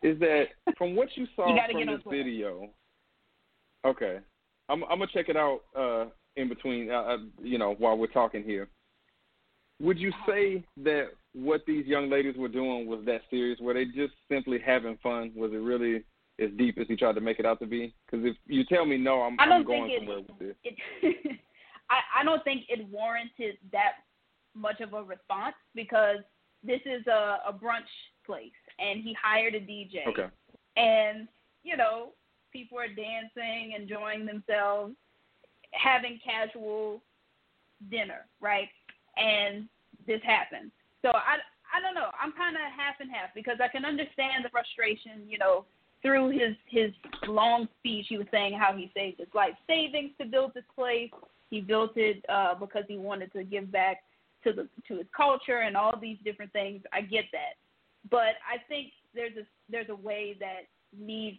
Is 0.01 0.19
that 0.19 0.45
from 0.77 0.95
what 0.95 1.09
you 1.15 1.27
saw 1.35 1.53
You 1.53 1.61
from 1.71 1.85
this 1.85 2.03
Twitter. 2.03 2.23
video? 2.23 2.69
Okay, 3.85 4.19
I'm 4.67 4.83
I'm 4.83 4.99
gonna 4.99 5.07
check 5.13 5.29
it 5.29 5.37
out 5.37 5.61
uh, 5.77 6.05
in 6.35 6.49
between, 6.49 6.89
uh, 6.89 7.01
uh, 7.01 7.17
you 7.41 7.57
know, 7.57 7.75
while 7.77 7.97
we're 7.97 8.07
talking 8.07 8.43
here. 8.43 8.67
Would 9.81 9.97
you 9.97 10.11
say 10.27 10.65
that 10.83 11.05
what 11.33 11.61
these 11.65 11.85
young 11.85 12.09
ladies 12.09 12.35
were 12.35 12.49
doing 12.49 12.85
was 12.85 12.99
that 13.05 13.21
serious? 13.29 13.59
Were 13.59 13.73
they 13.73 13.85
just 13.85 14.13
simply 14.27 14.59
having 14.63 14.97
fun? 15.01 15.31
Was 15.35 15.51
it 15.53 15.57
really 15.57 16.03
as 16.37 16.49
deep 16.57 16.77
as 16.77 16.87
he 16.87 16.97
tried 16.97 17.15
to 17.15 17.21
make 17.21 17.39
it 17.39 17.45
out 17.45 17.59
to 17.59 17.65
be? 17.65 17.93
Because 18.05 18.25
if 18.25 18.35
you 18.45 18.65
tell 18.65 18.85
me 18.85 18.97
no, 18.97 19.21
I'm, 19.21 19.39
I 19.39 19.45
don't 19.45 19.53
I'm 19.53 19.63
going 19.63 19.95
somewhere 19.97 20.17
with 20.17 20.39
this. 20.39 20.55
it 21.01 21.39
I, 21.89 22.21
I 22.21 22.23
don't 22.23 22.43
think 22.43 22.63
it 22.69 22.87
warranted 22.89 23.57
that 23.71 24.03
much 24.55 24.81
of 24.81 24.93
a 24.93 25.03
response 25.03 25.55
because 25.75 26.17
this 26.63 26.81
is 26.85 27.05
a, 27.07 27.39
a 27.47 27.53
brunch 27.53 27.89
place 28.25 28.51
and 28.79 29.01
he 29.01 29.15
hired 29.21 29.55
a 29.55 29.59
DJ. 29.59 30.07
Okay. 30.07 30.27
And, 30.77 31.27
you 31.63 31.77
know, 31.77 32.09
people 32.51 32.77
are 32.77 32.87
dancing, 32.87 33.73
enjoying 33.79 34.25
themselves, 34.25 34.93
having 35.71 36.19
casual 36.23 37.01
dinner, 37.89 38.25
right? 38.41 38.69
And 39.17 39.67
this 40.07 40.21
happens. 40.23 40.71
So 41.01 41.09
I, 41.09 41.37
I 41.73 41.81
don't 41.81 41.95
know. 41.95 42.09
I'm 42.21 42.33
kind 42.33 42.55
of 42.55 42.61
half 42.75 42.99
and 42.99 43.09
half 43.09 43.33
because 43.33 43.57
I 43.63 43.67
can 43.67 43.85
understand 43.85 44.43
the 44.43 44.49
frustration, 44.49 45.27
you 45.27 45.37
know, 45.37 45.65
through 46.01 46.29
his 46.29 46.55
his 46.67 46.91
long 47.27 47.67
speech, 47.79 48.05
he 48.09 48.17
was 48.17 48.27
saying 48.31 48.57
how 48.57 48.75
he 48.75 48.89
saved 48.95 49.19
his 49.19 49.27
life 49.33 49.53
savings 49.67 50.11
to 50.19 50.25
build 50.25 50.53
this 50.53 50.63
place. 50.73 51.11
He 51.49 51.61
built 51.61 51.91
it 51.95 52.23
uh, 52.29 52.55
because 52.55 52.83
he 52.87 52.97
wanted 52.97 53.31
to 53.33 53.43
give 53.43 53.71
back 53.71 54.03
to 54.43 54.53
the 54.53 54.67
to 54.87 54.97
his 54.97 55.07
culture 55.15 55.59
and 55.59 55.75
all 55.75 55.97
these 55.99 56.17
different 56.23 56.51
things. 56.53 56.81
I 56.93 57.01
get 57.01 57.25
that, 57.31 57.55
but 58.09 58.37
I 58.47 58.57
think 58.67 58.91
there's 59.13 59.35
a 59.37 59.45
there's 59.69 59.89
a 59.89 59.95
way 59.95 60.35
that 60.39 60.67
needs 60.97 61.37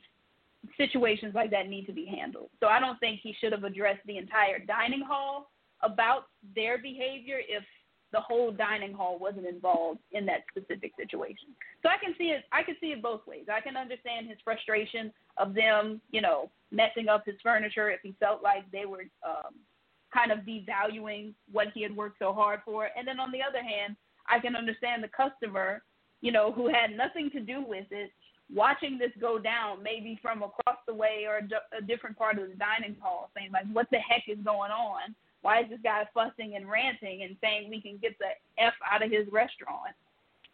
situations 0.77 1.35
like 1.35 1.51
that 1.51 1.69
need 1.69 1.87
to 1.87 1.93
be 1.93 2.05
handled. 2.05 2.51
So 2.61 2.67
I 2.67 2.81
don't 2.81 2.99
think 3.01 3.21
he 3.23 3.35
should 3.41 3.53
have 3.53 3.65
addressed 3.65 4.05
the 4.07 4.19
entire 4.19 4.59
dining 4.59 5.03
hall 5.03 5.51
about 5.83 6.25
their 6.55 6.77
behavior 6.77 7.39
if 7.49 7.65
the 8.13 8.21
whole 8.21 8.51
dining 8.51 8.93
hall 8.93 9.19
wasn't 9.19 9.47
involved 9.47 10.01
in 10.13 10.27
that 10.27 10.41
specific 10.51 10.93
situation. 10.99 11.49
So 11.83 11.89
I 11.89 11.97
can 12.03 12.15
see 12.19 12.25
it 12.25 12.45
I 12.53 12.63
can 12.63 12.77
see 12.81 12.89
it 12.89 13.03
both 13.03 13.27
ways. 13.27 13.47
I 13.53 13.61
can 13.61 13.77
understand 13.77 14.29
his 14.29 14.39
frustration 14.45 15.13
of 15.37 15.55
them, 15.55 16.01
you 16.11 16.21
know, 16.21 16.51
messing 16.71 17.09
up 17.09 17.25
his 17.25 17.37
furniture 17.43 17.91
if 17.91 18.01
he 18.03 18.15
felt 18.21 18.43
like 18.43 18.71
they 18.71 18.85
were 18.85 19.05
um 19.25 19.55
kind 20.13 20.33
of 20.33 20.41
devaluing 20.41 21.33
what 21.51 21.69
he 21.75 21.83
had 21.83 21.97
worked 21.97 22.19
so 22.19 22.33
hard 22.33 22.61
for. 22.65 22.89
And 22.97 23.07
then 23.07 23.21
on 23.21 23.33
the 23.33 23.41
other 23.43 23.63
hand, 23.63 23.97
I 24.29 24.39
can 24.39 24.57
understand 24.57 25.03
the 25.03 25.09
customer, 25.09 25.83
you 26.21 26.33
know, 26.33 26.53
who 26.53 26.69
had 26.69 26.97
nothing 26.97 27.31
to 27.31 27.41
do 27.41 27.65
with 27.67 27.87
it, 27.91 28.11
watching 28.53 28.99
this 28.99 29.13
go 29.21 29.39
down, 29.39 29.83
maybe 29.83 30.19
from 30.23 30.43
across 30.43 30.79
the 30.87 30.95
way 30.95 31.25
or 31.27 31.39
a, 31.39 31.83
different 31.83 32.17
part 32.17 32.39
of 32.39 32.49
the 32.49 32.57
dining 32.57 32.97
hall, 33.01 33.31
saying 33.37 33.51
like, 33.53 33.67
"What 33.73 33.89
the 33.91 33.99
heck 33.99 34.25
is 34.29 34.39
going 34.45 34.71
on? 34.71 35.15
Why 35.43 35.63
is 35.63 35.71
this 35.71 35.81
guy 35.83 36.07
fussing 36.13 36.57
and 36.57 36.69
ranting 36.69 37.23
and 37.23 37.37
saying 37.41 37.71
we 37.71 37.81
can 37.81 37.99
get 37.99 38.19
the 38.19 38.31
f 38.59 38.75
out 38.91 39.03
of 39.03 39.11
his 39.11 39.27
restaurant 39.33 39.95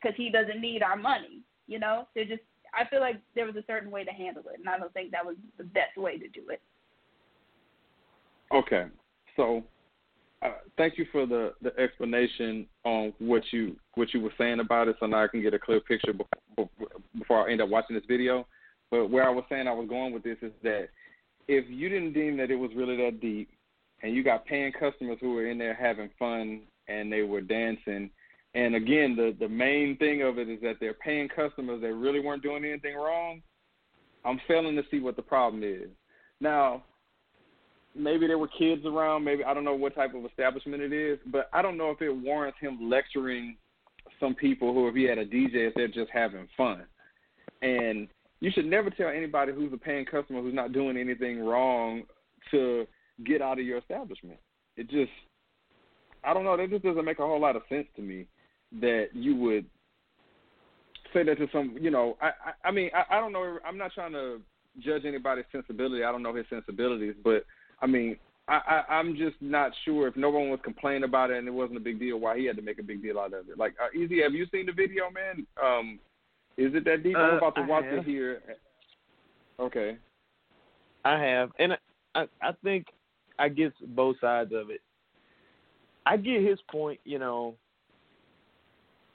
because 0.00 0.16
he 0.16 0.30
doesn't 0.30 0.61
need 0.61 0.82
our 0.82 0.96
money?" 0.96 1.40
You 1.66 1.78
know, 1.78 2.07
they 2.14 2.24
just. 2.24 2.42
I 2.74 2.84
feel 2.88 3.00
like 3.00 3.16
there 3.34 3.46
was 3.46 3.57
a 3.57 3.64
certain 3.66 3.90
way 3.90 4.04
to 4.04 4.11
handle 4.11 4.42
it, 4.52 4.59
and 4.59 4.68
I 4.68 4.78
don't 4.78 4.92
think 4.92 5.11
that 5.12 5.24
was 5.24 5.36
the 5.57 5.64
best 5.64 5.96
way 5.96 6.18
to 6.18 6.28
do 6.28 6.50
it. 6.50 6.61
Okay, 8.52 8.86
so 9.37 9.62
uh, 10.43 10.53
thank 10.76 10.99
you 10.99 11.07
for 11.11 11.26
the, 11.26 11.55
the 11.62 11.76
explanation 11.78 12.66
on 12.84 13.12
what 13.18 13.43
you 13.53 13.76
what 13.95 14.12
you 14.12 14.20
were 14.20 14.32
saying 14.37 14.61
about 14.61 14.89
it, 14.89 14.97
so 15.01 15.07
now 15.07 15.24
I 15.24 15.28
can 15.28 15.43
get 15.43 15.55
a 15.55 15.59
clear 15.59 15.80
picture 15.80 16.12
before, 16.12 16.68
before 17.18 17.49
I 17.49 17.53
end 17.53 17.62
up 17.62 17.68
watching 17.68 17.97
this 17.97 18.05
video. 18.07 18.47
But 18.91 19.11
where 19.11 19.26
I 19.26 19.30
was 19.30 19.45
saying 19.49 19.66
I 19.66 19.72
was 19.72 19.89
going 19.89 20.12
with 20.12 20.22
this 20.22 20.37
is 20.43 20.53
that 20.62 20.89
if 21.49 21.64
you 21.68 21.89
didn't 21.89 22.12
deem 22.12 22.37
that 22.37 22.51
it 22.51 22.57
was 22.57 22.70
really 22.76 22.97
that 22.99 23.20
deep, 23.20 23.49
and 24.03 24.14
you 24.14 24.22
got 24.22 24.45
paying 24.47 24.72
customers 24.72 25.18
who 25.20 25.32
were 25.32 25.51
in 25.51 25.59
there 25.59 25.74
having 25.74 26.11
fun 26.18 26.62
and 26.87 27.11
they 27.11 27.22
were 27.22 27.41
dancing, 27.41 28.11
and 28.55 28.74
again 28.74 29.16
the 29.16 29.34
the 29.41 29.49
main 29.49 29.97
thing 29.97 30.22
of 30.22 30.39
it 30.39 30.49
is 30.49 30.61
that 30.61 30.76
they're 30.80 30.95
paying 30.95 31.28
customers 31.28 31.80
that 31.80 31.95
really 31.95 32.20
weren't 32.20 32.43
doing 32.43 32.64
anything 32.64 32.97
wrong. 32.97 33.43
I'm 34.24 34.41
failing 34.47 34.76
to 34.76 34.82
see 34.91 34.99
what 34.99 35.16
the 35.16 35.22
problem 35.22 35.62
is. 35.62 35.89
Now, 36.41 36.82
maybe 37.97 38.26
there 38.26 38.38
were 38.38 38.49
kids 38.49 38.84
around. 38.84 39.24
Maybe 39.24 39.44
I 39.44 39.55
don't 39.55 39.64
know 39.64 39.74
what 39.74 39.94
type 39.94 40.14
of 40.14 40.24
establishment 40.24 40.82
it 40.82 40.92
is, 40.92 41.18
but 41.26 41.49
I 41.53 41.62
don't 41.62 41.76
know 41.76 41.90
if 41.90 42.03
it 42.03 42.11
warrants 42.11 42.59
him 42.61 42.90
lecturing 42.90 43.57
some 44.20 44.34
people 44.34 44.72
who, 44.72 44.88
if 44.88 44.94
he 44.94 45.05
had 45.05 45.18
a 45.18 45.26
DJ, 45.26 45.68
if 45.68 45.74
they're 45.74 45.88
just 45.88 46.11
having 46.12 46.49
fun. 46.57 46.84
And 47.62 48.09
you 48.40 48.51
should 48.51 48.66
never 48.66 48.90
tell 48.90 49.09
anybody 49.09 49.53
who's 49.53 49.72
a 49.72 49.78
paying 49.78 50.05
customer 50.05 50.42
who's 50.42 50.55
not 50.55 50.72
doing 50.72 50.97
anything 50.97 51.40
wrong 51.40 52.03
to 52.51 52.86
get 53.24 53.42
out 53.42 53.59
of 53.59 53.64
your 53.64 53.78
establishment. 53.78 54.38
It 54.76 54.90
just, 54.90 55.11
I 56.22 56.34
don't 56.34 56.44
know. 56.44 56.57
That 56.57 56.70
just 56.70 56.84
doesn't 56.84 57.05
make 57.05 57.18
a 57.18 57.26
whole 57.26 57.40
lot 57.40 57.57
of 57.57 57.62
sense 57.68 57.86
to 57.97 58.03
me 58.03 58.26
that 58.80 59.09
you 59.14 59.36
would 59.36 59.64
say 61.14 61.22
that 61.22 61.38
to 61.38 61.49
some. 61.53 61.76
You 61.80 61.90
know, 61.90 62.16
I, 62.20 62.26
I, 62.26 62.68
I 62.68 62.70
mean, 62.70 62.90
I, 62.94 63.16
I 63.16 63.20
don't 63.20 63.32
know. 63.32 63.59
I'm 63.66 63.78
not 63.78 63.92
trying 63.94 64.12
to 64.12 64.40
judge 64.80 65.05
anybody's 65.07 65.47
sensibility. 65.51 66.05
I 66.05 66.12
don't 66.12 66.22
know 66.22 66.34
his 66.34 66.47
sensibilities, 66.51 67.14
but 67.24 67.44
I 67.81 67.87
mean, 67.87 68.16
I, 68.49 68.83
I, 68.89 68.95
I'm 68.95 69.16
just 69.16 69.37
not 69.41 69.72
sure 69.85 70.07
if 70.07 70.16
no 70.16 70.31
one 70.31 70.51
was 70.51 70.61
complaining 70.62 71.05
about 71.05 71.31
it 71.31 71.39
and 71.39 71.49
it 71.49 71.53
wasn't 71.53 71.79
a 71.79 71.81
big 71.81 71.99
deal, 71.99 72.18
why 72.18 72.39
he 72.39 72.45
had 72.45 72.57
to 72.57 72.62
make 72.62 72.79
a 72.79 72.83
big 72.83 73.03
deal 73.03 73.18
out 73.18 73.35
of 73.35 73.49
it. 73.49 73.59
Like, 73.59 73.74
uh, 73.83 73.97
Easy, 73.99 74.22
have 74.22 74.35
you 74.35 74.47
seen 74.53 74.66
the 74.66 74.72
video, 74.72 75.11
man? 75.11 75.47
Um, 75.62 75.99
is 76.57 76.74
it 76.74 76.85
that 76.85 77.03
deep? 77.03 77.16
I'm 77.16 77.35
Uh, 77.35 77.39
about 77.39 77.55
to 77.57 77.62
I 77.62 77.66
watch 77.66 77.85
have. 77.85 77.99
it 77.99 78.05
here. 78.05 78.41
Okay. 79.59 79.97
I 81.05 81.18
have, 81.18 81.51
and 81.59 81.72
I, 81.72 81.77
I 82.14 82.27
I 82.43 82.53
think 82.64 82.87
I 83.39 83.49
get 83.49 83.72
both 83.95 84.16
sides 84.20 84.53
of 84.53 84.70
it. 84.70 84.81
I 86.05 86.16
get 86.16 86.43
his 86.43 86.59
point. 86.70 86.99
You 87.05 87.18
know, 87.18 87.55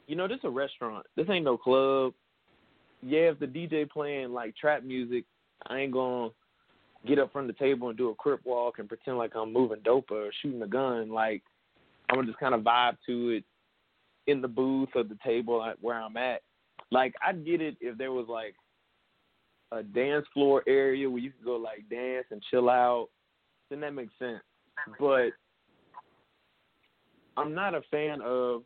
you 0.08 0.16
know, 0.16 0.28
this 0.28 0.38
is 0.38 0.46
a 0.46 0.50
restaurant. 0.50 1.06
This 1.16 1.28
ain't 1.30 1.46
no 1.46 1.58
club. 1.58 2.14
Yeah, 3.02 3.32
if 3.32 3.40
the 3.40 3.48
DJ 3.48 3.90
playing 3.90 4.32
like 4.32 4.56
trap 4.56 4.84
music, 4.84 5.26
I 5.68 5.80
ain't 5.80 5.94
gonna 5.94 6.30
get 7.06 7.20
up 7.20 7.32
from 7.32 7.48
the 7.48 7.54
table 7.54 7.90
and 7.90 7.98
do 7.98 8.10
a 8.10 8.16
crip 8.16 8.42
walk 8.46 8.80
and 8.80 8.88
pretend 8.88 9.18
like 9.18 9.36
I'm 9.36 9.52
moving 9.52 9.82
dope 9.84 10.12
or 10.12 10.30
shooting 10.42 10.62
a 10.62 10.68
gun. 10.68 11.10
Like 11.10 11.44
I'm 12.10 12.16
gonna 12.16 12.28
just 12.28 12.40
kind 12.40 12.54
of 12.54 12.62
vibe 12.62 12.98
to 13.08 13.30
it 13.30 13.44
in 14.28 14.42
the 14.42 14.48
booth 14.48 14.90
or 14.96 15.04
the 15.04 15.18
table 15.24 15.66
where 15.82 16.00
I'm 16.00 16.18
at. 16.18 16.42
Like 16.92 17.14
I'd 17.26 17.46
get 17.46 17.62
it 17.62 17.78
if 17.82 17.98
there 17.98 18.12
was 18.12 18.28
like 18.28 18.56
a 19.72 19.82
dance 19.82 20.26
floor 20.34 20.64
area 20.68 21.10
where 21.10 21.22
you 21.22 21.32
could 21.32 21.46
go 21.46 21.56
like 21.56 21.90
dance 21.90 22.26
and 22.32 22.44
chill 22.52 22.70
out, 22.70 23.08
then 23.70 23.80
that 23.82 23.94
makes 23.94 24.14
sense. 24.20 24.42
But 25.00 25.30
I'm 27.38 27.54
not 27.54 27.76
a 27.76 27.82
fan 27.90 28.22
of 28.22 28.64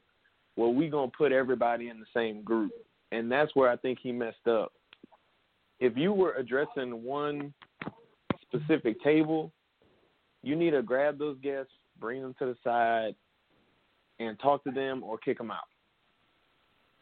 well, 0.57 0.73
we 0.73 0.89
gonna 0.89 1.11
put 1.17 1.31
everybody 1.31 1.89
in 1.89 1.99
the 1.99 2.05
same 2.13 2.43
group. 2.43 2.71
And 3.11 3.31
that's 3.31 3.55
where 3.55 3.69
I 3.69 3.77
think 3.77 3.99
he 4.01 4.11
messed 4.11 4.47
up. 4.47 4.73
If 5.79 5.95
you 5.95 6.11
were 6.11 6.33
addressing 6.33 7.03
one 7.03 7.53
specific 8.55 9.01
table, 9.03 9.51
you 10.43 10.55
need 10.55 10.71
to 10.71 10.81
grab 10.81 11.17
those 11.17 11.37
guests, 11.41 11.71
bring 11.99 12.21
them 12.21 12.35
to 12.39 12.45
the 12.45 12.55
side, 12.63 13.15
and 14.19 14.39
talk 14.39 14.63
to 14.63 14.71
them 14.71 15.03
or 15.03 15.17
kick 15.17 15.37
them 15.37 15.51
out. 15.51 15.67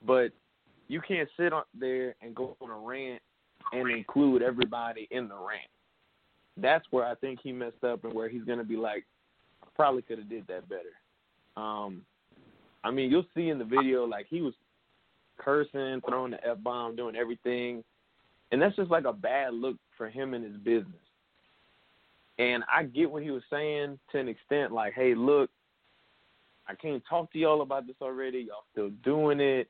But 0.05 0.31
you 0.87 1.01
can't 1.01 1.29
sit 1.37 1.53
on 1.53 1.63
there 1.77 2.15
and 2.21 2.35
go 2.35 2.57
on 2.61 2.69
a 2.69 2.77
rant 2.77 3.21
and 3.71 3.89
include 3.89 4.41
everybody 4.41 5.07
in 5.11 5.27
the 5.27 5.35
rant. 5.35 5.69
That's 6.57 6.85
where 6.91 7.05
I 7.05 7.15
think 7.15 7.39
he 7.41 7.51
messed 7.51 7.83
up 7.83 8.03
and 8.03 8.13
where 8.13 8.29
he's 8.29 8.43
gonna 8.43 8.63
be 8.63 8.75
like, 8.75 9.05
I 9.63 9.67
probably 9.75 10.01
could 10.01 10.19
have 10.19 10.29
did 10.29 10.45
that 10.47 10.67
better. 10.69 10.93
Um, 11.55 12.01
I 12.83 12.91
mean, 12.91 13.09
you'll 13.09 13.25
see 13.35 13.49
in 13.49 13.57
the 13.57 13.65
video 13.65 14.05
like 14.05 14.27
he 14.29 14.41
was 14.41 14.53
cursing, 15.37 16.01
throwing 16.07 16.31
the 16.31 16.47
f 16.47 16.57
bomb, 16.61 16.95
doing 16.95 17.15
everything, 17.15 17.83
and 18.51 18.61
that's 18.61 18.75
just 18.75 18.91
like 18.91 19.05
a 19.05 19.13
bad 19.13 19.53
look 19.53 19.77
for 19.97 20.09
him 20.09 20.33
and 20.33 20.43
his 20.43 20.57
business. 20.57 20.93
And 22.39 22.63
I 22.73 22.83
get 22.83 23.11
what 23.11 23.23
he 23.23 23.31
was 23.31 23.43
saying 23.49 23.99
to 24.11 24.19
an 24.19 24.27
extent, 24.27 24.71
like, 24.71 24.93
hey, 24.93 25.13
look, 25.13 25.49
I 26.67 26.75
can't 26.75 27.03
talk 27.07 27.31
to 27.33 27.39
y'all 27.39 27.61
about 27.61 27.85
this 27.85 27.95
already. 28.01 28.39
Y'all 28.39 28.63
still 28.71 28.89
doing 29.03 29.39
it. 29.39 29.69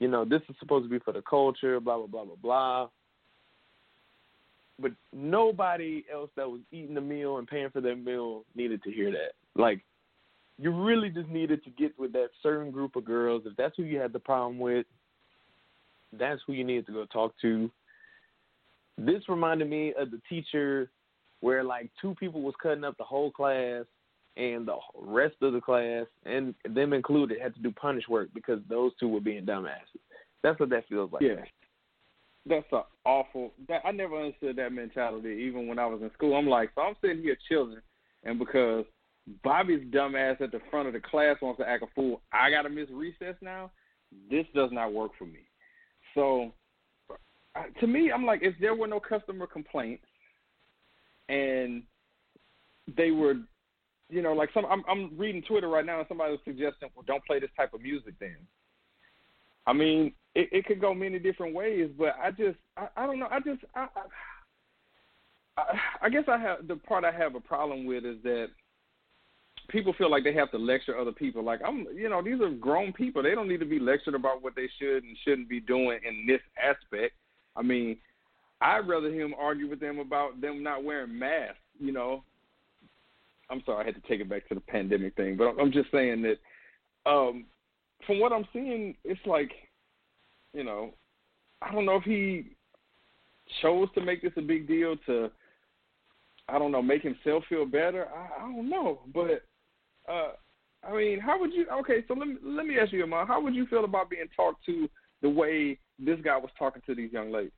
You 0.00 0.08
know, 0.08 0.24
this 0.24 0.42
is 0.48 0.56
supposed 0.58 0.84
to 0.84 0.90
be 0.90 0.98
for 0.98 1.12
the 1.12 1.22
culture, 1.22 1.78
blah, 1.78 1.98
blah, 1.98 2.06
blah, 2.06 2.24
blah, 2.24 2.34
blah. 2.42 2.88
But 4.80 4.92
nobody 5.12 6.04
else 6.12 6.30
that 6.36 6.50
was 6.50 6.60
eating 6.72 6.94
the 6.94 7.00
meal 7.00 7.38
and 7.38 7.46
paying 7.46 7.70
for 7.70 7.80
their 7.80 7.94
meal 7.94 8.44
needed 8.56 8.82
to 8.82 8.90
hear 8.90 9.12
that. 9.12 9.34
Like, 9.54 9.84
you 10.58 10.72
really 10.72 11.10
just 11.10 11.28
needed 11.28 11.62
to 11.64 11.70
get 11.70 11.96
with 11.98 12.12
that 12.14 12.30
certain 12.42 12.72
group 12.72 12.96
of 12.96 13.04
girls. 13.04 13.42
If 13.46 13.56
that's 13.56 13.76
who 13.76 13.84
you 13.84 13.98
had 13.98 14.12
the 14.12 14.18
problem 14.18 14.58
with, 14.58 14.86
that's 16.12 16.40
who 16.46 16.52
you 16.52 16.64
needed 16.64 16.86
to 16.86 16.92
go 16.92 17.04
talk 17.04 17.34
to. 17.42 17.70
This 18.98 19.28
reminded 19.28 19.70
me 19.70 19.94
of 19.98 20.10
the 20.10 20.20
teacher 20.28 20.90
where 21.42 21.62
like 21.62 21.90
two 22.00 22.14
people 22.14 22.40
was 22.40 22.54
cutting 22.62 22.84
up 22.84 22.96
the 22.96 23.04
whole 23.04 23.30
class 23.30 23.84
and 24.36 24.66
the 24.66 24.76
rest 24.96 25.34
of 25.42 25.52
the 25.52 25.60
class 25.60 26.06
and 26.24 26.54
them 26.64 26.94
included 26.94 27.38
had 27.40 27.54
to 27.54 27.60
do 27.60 27.70
punish 27.72 28.04
work 28.08 28.28
because 28.34 28.60
those 28.68 28.92
two 28.98 29.08
were 29.08 29.20
being 29.20 29.44
dumbasses. 29.44 30.00
That's 30.42 30.58
what 30.58 30.70
that 30.70 30.88
feels 30.88 31.12
like. 31.12 31.22
Yeah. 31.22 31.44
That's 32.46 32.66
a 32.72 32.82
awful. 33.04 33.52
That 33.68 33.82
I 33.84 33.92
never 33.92 34.16
understood 34.16 34.56
that 34.56 34.72
mentality. 34.72 35.44
Even 35.46 35.68
when 35.68 35.78
I 35.78 35.86
was 35.86 36.00
in 36.00 36.10
school, 36.14 36.34
I'm 36.34 36.48
like, 36.48 36.70
so 36.74 36.82
I'm 36.82 36.96
sitting 37.00 37.22
here 37.22 37.36
chilling, 37.48 37.78
and 38.24 38.36
because 38.36 38.84
Bobby's 39.44 39.84
dumbass 39.92 40.40
at 40.40 40.50
the 40.50 40.60
front 40.68 40.88
of 40.88 40.94
the 40.94 41.00
class 41.00 41.36
wants 41.40 41.60
to 41.60 41.68
act 41.68 41.84
a 41.84 41.86
fool, 41.94 42.20
I 42.32 42.50
got 42.50 42.62
to 42.62 42.68
miss 42.68 42.88
recess 42.90 43.36
now. 43.40 43.70
This 44.28 44.44
does 44.56 44.70
not 44.72 44.92
work 44.92 45.12
for 45.16 45.24
me. 45.24 45.46
So, 46.16 46.52
to 47.78 47.86
me, 47.86 48.10
I'm 48.10 48.26
like, 48.26 48.40
if 48.42 48.54
there 48.60 48.74
were 48.74 48.88
no 48.88 48.98
customer 48.98 49.46
complaints, 49.46 50.04
and 51.28 51.82
they 52.96 53.10
were, 53.10 53.34
you 54.10 54.22
know, 54.22 54.32
like 54.32 54.50
some, 54.52 54.66
I'm, 54.66 54.82
I'm 54.88 55.16
reading 55.16 55.42
Twitter 55.42 55.68
right 55.68 55.86
now, 55.86 55.98
and 55.98 56.08
somebody 56.08 56.32
was 56.32 56.40
suggesting, 56.44 56.90
well, 56.94 57.04
don't 57.06 57.24
play 57.24 57.40
this 57.40 57.50
type 57.56 57.74
of 57.74 57.82
music 57.82 58.14
then. 58.20 58.36
I 59.66 59.72
mean, 59.72 60.12
it, 60.34 60.48
it 60.52 60.66
could 60.66 60.80
go 60.80 60.92
many 60.92 61.18
different 61.18 61.54
ways, 61.54 61.90
but 61.96 62.16
I 62.22 62.30
just, 62.30 62.58
I, 62.76 62.88
I 62.96 63.06
don't 63.06 63.18
know. 63.18 63.28
I 63.30 63.40
just, 63.40 63.60
I, 63.74 63.86
I, 65.56 65.62
I 66.02 66.08
guess 66.08 66.24
I 66.28 66.38
have 66.38 66.66
the 66.66 66.76
part 66.76 67.04
I 67.04 67.12
have 67.12 67.34
a 67.34 67.40
problem 67.40 67.84
with 67.86 68.04
is 68.04 68.16
that 68.24 68.48
people 69.68 69.94
feel 69.96 70.10
like 70.10 70.24
they 70.24 70.34
have 70.34 70.50
to 70.50 70.58
lecture 70.58 70.98
other 70.98 71.12
people. 71.12 71.44
Like 71.44 71.60
I'm, 71.66 71.86
you 71.94 72.08
know, 72.08 72.22
these 72.22 72.40
are 72.40 72.50
grown 72.50 72.92
people. 72.92 73.22
They 73.22 73.34
don't 73.34 73.48
need 73.48 73.60
to 73.60 73.66
be 73.66 73.78
lectured 73.78 74.14
about 74.14 74.42
what 74.42 74.54
they 74.56 74.68
should 74.78 75.04
and 75.04 75.16
shouldn't 75.24 75.48
be 75.48 75.60
doing 75.60 76.00
in 76.06 76.26
this 76.26 76.40
aspect. 76.62 77.14
I 77.54 77.62
mean, 77.62 77.98
I'd 78.62 78.88
rather 78.88 79.12
him 79.12 79.34
argue 79.38 79.68
with 79.68 79.80
them 79.80 79.98
about 79.98 80.40
them 80.40 80.62
not 80.62 80.84
wearing 80.84 81.18
masks. 81.18 81.58
You 81.78 81.92
know, 81.92 82.22
I'm 83.50 83.62
sorry, 83.66 83.82
I 83.82 83.86
had 83.86 84.00
to 84.00 84.08
take 84.08 84.20
it 84.20 84.28
back 84.28 84.48
to 84.48 84.54
the 84.54 84.60
pandemic 84.60 85.16
thing, 85.16 85.36
but 85.36 85.54
I'm 85.60 85.72
just 85.72 85.90
saying 85.90 86.22
that 86.22 87.10
um, 87.10 87.46
from 88.06 88.20
what 88.20 88.32
I'm 88.32 88.46
seeing, 88.52 88.94
it's 89.04 89.20
like, 89.26 89.50
you 90.54 90.64
know, 90.64 90.90
I 91.60 91.72
don't 91.72 91.84
know 91.84 91.96
if 91.96 92.04
he 92.04 92.50
chose 93.60 93.88
to 93.94 94.00
make 94.00 94.22
this 94.22 94.32
a 94.36 94.42
big 94.42 94.68
deal 94.68 94.96
to, 95.06 95.30
I 96.48 96.58
don't 96.58 96.72
know, 96.72 96.82
make 96.82 97.02
himself 97.02 97.44
feel 97.48 97.66
better. 97.66 98.06
I, 98.08 98.44
I 98.44 98.52
don't 98.52 98.68
know, 98.68 99.00
but 99.12 99.42
uh, 100.08 100.32
I 100.86 100.96
mean, 100.96 101.20
how 101.20 101.38
would 101.40 101.52
you? 101.52 101.66
Okay, 101.80 102.04
so 102.08 102.14
let 102.14 102.28
me 102.28 102.36
let 102.42 102.66
me 102.66 102.78
ask 102.78 102.92
you, 102.92 103.04
Eman, 103.04 103.26
how 103.26 103.40
would 103.40 103.54
you 103.54 103.66
feel 103.66 103.84
about 103.84 104.10
being 104.10 104.26
talked 104.36 104.64
to 104.66 104.88
the 105.20 105.28
way 105.28 105.78
this 105.98 106.18
guy 106.24 106.36
was 106.36 106.50
talking 106.58 106.82
to 106.86 106.94
these 106.94 107.12
young 107.12 107.30
ladies? 107.30 107.52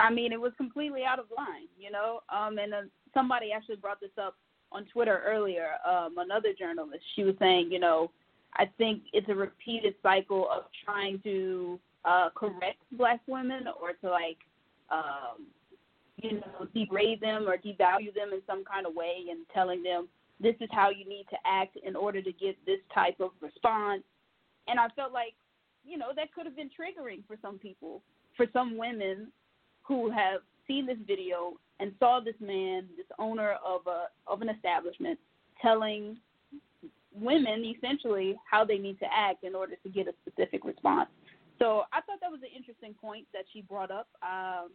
I 0.00 0.10
mean, 0.10 0.32
it 0.32 0.40
was 0.40 0.52
completely 0.56 1.04
out 1.04 1.18
of 1.18 1.26
line, 1.36 1.68
you 1.78 1.90
know. 1.90 2.20
Um, 2.28 2.58
and 2.58 2.74
uh, 2.74 2.82
somebody 3.14 3.52
actually 3.52 3.76
brought 3.76 4.00
this 4.00 4.10
up 4.20 4.36
on 4.72 4.84
Twitter 4.86 5.22
earlier. 5.24 5.72
Um, 5.88 6.16
another 6.18 6.48
journalist, 6.58 7.04
she 7.14 7.24
was 7.24 7.34
saying, 7.38 7.70
you 7.70 7.78
know, 7.78 8.10
I 8.54 8.66
think 8.78 9.02
it's 9.12 9.28
a 9.28 9.34
repeated 9.34 9.94
cycle 10.02 10.48
of 10.50 10.64
trying 10.84 11.20
to 11.24 11.78
uh, 12.04 12.30
correct 12.34 12.82
black 12.92 13.20
women 13.26 13.64
or 13.80 13.92
to 13.92 14.10
like, 14.10 14.38
um, 14.90 15.46
you 16.16 16.34
know, 16.40 16.66
degrade 16.74 17.20
them 17.20 17.48
or 17.48 17.56
devalue 17.56 18.14
them 18.14 18.32
in 18.32 18.42
some 18.46 18.64
kind 18.64 18.86
of 18.86 18.94
way, 18.94 19.24
and 19.30 19.40
telling 19.54 19.82
them 19.82 20.08
this 20.40 20.54
is 20.60 20.68
how 20.72 20.90
you 20.90 21.08
need 21.08 21.26
to 21.30 21.36
act 21.46 21.76
in 21.84 21.96
order 21.96 22.20
to 22.20 22.32
get 22.32 22.56
this 22.66 22.80
type 22.94 23.20
of 23.20 23.30
response. 23.40 24.02
And 24.68 24.78
I 24.78 24.88
felt 24.96 25.12
like, 25.12 25.34
you 25.84 25.96
know, 25.96 26.08
that 26.14 26.32
could 26.34 26.46
have 26.46 26.56
been 26.56 26.68
triggering 26.70 27.22
for 27.26 27.36
some 27.40 27.58
people, 27.58 28.02
for 28.36 28.46
some 28.52 28.76
women 28.76 29.28
who 29.82 30.10
have 30.10 30.40
seen 30.66 30.86
this 30.86 30.98
video 31.06 31.54
and 31.80 31.92
saw 31.98 32.20
this 32.20 32.34
man, 32.40 32.86
this 32.96 33.06
owner 33.18 33.56
of 33.64 33.86
a 33.86 34.06
of 34.26 34.42
an 34.42 34.48
establishment, 34.48 35.18
telling 35.60 36.16
women 37.14 37.64
essentially 37.76 38.36
how 38.50 38.64
they 38.64 38.78
need 38.78 38.98
to 38.98 39.06
act 39.14 39.44
in 39.44 39.54
order 39.54 39.74
to 39.82 39.88
get 39.88 40.06
a 40.08 40.14
specific 40.26 40.64
response. 40.64 41.08
So 41.58 41.82
I 41.92 42.00
thought 42.00 42.18
that 42.20 42.30
was 42.30 42.40
an 42.42 42.56
interesting 42.56 42.94
point 42.94 43.26
that 43.32 43.44
she 43.52 43.62
brought 43.62 43.90
up. 43.90 44.08
Um, 44.22 44.70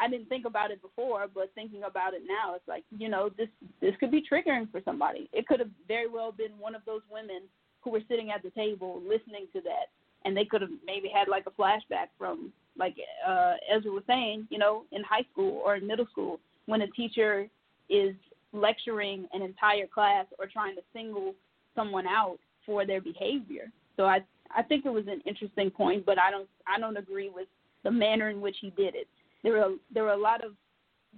I 0.00 0.08
didn't 0.08 0.28
think 0.28 0.46
about 0.46 0.70
it 0.70 0.80
before, 0.80 1.26
but 1.32 1.50
thinking 1.54 1.82
about 1.82 2.14
it 2.14 2.22
now, 2.26 2.54
it's 2.54 2.66
like 2.68 2.84
you 2.96 3.08
know 3.08 3.30
this 3.36 3.48
this 3.80 3.94
could 4.00 4.10
be 4.10 4.22
triggering 4.22 4.70
for 4.70 4.80
somebody. 4.84 5.28
It 5.32 5.46
could 5.46 5.60
have 5.60 5.70
very 5.86 6.08
well 6.08 6.32
been 6.32 6.52
one 6.58 6.74
of 6.74 6.82
those 6.86 7.02
women 7.10 7.42
who 7.80 7.90
were 7.90 8.02
sitting 8.08 8.30
at 8.30 8.42
the 8.42 8.50
table 8.50 9.00
listening 9.02 9.46
to 9.52 9.60
that, 9.62 9.90
and 10.24 10.36
they 10.36 10.44
could 10.44 10.60
have 10.60 10.70
maybe 10.84 11.08
had 11.08 11.28
like 11.28 11.44
a 11.46 11.50
flashback 11.50 12.08
from 12.18 12.52
like 12.78 12.96
uh, 13.26 13.54
Ezra 13.70 13.90
was 13.90 14.04
saying, 14.06 14.46
you 14.50 14.58
know, 14.58 14.84
in 14.92 15.02
high 15.02 15.24
school 15.32 15.60
or 15.64 15.76
in 15.76 15.86
middle 15.86 16.06
school 16.10 16.38
when 16.66 16.82
a 16.82 16.86
teacher 16.88 17.48
is 17.90 18.14
lecturing 18.52 19.26
an 19.32 19.42
entire 19.42 19.86
class 19.86 20.26
or 20.38 20.46
trying 20.46 20.74
to 20.76 20.82
single 20.92 21.34
someone 21.74 22.06
out 22.06 22.38
for 22.64 22.86
their 22.86 23.00
behavior. 23.00 23.70
So 23.96 24.04
I 24.04 24.20
I 24.56 24.62
think 24.62 24.86
it 24.86 24.90
was 24.90 25.06
an 25.06 25.20
interesting 25.26 25.70
point, 25.70 26.06
but 26.06 26.18
I 26.18 26.30
don't 26.30 26.48
I 26.66 26.78
don't 26.78 26.96
agree 26.96 27.30
with 27.34 27.48
the 27.84 27.90
manner 27.90 28.30
in 28.30 28.40
which 28.40 28.56
he 28.60 28.70
did 28.70 28.94
it. 28.94 29.08
There 29.42 29.52
were 29.52 29.74
there 29.92 30.04
were 30.04 30.12
a 30.12 30.16
lot 30.16 30.44
of 30.44 30.52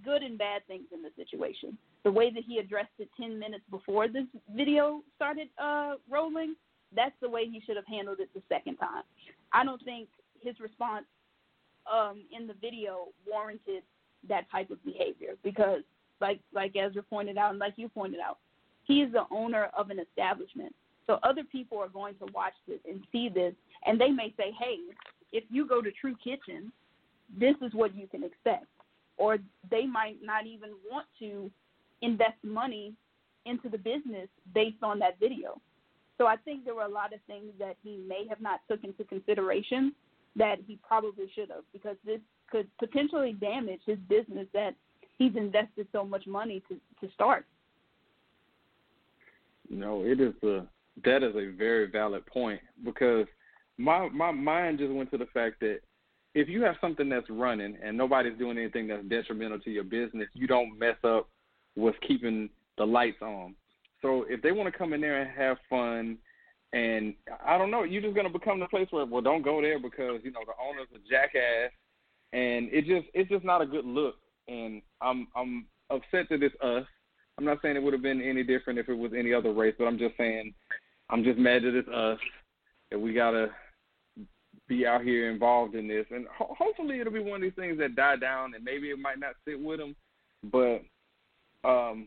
good 0.04 0.22
and 0.22 0.38
bad 0.38 0.66
things 0.66 0.86
in 0.92 1.02
the 1.02 1.10
situation. 1.16 1.76
The 2.04 2.10
way 2.10 2.30
that 2.32 2.44
he 2.46 2.58
addressed 2.58 2.92
it 2.98 3.08
10 3.20 3.38
minutes 3.38 3.64
before 3.70 4.08
this 4.08 4.24
video 4.54 5.02
started 5.16 5.48
uh, 5.62 5.94
rolling, 6.08 6.54
that's 6.94 7.14
the 7.20 7.28
way 7.28 7.46
he 7.46 7.60
should 7.64 7.76
have 7.76 7.86
handled 7.86 8.20
it 8.20 8.30
the 8.34 8.42
second 8.48 8.76
time. 8.76 9.02
I 9.52 9.64
don't 9.64 9.82
think 9.84 10.08
his 10.42 10.58
response 10.60 11.06
um, 11.90 12.22
in 12.36 12.46
the 12.46 12.54
video 12.54 13.08
warranted 13.26 13.82
that 14.28 14.50
type 14.50 14.70
of 14.70 14.84
behavior 14.84 15.34
because, 15.42 15.82
like 16.20 16.40
like 16.52 16.76
Ezra 16.76 17.02
pointed 17.02 17.38
out 17.38 17.50
and 17.50 17.58
like 17.58 17.74
you 17.76 17.88
pointed 17.88 18.20
out, 18.20 18.38
he 18.84 19.02
is 19.02 19.12
the 19.12 19.24
owner 19.30 19.70
of 19.76 19.90
an 19.90 19.98
establishment. 19.98 20.74
So 21.06 21.18
other 21.22 21.42
people 21.44 21.78
are 21.78 21.88
going 21.88 22.14
to 22.16 22.26
watch 22.34 22.52
this 22.68 22.78
and 22.88 23.00
see 23.10 23.28
this, 23.28 23.54
and 23.86 24.00
they 24.00 24.10
may 24.10 24.32
say, 24.36 24.52
"Hey, 24.58 24.76
if 25.32 25.44
you 25.48 25.66
go 25.66 25.80
to 25.80 25.90
True 25.92 26.16
Kitchen, 26.22 26.72
this 27.38 27.54
is 27.62 27.72
what 27.72 27.94
you 27.94 28.06
can 28.06 28.22
expect." 28.22 28.66
Or 29.16 29.38
they 29.70 29.86
might 29.86 30.18
not 30.22 30.46
even 30.46 30.70
want 30.90 31.06
to 31.18 31.50
invest 32.02 32.36
money 32.42 32.94
into 33.46 33.68
the 33.68 33.78
business 33.78 34.28
based 34.54 34.82
on 34.82 34.98
that 35.00 35.18
video. 35.18 35.60
So 36.20 36.26
I 36.26 36.36
think 36.36 36.66
there 36.66 36.74
were 36.74 36.82
a 36.82 36.88
lot 36.88 37.14
of 37.14 37.20
things 37.26 37.46
that 37.58 37.76
he 37.82 37.96
may 38.06 38.26
have 38.28 38.42
not 38.42 38.60
took 38.68 38.84
into 38.84 39.04
consideration 39.04 39.94
that 40.36 40.56
he 40.66 40.78
probably 40.86 41.30
should 41.34 41.48
have 41.48 41.64
because 41.72 41.96
this 42.04 42.20
could 42.50 42.68
potentially 42.78 43.32
damage 43.32 43.80
his 43.86 43.96
business 44.06 44.46
that 44.52 44.72
he's 45.16 45.34
invested 45.34 45.86
so 45.92 46.04
much 46.04 46.26
money 46.26 46.62
to 46.68 46.74
to 47.00 47.10
start. 47.14 47.46
No, 49.70 50.04
it 50.04 50.20
is 50.20 50.34
a 50.42 50.66
that 51.06 51.22
is 51.22 51.34
a 51.36 51.56
very 51.56 51.90
valid 51.90 52.26
point 52.26 52.60
because 52.84 53.26
my 53.78 54.10
my 54.10 54.30
mind 54.30 54.78
just 54.78 54.92
went 54.92 55.10
to 55.12 55.18
the 55.18 55.28
fact 55.32 55.58
that 55.60 55.78
if 56.34 56.50
you 56.50 56.60
have 56.62 56.74
something 56.82 57.08
that's 57.08 57.30
running 57.30 57.78
and 57.82 57.96
nobody's 57.96 58.36
doing 58.36 58.58
anything 58.58 58.88
that's 58.88 59.08
detrimental 59.08 59.58
to 59.60 59.70
your 59.70 59.84
business, 59.84 60.28
you 60.34 60.46
don't 60.46 60.78
mess 60.78 60.96
up 61.02 61.30
what's 61.76 61.96
keeping 62.06 62.50
the 62.76 62.84
lights 62.84 63.22
on. 63.22 63.54
So 64.02 64.24
if 64.28 64.42
they 64.42 64.52
want 64.52 64.72
to 64.72 64.78
come 64.78 64.92
in 64.92 65.00
there 65.00 65.20
and 65.20 65.30
have 65.30 65.58
fun 65.68 66.18
and 66.72 67.14
I 67.44 67.58
don't 67.58 67.70
know, 67.70 67.82
you're 67.82 68.02
just 68.02 68.14
gonna 68.14 68.30
become 68.30 68.60
the 68.60 68.66
place 68.66 68.86
where 68.90 69.04
well 69.04 69.22
don't 69.22 69.42
go 69.42 69.60
there 69.60 69.78
because, 69.78 70.20
you 70.22 70.30
know, 70.30 70.40
the 70.46 70.52
owner's 70.62 70.88
a 70.94 70.98
jackass. 71.10 71.72
And 72.32 72.68
it 72.72 72.86
just 72.86 73.08
it's 73.12 73.30
just 73.30 73.44
not 73.44 73.62
a 73.62 73.66
good 73.66 73.84
look. 73.84 74.16
And 74.48 74.82
I'm 75.00 75.26
I'm 75.34 75.66
upset 75.90 76.26
that 76.30 76.42
it's 76.42 76.54
us. 76.62 76.86
I'm 77.38 77.44
not 77.44 77.58
saying 77.62 77.76
it 77.76 77.82
would 77.82 77.92
have 77.92 78.02
been 78.02 78.22
any 78.22 78.44
different 78.44 78.78
if 78.78 78.88
it 78.88 78.94
was 78.94 79.12
any 79.16 79.32
other 79.32 79.52
race, 79.52 79.74
but 79.78 79.86
I'm 79.86 79.98
just 79.98 80.16
saying 80.16 80.54
I'm 81.08 81.24
just 81.24 81.38
mad 81.38 81.62
that 81.64 81.76
it's 81.76 81.88
us 81.88 82.18
that 82.90 82.98
we 83.00 83.14
gotta 83.14 83.48
be 84.68 84.86
out 84.86 85.02
here 85.02 85.30
involved 85.30 85.74
in 85.74 85.88
this, 85.88 86.06
and 86.10 86.26
ho- 86.32 86.54
hopefully 86.56 87.00
it'll 87.00 87.12
be 87.12 87.18
one 87.18 87.36
of 87.36 87.42
these 87.42 87.52
things 87.56 87.76
that 87.78 87.96
die 87.96 88.16
down, 88.16 88.54
and 88.54 88.64
maybe 88.64 88.90
it 88.90 88.98
might 88.98 89.18
not 89.18 89.34
sit 89.44 89.60
with 89.60 89.80
them, 89.80 89.96
but 90.52 90.82
um, 91.68 92.06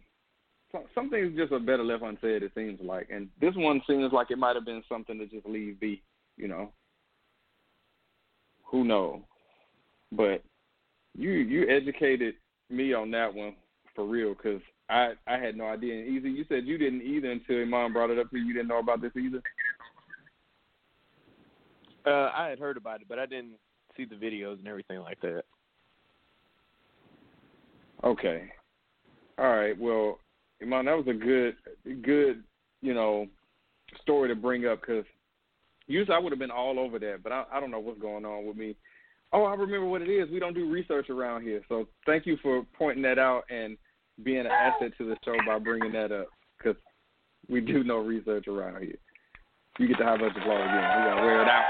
so, 0.73 0.83
some 0.95 1.09
things 1.09 1.37
just 1.37 1.53
are 1.53 1.59
better 1.59 1.83
left 1.83 2.03
unsaid. 2.03 2.43
It 2.43 2.51
seems 2.55 2.79
like, 2.81 3.07
and 3.11 3.29
this 3.39 3.53
one 3.55 3.81
seems 3.87 4.11
like 4.11 4.31
it 4.31 4.37
might 4.37 4.55
have 4.55 4.65
been 4.65 4.83
something 4.89 5.17
to 5.19 5.27
just 5.27 5.45
leave 5.45 5.79
be, 5.79 6.01
you 6.35 6.47
know. 6.47 6.71
Who 8.65 8.83
knows? 8.83 9.21
But 10.11 10.43
you 11.15 11.29
you 11.31 11.69
educated 11.69 12.35
me 12.69 12.93
on 12.93 13.11
that 13.11 13.33
one 13.33 13.55
for 13.95 14.05
real 14.05 14.33
because 14.33 14.61
I 14.89 15.13
I 15.27 15.37
had 15.37 15.55
no 15.55 15.65
idea. 15.65 15.99
And 15.99 16.07
Easy, 16.07 16.31
you 16.31 16.43
said 16.49 16.65
you 16.65 16.79
didn't 16.79 17.03
either 17.03 17.31
until 17.31 17.57
your 17.57 17.67
mom 17.67 17.93
brought 17.93 18.09
it 18.09 18.17
up 18.17 18.31
to 18.31 18.37
you. 18.37 18.45
You 18.45 18.53
didn't 18.53 18.69
know 18.69 18.79
about 18.79 19.01
this 19.01 19.11
either. 19.15 19.41
Uh, 22.05 22.31
I 22.35 22.47
had 22.49 22.59
heard 22.59 22.77
about 22.77 23.01
it, 23.01 23.07
but 23.07 23.19
I 23.19 23.27
didn't 23.27 23.57
see 23.95 24.05
the 24.05 24.15
videos 24.15 24.57
and 24.57 24.67
everything 24.67 24.99
like 24.99 25.21
that. 25.21 25.43
Okay. 28.03 28.51
All 29.37 29.55
right. 29.55 29.79
Well, 29.79 30.19
Eman, 30.63 30.85
that 30.85 30.97
was 30.97 31.07
a 31.07 31.13
good, 31.13 31.55
good, 32.01 32.43
you 32.81 32.93
know, 32.93 33.27
story 34.01 34.29
to 34.29 34.35
bring 34.35 34.65
up 34.65 34.81
because 34.81 35.05
usually 35.87 36.15
I 36.15 36.19
would 36.19 36.31
have 36.31 36.39
been 36.39 36.51
all 36.51 36.79
over 36.79 36.99
that, 36.99 37.19
but 37.23 37.31
I, 37.31 37.45
I 37.51 37.59
don't 37.59 37.71
know 37.71 37.79
what's 37.79 37.99
going 37.99 38.25
on 38.25 38.45
with 38.45 38.57
me. 38.57 38.75
Oh, 39.31 39.43
I 39.43 39.55
remember 39.55 39.85
what 39.85 40.01
it 40.01 40.09
is. 40.09 40.29
We 40.29 40.39
don't 40.39 40.53
do 40.53 40.69
research 40.69 41.09
around 41.09 41.41
here, 41.43 41.61
so 41.67 41.87
thank 42.05 42.25
you 42.25 42.37
for 42.41 42.65
pointing 42.77 43.03
that 43.03 43.17
out 43.17 43.43
and 43.49 43.77
being 44.23 44.41
an 44.41 44.47
asset 44.47 44.91
to 44.97 45.05
the 45.05 45.15
show 45.25 45.35
by 45.45 45.57
bringing 45.59 45.91
that 45.93 46.11
up 46.11 46.27
because 46.57 46.79
we 47.49 47.61
do 47.61 47.83
no 47.83 47.97
research 47.97 48.47
around 48.47 48.81
here. 48.81 48.97
You 49.79 49.87
get 49.87 49.97
the 49.97 50.03
high 50.03 50.17
budget 50.17 50.37
applause 50.37 50.61
again. 50.61 50.75
We 50.75 51.09
gotta 51.09 51.21
wear 51.21 51.41
it 51.41 51.47
out. 51.47 51.63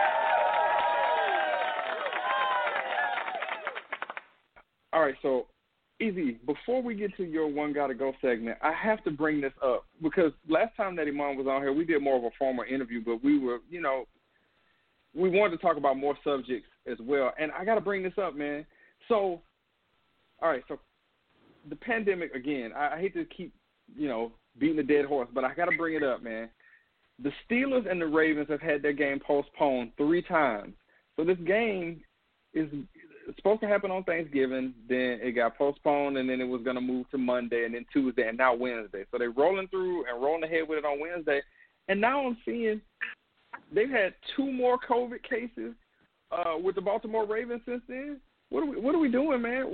All 4.92 5.02
right, 5.02 5.16
so 5.22 5.48
Easy, 6.02 6.40
before 6.46 6.82
we 6.82 6.96
get 6.96 7.16
to 7.18 7.24
your 7.24 7.48
one 7.48 7.72
gotta 7.72 7.94
go 7.94 8.14
segment, 8.20 8.58
I 8.62 8.74
have 8.74 9.04
to 9.04 9.12
bring 9.12 9.40
this 9.40 9.54
up 9.64 9.86
because 10.02 10.32
last 10.50 10.76
time 10.76 10.96
that 10.96 11.08
Eman 11.08 11.38
was 11.38 11.48
on 11.48 11.62
here, 11.62 11.72
we 11.72 11.86
did 11.86 12.02
more 12.02 12.18
of 12.18 12.24
a 12.24 12.32
formal 12.38 12.66
interview, 12.70 13.02
but 13.04 13.24
we 13.24 13.40
were, 13.40 13.60
you 13.70 13.80
know, 13.80 14.06
we 15.14 15.30
wanted 15.30 15.58
to 15.58 15.62
talk 15.62 15.78
about 15.78 15.98
more 15.98 16.18
subjects 16.24 16.68
as 16.92 16.98
well. 17.00 17.32
And 17.40 17.52
I 17.52 17.64
gotta 17.64 17.82
bring 17.82 18.04
this 18.04 18.18
up, 18.22 18.36
man. 18.36 18.66
So, 19.08 19.42
all 20.42 20.50
right, 20.50 20.64
so 20.68 20.80
the 21.70 21.76
pandemic 21.76 22.34
again. 22.34 22.72
I, 22.76 22.96
I 22.96 23.00
hate 23.00 23.14
to 23.14 23.26
keep, 23.26 23.54
you 23.96 24.08
know, 24.08 24.32
beating 24.60 24.80
a 24.80 24.84
dead 24.84 25.06
horse, 25.06 25.30
but 25.34 25.44
I 25.44 25.54
gotta 25.54 25.78
bring 25.78 25.96
it 25.96 26.04
up, 26.04 26.24
man. 26.24 26.50
The 27.22 27.32
Steelers 27.48 27.90
and 27.90 28.02
the 28.02 28.08
Ravens 28.08 28.48
have 28.50 28.62
had 28.62 28.82
their 28.82 28.94
game 28.94 29.20
postponed 29.26 29.92
three 29.98 30.22
times. 30.24 30.74
So 31.16 31.24
this 31.24 31.38
game 31.46 32.02
is 32.54 32.68
supposed 33.36 33.62
to 33.62 33.68
happen 33.68 33.92
on 33.92 34.04
Thanksgiving, 34.04 34.74
then 34.88 35.20
it 35.22 35.34
got 35.34 35.58
postponed, 35.58 36.18
and 36.18 36.30
then 36.30 36.42
it 36.42 36.48
was 36.48 36.62
going 36.64 36.76
to 36.76 36.82
move 36.82 37.10
to 37.12 37.18
Monday, 37.18 37.66
and 37.66 37.74
then 37.74 37.86
Tuesday, 37.92 38.28
and 38.28 38.38
now 38.38 38.54
Wednesday. 38.54 39.06
So 39.12 39.18
they're 39.18 39.32
rolling 39.32 39.68
through 39.68 40.06
and 40.08 40.22
rolling 40.22 40.44
ahead 40.44 40.68
with 40.68 40.80
it 40.80 40.86
on 40.86 41.00
Wednesday, 41.00 41.42
and 41.88 42.00
now 42.00 42.26
I'm 42.26 42.38
seeing 42.46 42.82
they've 43.74 43.90
had 43.90 44.14
two 44.36 44.52
more 44.52 44.78
COVID 44.78 45.24
cases 45.24 45.74
uh, 46.32 46.58
with 46.62 46.76
the 46.76 46.82
Baltimore 46.82 47.26
Ravens 47.26 47.62
since 47.66 47.82
then. 47.88 48.20
What 48.50 48.64
are 48.64 48.68
we 48.68 48.80
What 48.80 48.96
are 48.96 49.00
we 49.00 49.10
doing, 49.10 49.42
man? 49.42 49.66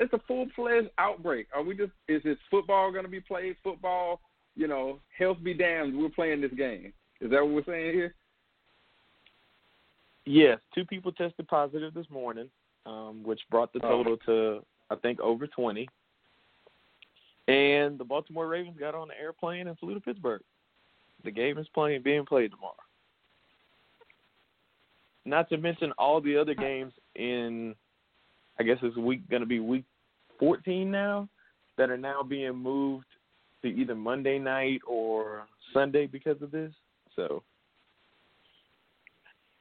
It's 0.00 0.12
a 0.12 0.20
full 0.26 0.46
fledged 0.56 0.88
outbreak. 0.98 1.48
Are 1.54 1.62
we 1.62 1.76
just? 1.76 1.92
Is 2.08 2.22
this 2.22 2.38
football 2.50 2.90
going 2.90 3.04
to 3.04 3.10
be 3.10 3.20
played? 3.20 3.56
Football, 3.62 4.20
you 4.56 4.68
know, 4.68 5.00
health 5.18 5.38
be 5.42 5.54
damned. 5.54 5.96
We're 5.96 6.08
playing 6.08 6.40
this 6.40 6.52
game. 6.56 6.92
Is 7.20 7.30
that 7.30 7.42
what 7.42 7.52
we're 7.52 7.64
saying 7.64 7.94
here? 7.94 8.14
Yes, 10.24 10.60
two 10.74 10.84
people 10.84 11.12
tested 11.12 11.48
positive 11.48 11.94
this 11.94 12.08
morning 12.08 12.48
um, 12.86 13.22
which 13.22 13.40
brought 13.50 13.72
the 13.72 13.80
Oh. 13.84 13.88
total 13.88 14.16
to 14.26 14.64
I 14.90 14.96
think 14.96 15.20
over 15.20 15.46
twenty. 15.46 15.88
And 17.48 17.98
the 17.98 18.04
Baltimore 18.04 18.46
Ravens 18.46 18.78
got 18.78 18.94
on 18.94 19.08
the 19.08 19.18
airplane 19.18 19.66
and 19.68 19.78
flew 19.78 19.94
to 19.94 20.00
Pittsburgh. 20.00 20.42
The 21.24 21.30
game 21.30 21.58
is 21.58 21.66
playing 21.74 22.02
being 22.02 22.24
played 22.24 22.50
tomorrow. 22.52 22.74
Not 25.24 25.48
to 25.50 25.56
mention 25.56 25.92
all 25.98 26.20
the 26.20 26.36
other 26.36 26.54
games 26.54 26.92
in 27.14 27.74
I 28.58 28.62
guess 28.64 28.78
it's 28.82 28.96
week 28.96 29.28
gonna 29.30 29.46
be 29.46 29.60
week 29.60 29.84
fourteen 30.38 30.90
now 30.90 31.28
that 31.78 31.90
are 31.90 31.96
now 31.96 32.22
being 32.22 32.54
moved 32.54 33.06
to 33.62 33.68
either 33.68 33.94
Monday 33.94 34.38
night 34.38 34.80
or 34.86 35.46
Sunday 35.72 36.06
because 36.06 36.40
of 36.42 36.50
this. 36.50 36.72
So 37.16 37.42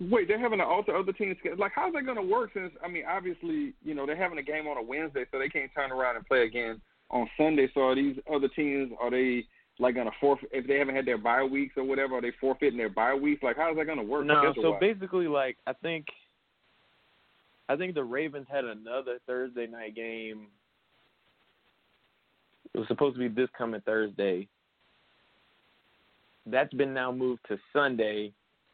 Wait, 0.09 0.27
they're 0.27 0.39
having 0.39 0.57
to 0.57 0.65
alter 0.65 0.95
other 0.95 1.13
teams'. 1.13 1.37
Like, 1.59 1.73
how's 1.75 1.93
that 1.93 2.05
going 2.05 2.17
to 2.17 2.23
work? 2.23 2.51
Since 2.53 2.73
I 2.83 2.87
mean, 2.87 3.03
obviously, 3.07 3.73
you 3.83 3.93
know, 3.93 4.05
they're 4.05 4.15
having 4.15 4.39
a 4.39 4.43
game 4.43 4.67
on 4.67 4.77
a 4.77 4.81
Wednesday, 4.81 5.25
so 5.31 5.37
they 5.37 5.49
can't 5.49 5.71
turn 5.75 5.91
around 5.91 6.15
and 6.15 6.25
play 6.25 6.43
again 6.43 6.81
on 7.11 7.29
Sunday. 7.37 7.69
So 7.73 7.81
are 7.81 7.95
these 7.95 8.17
other 8.33 8.47
teams 8.47 8.91
are 8.99 9.11
they 9.11 9.45
like 9.79 9.95
going 9.95 10.07
to 10.07 10.13
forfeit 10.19 10.49
if 10.51 10.65
they 10.65 10.77
haven't 10.79 10.95
had 10.95 11.05
their 11.05 11.17
bye 11.17 11.43
weeks 11.43 11.75
or 11.77 11.83
whatever? 11.83 12.15
Are 12.15 12.21
they 12.21 12.31
forfeiting 12.39 12.77
their 12.77 12.89
bye 12.89 13.13
weeks? 13.13 13.43
Like, 13.43 13.57
how's 13.57 13.75
that 13.77 13.85
going 13.85 13.99
to 13.99 14.03
work? 14.03 14.25
No, 14.25 14.53
so 14.55 14.77
basically, 14.79 15.27
like 15.27 15.57
I 15.67 15.73
think, 15.73 16.07
I 17.69 17.75
think 17.75 17.93
the 17.93 18.03
Ravens 18.03 18.47
had 18.51 18.65
another 18.65 19.19
Thursday 19.27 19.67
night 19.67 19.95
game. 19.95 20.47
It 22.73 22.79
was 22.79 22.87
supposed 22.87 23.15
to 23.15 23.19
be 23.19 23.27
this 23.27 23.49
coming 23.55 23.81
Thursday. 23.81 24.47
That's 26.47 26.73
been 26.73 26.93
now 26.93 27.11
moved 27.11 27.41
to 27.49 27.57
Sunday, 27.71 28.33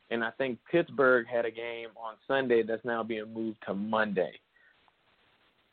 and 0.09 0.23
I 0.23 0.31
think 0.31 0.59
Pittsburgh 0.71 1.27
had 1.27 1.45
a 1.45 1.51
game 1.51 1.89
on 1.95 2.15
Sunday 2.27 2.63
that's 2.63 2.85
now 2.85 3.03
being 3.03 3.33
moved 3.33 3.57
to 3.67 3.73
Monday. 3.73 4.31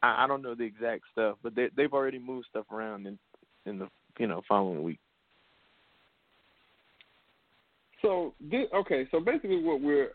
I, 0.02 0.24
I 0.24 0.26
don't 0.26 0.42
know 0.42 0.54
the 0.54 0.64
exact 0.64 1.02
stuff, 1.12 1.38
but 1.42 1.54
they, 1.54 1.68
they've 1.76 1.92
already 1.92 2.18
moved 2.18 2.46
stuff 2.50 2.66
around 2.70 3.06
in 3.06 3.18
in 3.66 3.78
the 3.78 3.88
you 4.18 4.26
know 4.26 4.42
following 4.48 4.82
week. 4.82 4.98
So 8.02 8.34
this, 8.40 8.66
okay, 8.74 9.08
so 9.10 9.20
basically 9.20 9.62
what 9.62 9.80
we're 9.80 10.10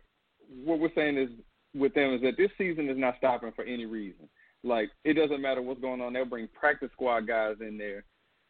what 0.64 0.80
we're 0.80 0.94
saying 0.94 1.18
is 1.18 1.30
with 1.74 1.94
them 1.94 2.14
is 2.14 2.22
that 2.22 2.38
this 2.38 2.52
season 2.58 2.90
is 2.90 2.98
not 2.98 3.16
stopping 3.18 3.52
for 3.56 3.64
any 3.64 3.86
reason. 3.86 4.30
Like 4.64 4.90
it 5.04 5.14
doesn't 5.14 5.42
matter 5.42 5.62
what's 5.62 5.82
going 5.82 6.02
on, 6.02 6.14
they'll 6.14 6.26
bring 6.26 6.48
practice 6.60 6.90
squad 6.94 7.28
guys 7.28 7.56
in 7.62 7.78
there. 7.78 8.04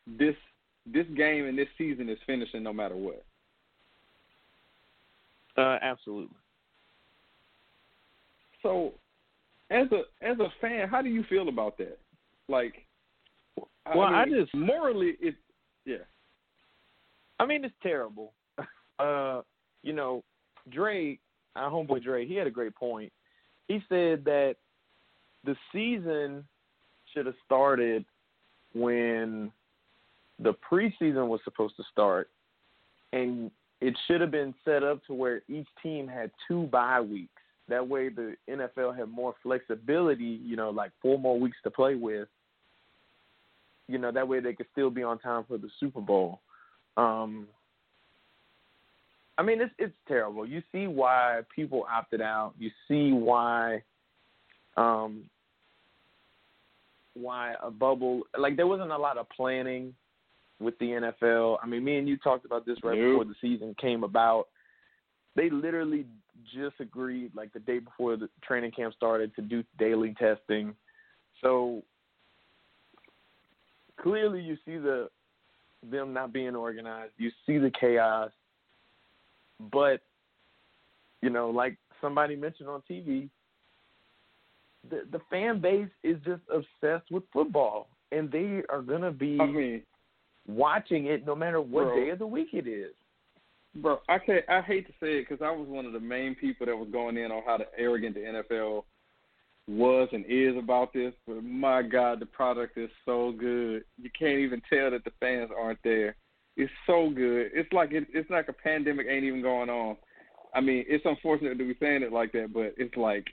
This 0.07 0.35
this 0.85 1.05
game 1.15 1.45
and 1.45 1.57
this 1.57 1.67
season 1.77 2.09
is 2.09 2.17
finishing 2.25 2.63
no 2.63 2.73
matter 2.73 2.95
what. 2.95 3.23
Uh, 5.59 5.77
absolutely. 5.81 6.35
So 8.63 8.93
as 9.69 9.87
a 9.91 10.01
as 10.25 10.39
a 10.39 10.47
fan, 10.61 10.87
how 10.87 11.01
do 11.01 11.09
you 11.09 11.23
feel 11.29 11.49
about 11.49 11.77
that? 11.79 11.97
Like 12.47 12.85
Well, 13.93 14.01
I 14.03 14.25
mean, 14.25 14.41
just- 14.41 14.53
morally 14.55 15.17
it 15.19 15.35
yeah. 15.85 15.97
I 17.39 17.45
mean, 17.45 17.63
it's 17.65 17.75
terrible. 17.83 18.33
Uh, 18.99 19.41
you 19.81 19.93
know, 19.93 20.21
Dre, 20.71 21.17
our 21.55 21.71
homeboy 21.71 22.03
Dre, 22.03 22.27
he 22.27 22.35
had 22.35 22.47
a 22.47 22.51
great 22.51 22.75
point. 22.75 23.13
He 23.69 23.79
said 23.87 24.25
that 24.25 24.57
the 25.45 25.55
season 25.71 26.43
should 27.13 27.25
have 27.25 27.35
started 27.45 28.03
when 28.73 29.53
the 30.37 30.53
preseason 30.69 31.29
was 31.29 31.39
supposed 31.45 31.77
to 31.77 31.83
start, 31.89 32.29
and 33.13 33.49
it 33.81 33.95
should 34.07 34.21
have 34.21 34.31
been 34.31 34.53
set 34.65 34.83
up 34.83 35.05
to 35.05 35.13
where 35.13 35.41
each 35.47 35.67
team 35.81 36.07
had 36.07 36.31
two 36.47 36.63
bye 36.67 36.99
weeks. 36.99 37.29
That 37.69 37.87
way, 37.87 38.09
the 38.09 38.35
NFL 38.49 38.97
had 38.97 39.09
more 39.09 39.35
flexibility. 39.41 40.39
You 40.43 40.55
know, 40.55 40.69
like 40.69 40.91
four 41.01 41.19
more 41.19 41.39
weeks 41.39 41.57
to 41.63 41.71
play 41.71 41.95
with. 41.95 42.27
You 43.87 43.97
know, 43.97 44.11
that 44.11 44.27
way 44.27 44.39
they 44.39 44.53
could 44.53 44.67
still 44.71 44.89
be 44.89 45.03
on 45.03 45.19
time 45.19 45.45
for 45.47 45.57
the 45.57 45.69
Super 45.79 46.01
Bowl. 46.01 46.41
Um, 46.97 47.47
I 49.37 49.43
mean, 49.43 49.61
it's 49.61 49.73
it's 49.77 49.95
terrible. 50.07 50.45
You 50.45 50.61
see 50.71 50.87
why 50.87 51.41
people 51.55 51.85
opted 51.89 52.21
out. 52.21 52.53
You 52.59 52.69
see 52.87 53.13
why, 53.13 53.83
um, 54.75 55.23
why 57.13 57.53
a 57.63 57.71
bubble. 57.71 58.23
Like 58.37 58.57
there 58.57 58.67
wasn't 58.67 58.91
a 58.91 58.97
lot 58.97 59.17
of 59.17 59.29
planning 59.29 59.93
with 60.59 60.77
the 60.79 60.85
NFL. 61.21 61.57
I 61.61 61.67
mean, 61.67 61.83
me 61.83 61.97
and 61.97 62.07
you 62.07 62.17
talked 62.17 62.45
about 62.45 62.65
this 62.65 62.77
right 62.83 62.97
Nope. 62.97 63.11
before 63.11 63.25
the 63.25 63.35
season 63.41 63.75
came 63.79 64.03
about. 64.03 64.47
They 65.35 65.49
literally 65.49 66.05
just 66.53 66.75
agreed, 66.79 67.31
like 67.35 67.53
the 67.53 67.59
day 67.59 67.79
before 67.79 68.17
the 68.17 68.29
training 68.43 68.71
camp 68.71 68.93
started, 68.95 69.35
to 69.35 69.41
do 69.41 69.63
daily 69.77 70.15
testing. 70.19 70.73
So 71.41 71.83
clearly, 74.01 74.41
you 74.41 74.57
see 74.65 74.77
the 74.77 75.09
them 75.89 76.11
not 76.11 76.33
being 76.33 76.55
organized. 76.55 77.13
You 77.17 77.31
see 77.45 77.57
the 77.57 77.71
chaos 77.79 78.31
but 79.71 80.01
you 81.21 81.29
know, 81.29 81.49
like 81.49 81.77
somebody 82.01 82.35
mentioned 82.35 82.69
on 82.69 82.81
TV, 82.89 83.29
the 84.89 85.01
the 85.11 85.19
fan 85.29 85.59
base 85.59 85.89
is 86.03 86.17
just 86.25 86.41
obsessed 86.53 87.11
with 87.11 87.23
football, 87.33 87.89
and 88.11 88.31
they 88.31 88.61
are 88.69 88.81
gonna 88.81 89.11
be 89.11 89.37
I 89.39 89.45
mean, 89.45 89.81
watching 90.55 91.05
it 91.05 91.25
no 91.25 91.35
matter 91.35 91.61
what 91.61 91.85
Bro. 91.85 91.95
day 91.95 92.09
of 92.09 92.19
the 92.19 92.27
week 92.27 92.49
it 92.53 92.67
is. 92.67 92.93
Bro, 93.75 93.99
I 94.09 94.17
can't. 94.17 94.43
I 94.49 94.61
hate 94.61 94.87
to 94.87 94.93
say 94.93 95.19
it 95.19 95.29
because 95.29 95.43
I 95.45 95.51
was 95.51 95.67
one 95.67 95.85
of 95.85 95.93
the 95.93 95.99
main 95.99 96.35
people 96.35 96.65
that 96.65 96.75
was 96.75 96.89
going 96.91 97.17
in 97.17 97.31
on 97.31 97.43
how 97.45 97.57
the 97.57 97.67
arrogant 97.77 98.15
the 98.15 98.21
NFL 98.21 98.83
was 99.67 100.09
and 100.11 100.25
is 100.27 100.57
about 100.57 100.91
this. 100.91 101.13
But 101.27 101.43
my 101.43 101.83
God, 101.83 102.19
the 102.19 102.25
product 102.25 102.77
is 102.77 102.89
so 103.05 103.31
good. 103.31 103.83
You 104.01 104.09
can't 104.17 104.39
even 104.39 104.61
tell 104.71 104.91
that 104.91 105.03
the 105.03 105.11
fans 105.19 105.51
aren't 105.57 105.79
there. 105.83 106.15
It's 106.57 106.71
so 106.87 107.09
good. 107.09 107.51
It's 107.53 107.71
like 107.71 107.91
it, 107.91 108.07
it's 108.11 108.29
like 108.29 108.49
a 108.49 108.53
pandemic 108.53 109.07
ain't 109.07 109.23
even 109.23 109.41
going 109.41 109.69
on. 109.69 109.95
I 110.53 110.61
mean, 110.61 110.83
it's 110.87 111.05
unfortunate 111.05 111.57
to 111.57 111.67
be 111.67 111.77
saying 111.79 112.01
it 112.01 112.11
like 112.11 112.31
that, 112.31 112.51
but 112.51 112.73
it's 112.75 112.97
like 112.97 113.27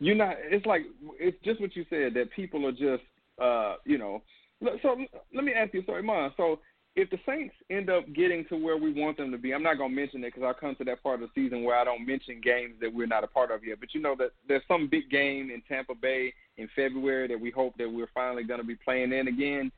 you're 0.00 0.16
not. 0.16 0.34
It's 0.40 0.66
like 0.66 0.82
it's 1.20 1.38
just 1.44 1.60
what 1.60 1.76
you 1.76 1.86
said 1.88 2.14
that 2.14 2.32
people 2.34 2.66
are 2.66 2.72
just, 2.72 3.04
uh, 3.40 3.76
you 3.84 3.98
know. 3.98 4.22
So 4.62 4.96
let 5.34 5.44
me 5.44 5.52
ask 5.52 5.74
you, 5.74 5.82
sorry, 5.84 6.02
Mon. 6.02 6.32
So 6.36 6.60
if 6.96 7.10
the 7.10 7.18
Saints 7.26 7.54
end 7.70 7.90
up 7.90 8.04
getting 8.14 8.44
to 8.46 8.56
where 8.56 8.76
we 8.76 8.92
want 8.92 9.16
them 9.16 9.30
to 9.32 9.38
be, 9.38 9.52
I'm 9.52 9.62
not 9.62 9.78
going 9.78 9.90
to 9.90 9.96
mention 9.96 10.22
it 10.24 10.32
because 10.32 10.42
I'll 10.44 10.54
come 10.54 10.76
to 10.76 10.84
that 10.84 11.02
part 11.02 11.22
of 11.22 11.28
the 11.28 11.42
season 11.42 11.64
where 11.64 11.76
I 11.78 11.84
don't 11.84 12.06
mention 12.06 12.40
games 12.42 12.74
that 12.80 12.92
we're 12.92 13.06
not 13.06 13.24
a 13.24 13.26
part 13.26 13.50
of 13.50 13.64
yet. 13.64 13.80
But 13.80 13.94
you 13.94 14.00
know 14.00 14.14
that 14.18 14.30
there's 14.48 14.62
some 14.68 14.88
big 14.88 15.10
game 15.10 15.50
in 15.50 15.62
Tampa 15.68 15.94
Bay 15.94 16.32
in 16.56 16.68
February 16.76 17.28
that 17.28 17.40
we 17.40 17.50
hope 17.50 17.76
that 17.78 17.90
we're 17.90 18.10
finally 18.14 18.44
going 18.44 18.60
to 18.60 18.66
be 18.66 18.76
playing 18.76 19.12
in 19.12 19.28
again. 19.28 19.72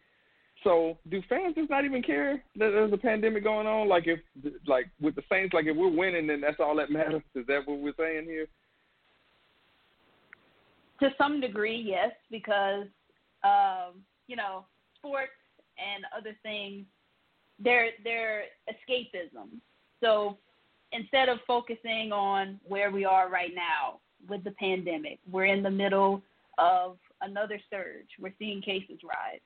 So, 0.65 0.99
do 1.11 1.23
fans 1.29 1.55
just 1.55 1.71
not 1.71 1.85
even 1.85 2.03
care 2.03 2.43
that 2.57 2.71
there's 2.71 2.93
a 2.93 2.97
pandemic 2.97 3.45
going 3.45 3.67
on? 3.67 3.89
Like, 3.89 4.07
if, 4.07 4.21
like 4.67 4.87
with 5.01 5.15
the 5.15 5.23
Saints, 5.31 5.53
like 5.53 5.67
if 5.67 5.77
we're 5.77 5.95
winning, 5.95 6.27
then 6.27 6.41
that's 6.41 6.61
all 6.61 6.75
that 6.77 6.91
matters. 6.91 7.23
Is 7.35 7.47
that 7.47 7.61
what 7.67 7.79
we're 7.79 7.93
saying 7.97 8.25
here? 8.25 8.47
to 11.01 11.11
some 11.19 11.41
degree, 11.41 11.83
yes, 11.85 12.11
because 12.31 12.87
um, 13.45 14.03
you 14.27 14.37
know 14.37 14.65
sports 14.99 15.33
and 15.79 16.05
other 16.17 16.37
things, 16.43 16.85
they're 17.59 17.91
they're 18.05 18.45
escapism. 18.69 19.61
So 20.03 20.37
instead 20.93 21.29
of 21.29 21.39
focusing 21.47 22.13
on 22.13 22.61
where 22.67 22.91
we 22.91 23.05
are 23.05 23.29
right 23.29 23.53
now 23.55 24.01
with 24.29 24.45
the 24.45 24.53
pandemic, 24.53 25.19
we're 25.31 25.47
in 25.47 25.63
the 25.63 25.71
middle 25.71 26.23
of 26.59 26.99
another 27.23 27.61
surge. 27.71 28.09
We're 28.21 28.35
seeing 28.39 28.63
cases 28.63 28.99
rise. 29.05 29.41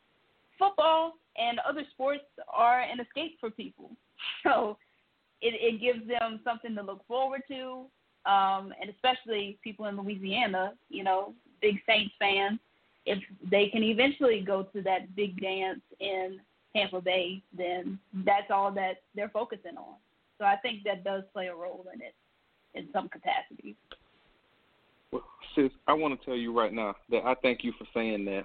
Football 0.59 1.14
and 1.37 1.59
other 1.61 1.83
sports 1.93 2.24
are 2.53 2.81
an 2.81 3.01
escape 3.01 3.39
for 3.41 3.51
people. 3.51 3.91
So 4.45 4.76
it, 5.41 5.55
it 5.55 5.81
gives 5.81 6.07
them 6.07 6.41
something 6.45 6.74
to 6.74 6.83
look 6.83 7.07
forward 7.07 7.43
to, 7.49 7.87
um, 8.31 8.72
and 8.81 8.91
especially 8.91 9.59
people 9.64 9.87
in 9.87 9.97
Louisiana, 9.97 10.74
you 10.89 11.05
know, 11.05 11.35
big 11.62 11.76
Saints 11.87 12.14
fans, 12.18 12.59
if 13.07 13.18
they 13.51 13.68
can 13.68 13.82
eventually 13.82 14.42
go 14.46 14.62
to 14.62 14.82
that 14.82 15.14
big 15.16 15.40
dance 15.40 15.80
in 16.01 16.40
Tampa 16.74 17.01
Bay, 17.01 17.42
then 17.57 17.98
that's 18.24 18.51
all 18.51 18.70
that 18.72 19.03
they're 19.14 19.30
focusing 19.30 19.76
on. 19.76 19.94
So 20.38 20.44
I 20.44 20.57
think 20.57 20.84
that 20.84 21.05
does 21.05 21.22
play 21.32 21.48
a 21.48 21.55
role 21.55 21.84
in 21.92 22.01
it 22.01 22.14
in 22.74 22.88
some 22.92 23.09
capacity. 23.09 23.76
Well, 25.12 25.24
sis, 25.55 25.70
I 25.86 25.92
want 25.92 26.18
to 26.18 26.24
tell 26.24 26.36
you 26.36 26.57
right 26.57 26.72
now 26.72 26.94
that 27.11 27.24
I 27.24 27.34
thank 27.42 27.64
you 27.64 27.72
for 27.78 27.86
saying 27.92 28.24
that 28.26 28.44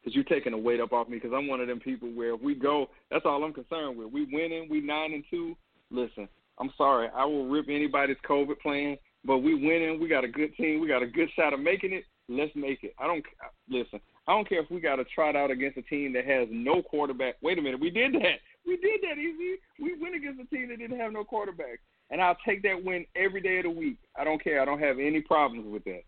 because 0.00 0.14
you're 0.14 0.24
taking 0.24 0.52
a 0.52 0.58
weight 0.58 0.80
up 0.80 0.92
off 0.92 1.08
me 1.08 1.16
because 1.16 1.32
I'm 1.34 1.48
one 1.48 1.60
of 1.60 1.68
them 1.68 1.80
people 1.80 2.08
where 2.12 2.34
if 2.34 2.40
we 2.40 2.54
go, 2.54 2.88
that's 3.10 3.26
all 3.26 3.44
I'm 3.44 3.52
concerned 3.52 3.98
with. 3.98 4.12
We 4.12 4.24
winning, 4.32 4.68
we 4.70 4.80
nine 4.80 5.12
and 5.12 5.24
two. 5.30 5.56
Listen, 5.90 6.28
I'm 6.58 6.72
sorry, 6.78 7.08
I 7.14 7.24
will 7.24 7.48
rip 7.48 7.66
anybody's 7.68 8.16
COVID 8.28 8.58
plan, 8.60 8.96
but 9.24 9.38
we 9.38 9.54
winning. 9.54 10.00
We 10.00 10.08
got 10.08 10.24
a 10.24 10.28
good 10.28 10.56
team. 10.56 10.80
We 10.80 10.88
got 10.88 11.02
a 11.02 11.06
good 11.06 11.28
shot 11.36 11.52
of 11.52 11.60
making 11.60 11.92
it. 11.92 12.04
Let's 12.28 12.54
make 12.56 12.82
it. 12.82 12.94
I 12.98 13.06
don't 13.06 13.24
listen. 13.68 14.00
I 14.26 14.32
don't 14.32 14.48
care 14.48 14.60
if 14.60 14.70
we 14.70 14.80
got 14.80 14.96
to 14.96 15.04
trot 15.04 15.36
out 15.36 15.50
against 15.52 15.78
a 15.78 15.82
team 15.82 16.12
that 16.14 16.26
has 16.26 16.48
no 16.50 16.82
quarterback. 16.82 17.36
Wait 17.42 17.58
a 17.58 17.62
minute, 17.62 17.80
we 17.80 17.90
did 17.90 18.14
that. 18.14 18.40
We 18.66 18.76
did 18.76 19.00
that 19.02 19.18
easy. 19.18 19.60
We 19.80 20.00
went 20.00 20.16
against 20.16 20.40
a 20.40 20.46
team 20.46 20.68
that 20.70 20.78
didn't 20.78 20.98
have 20.98 21.12
no 21.12 21.22
quarterback, 21.22 21.78
and 22.10 22.20
I'll 22.20 22.36
take 22.44 22.62
that 22.62 22.82
win 22.82 23.06
every 23.14 23.40
day 23.40 23.58
of 23.58 23.64
the 23.64 23.70
week. 23.70 23.98
I 24.18 24.24
don't 24.24 24.42
care. 24.42 24.60
I 24.60 24.64
don't 24.64 24.80
have 24.80 24.98
any 24.98 25.20
problems 25.20 25.66
with 25.72 25.84
that. 25.84 26.02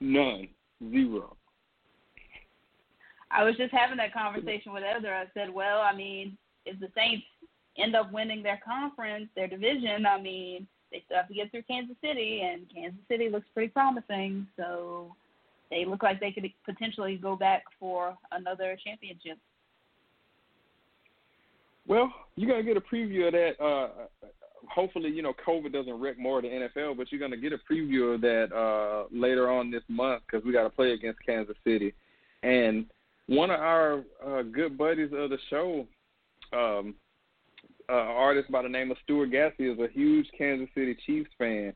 None. 0.00 0.48
Zero. 0.90 1.36
I 3.30 3.42
was 3.42 3.56
just 3.56 3.74
having 3.74 3.96
that 3.96 4.14
conversation 4.14 4.72
with 4.72 4.84
Heather. 4.84 5.12
I 5.12 5.24
said, 5.34 5.52
well, 5.52 5.80
I 5.80 5.96
mean, 5.96 6.38
if 6.64 6.78
the 6.78 6.88
Saints 6.94 7.24
end 7.76 7.96
up 7.96 8.12
winning 8.12 8.42
their 8.42 8.60
conference, 8.64 9.28
their 9.34 9.48
division, 9.48 10.06
I 10.06 10.20
mean, 10.20 10.68
they 10.92 11.02
still 11.04 11.16
have 11.16 11.28
to 11.28 11.34
get 11.34 11.50
through 11.50 11.62
Kansas 11.62 11.96
City, 12.00 12.42
and 12.42 12.62
Kansas 12.72 13.00
City 13.08 13.28
looks 13.28 13.46
pretty 13.52 13.68
promising. 13.68 14.46
So 14.56 15.16
they 15.70 15.84
look 15.84 16.02
like 16.02 16.20
they 16.20 16.32
could 16.32 16.44
potentially 16.64 17.16
go 17.16 17.36
back 17.36 17.64
for 17.78 18.16
another 18.32 18.76
championship. 18.84 19.38
Well, 21.86 22.12
you're 22.36 22.50
gonna 22.50 22.62
get 22.62 22.76
a 22.76 22.80
preview 22.80 23.26
of 23.26 23.32
that. 23.32 23.62
Uh, 23.62 23.88
hopefully, 24.68 25.10
you 25.10 25.22
know, 25.22 25.34
COVID 25.46 25.72
doesn't 25.72 26.00
wreck 26.00 26.18
more 26.18 26.38
of 26.38 26.44
the 26.44 26.48
NFL, 26.48 26.96
but 26.96 27.10
you're 27.10 27.20
gonna 27.20 27.36
get 27.36 27.52
a 27.52 27.58
preview 27.70 28.14
of 28.14 28.20
that 28.22 28.52
uh, 28.52 29.04
later 29.12 29.50
on 29.50 29.70
this 29.70 29.84
month 29.88 30.22
because 30.26 30.44
we 30.44 30.52
got 30.52 30.64
to 30.64 30.70
play 30.70 30.92
against 30.92 31.24
Kansas 31.24 31.56
City, 31.64 31.94
and 32.42 32.86
one 33.26 33.50
of 33.50 33.60
our 33.60 34.04
uh, 34.24 34.42
good 34.42 34.78
buddies 34.78 35.10
of 35.12 35.30
the 35.30 35.38
show, 35.50 35.86
um, 36.52 36.94
uh, 37.88 37.92
artist 37.92 38.50
by 38.50 38.62
the 38.62 38.68
name 38.68 38.90
of 38.90 38.96
Stuart 39.04 39.30
Gassy, 39.30 39.68
is 39.68 39.78
a 39.78 39.88
huge 39.92 40.26
Kansas 40.36 40.68
City 40.74 40.96
Chiefs 41.06 41.30
fan. 41.38 41.72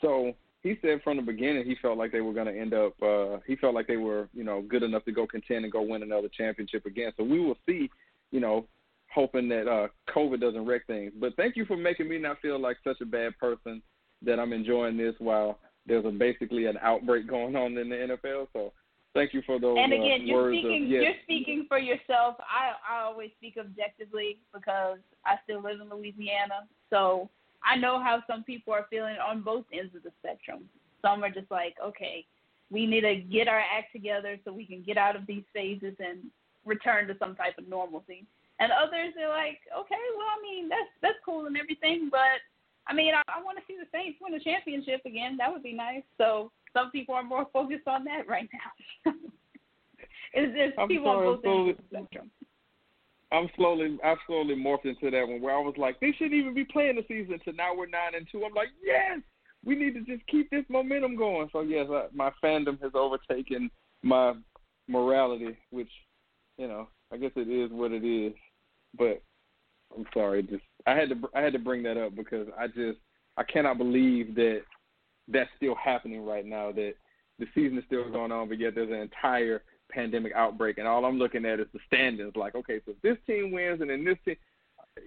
So 0.00 0.34
he 0.62 0.78
said 0.80 1.02
from 1.02 1.16
the 1.16 1.22
beginning 1.22 1.64
he 1.64 1.76
felt 1.82 1.98
like 1.98 2.12
they 2.12 2.20
were 2.20 2.32
going 2.32 2.46
to 2.46 2.58
end 2.58 2.72
up. 2.72 2.94
Uh, 3.02 3.38
he 3.46 3.56
felt 3.56 3.74
like 3.74 3.86
they 3.86 3.96
were, 3.96 4.28
you 4.32 4.44
know, 4.44 4.62
good 4.62 4.82
enough 4.82 5.04
to 5.04 5.12
go 5.12 5.26
contend 5.26 5.64
and 5.64 5.72
go 5.72 5.82
win 5.82 6.02
another 6.02 6.28
championship 6.28 6.86
again. 6.86 7.12
So 7.16 7.24
we 7.24 7.40
will 7.40 7.56
see, 7.66 7.90
you 8.30 8.40
know, 8.40 8.66
hoping 9.12 9.48
that 9.48 9.68
uh, 9.68 9.88
COVID 10.14 10.40
doesn't 10.40 10.64
wreck 10.64 10.86
things. 10.86 11.12
But 11.18 11.34
thank 11.36 11.56
you 11.56 11.64
for 11.64 11.76
making 11.76 12.08
me 12.08 12.18
not 12.18 12.40
feel 12.40 12.60
like 12.60 12.76
such 12.84 13.00
a 13.02 13.06
bad 13.06 13.36
person 13.38 13.82
that 14.22 14.38
I'm 14.38 14.52
enjoying 14.52 14.96
this 14.96 15.14
while 15.18 15.58
there's 15.86 16.04
a 16.04 16.10
basically 16.10 16.66
an 16.66 16.78
outbreak 16.80 17.26
going 17.28 17.56
on 17.56 17.76
in 17.76 17.88
the 17.88 17.96
NFL. 17.96 18.46
So 18.52 18.72
thank 19.14 19.34
you 19.34 19.42
for 19.44 19.58
those 19.58 19.76
and 19.78 19.92
again, 19.92 20.20
uh, 20.22 20.24
you're 20.24 20.42
words 20.42 20.58
speaking 20.58 20.84
of 20.84 20.90
yes. 20.90 21.02
you're 21.02 21.22
speaking 21.24 21.66
for 21.68 21.78
yourself. 21.78 22.36
I 22.40 22.72
I 22.88 23.02
always 23.02 23.30
speak 23.36 23.56
objectively 23.58 24.38
because 24.54 24.98
I 25.26 25.36
still 25.44 25.62
live 25.62 25.80
in 25.80 25.90
Louisiana, 25.90 26.66
so 26.88 27.28
I 27.64 27.76
know 27.76 28.02
how 28.02 28.22
some 28.26 28.44
people 28.44 28.72
are 28.72 28.86
feeling 28.90 29.16
on 29.16 29.42
both 29.42 29.64
ends 29.72 29.94
of 29.94 30.02
the 30.02 30.12
spectrum. 30.22 30.68
Some 31.00 31.22
are 31.22 31.30
just 31.30 31.50
like, 31.50 31.74
okay, 31.84 32.26
we 32.70 32.86
need 32.86 33.02
to 33.02 33.16
get 33.16 33.48
our 33.48 33.60
act 33.60 33.92
together 33.92 34.38
so 34.44 34.52
we 34.52 34.66
can 34.66 34.82
get 34.82 34.96
out 34.96 35.16
of 35.16 35.26
these 35.26 35.44
phases 35.52 35.94
and 35.98 36.18
return 36.64 37.06
to 37.08 37.16
some 37.18 37.34
type 37.36 37.58
of 37.58 37.68
normalcy. 37.68 38.24
And 38.60 38.70
others 38.72 39.14
are 39.20 39.28
like, 39.28 39.58
okay, 39.76 40.02
well, 40.16 40.28
I 40.30 40.42
mean, 40.42 40.68
that's 40.68 40.90
that's 41.00 41.18
cool 41.24 41.46
and 41.46 41.56
everything, 41.56 42.08
but 42.10 42.40
I 42.86 42.94
mean, 42.94 43.14
I, 43.14 43.22
I 43.28 43.42
want 43.42 43.58
to 43.58 43.64
see 43.66 43.76
the 43.78 43.86
Saints 43.92 44.18
win 44.20 44.34
a 44.34 44.40
championship 44.40 45.02
again. 45.06 45.36
That 45.36 45.52
would 45.52 45.62
be 45.62 45.72
nice. 45.72 46.02
So 46.18 46.50
some 46.72 46.90
people 46.90 47.14
are 47.14 47.22
more 47.22 47.46
focused 47.52 47.86
on 47.86 48.04
that 48.04 48.28
right 48.28 48.48
now. 48.52 49.12
it's 50.34 50.56
just 50.56 50.78
I'm 50.78 50.88
people 50.88 51.08
on 51.10 51.24
both 51.24 51.42
slowly- 51.42 51.70
ends 51.70 51.80
of 51.80 51.90
the 51.90 51.96
spectrum. 51.96 52.30
I'm 53.32 53.48
slowly, 53.56 53.98
I've 54.04 54.18
slowly 54.26 54.54
morphed 54.54 54.84
into 54.84 55.10
that 55.10 55.26
one 55.26 55.40
where 55.40 55.56
I 55.56 55.60
was 55.60 55.74
like, 55.78 55.98
they 56.00 56.12
shouldn't 56.12 56.34
even 56.34 56.54
be 56.54 56.64
playing 56.64 56.96
the 56.96 57.04
season. 57.08 57.40
To 57.44 57.52
now 57.52 57.74
we're 57.74 57.86
nine 57.86 58.14
and 58.14 58.26
two. 58.30 58.44
I'm 58.44 58.52
like, 58.52 58.68
yes, 58.84 59.20
we 59.64 59.74
need 59.74 59.94
to 59.94 60.00
just 60.02 60.26
keep 60.26 60.50
this 60.50 60.64
momentum 60.68 61.16
going. 61.16 61.48
So 61.52 61.62
yes, 61.62 61.86
I, 61.90 62.06
my 62.14 62.30
fandom 62.44 62.80
has 62.82 62.92
overtaken 62.94 63.70
my 64.02 64.34
morality, 64.88 65.56
which, 65.70 65.90
you 66.58 66.68
know, 66.68 66.88
I 67.12 67.16
guess 67.16 67.30
it 67.36 67.48
is 67.48 67.70
what 67.72 67.92
it 67.92 68.04
is. 68.04 68.34
But 68.98 69.22
I'm 69.96 70.06
sorry, 70.12 70.42
just 70.42 70.62
I 70.86 70.94
had 70.94 71.08
to, 71.08 71.16
I 71.34 71.40
had 71.40 71.54
to 71.54 71.58
bring 71.58 71.82
that 71.84 71.96
up 71.96 72.14
because 72.14 72.48
I 72.58 72.66
just, 72.66 72.98
I 73.38 73.44
cannot 73.44 73.78
believe 73.78 74.34
that 74.34 74.62
that's 75.28 75.50
still 75.56 75.74
happening 75.74 76.26
right 76.26 76.44
now. 76.44 76.70
That 76.72 76.94
the 77.38 77.46
season 77.54 77.78
is 77.78 77.84
still 77.86 78.10
going 78.10 78.32
on, 78.32 78.48
but 78.48 78.58
yet 78.58 78.74
there's 78.74 78.90
an 78.90 78.96
entire 78.96 79.62
pandemic 79.92 80.32
outbreak, 80.34 80.78
and 80.78 80.88
all 80.88 81.04
I'm 81.04 81.18
looking 81.18 81.44
at 81.44 81.60
is 81.60 81.66
the 81.72 81.80
standings. 81.86 82.34
Like, 82.36 82.54
okay, 82.54 82.80
so 82.84 82.92
if 82.92 83.02
this 83.02 83.18
team 83.26 83.52
wins, 83.52 83.80
and 83.80 83.90
then 83.90 84.04
this 84.04 84.18
team, 84.24 84.36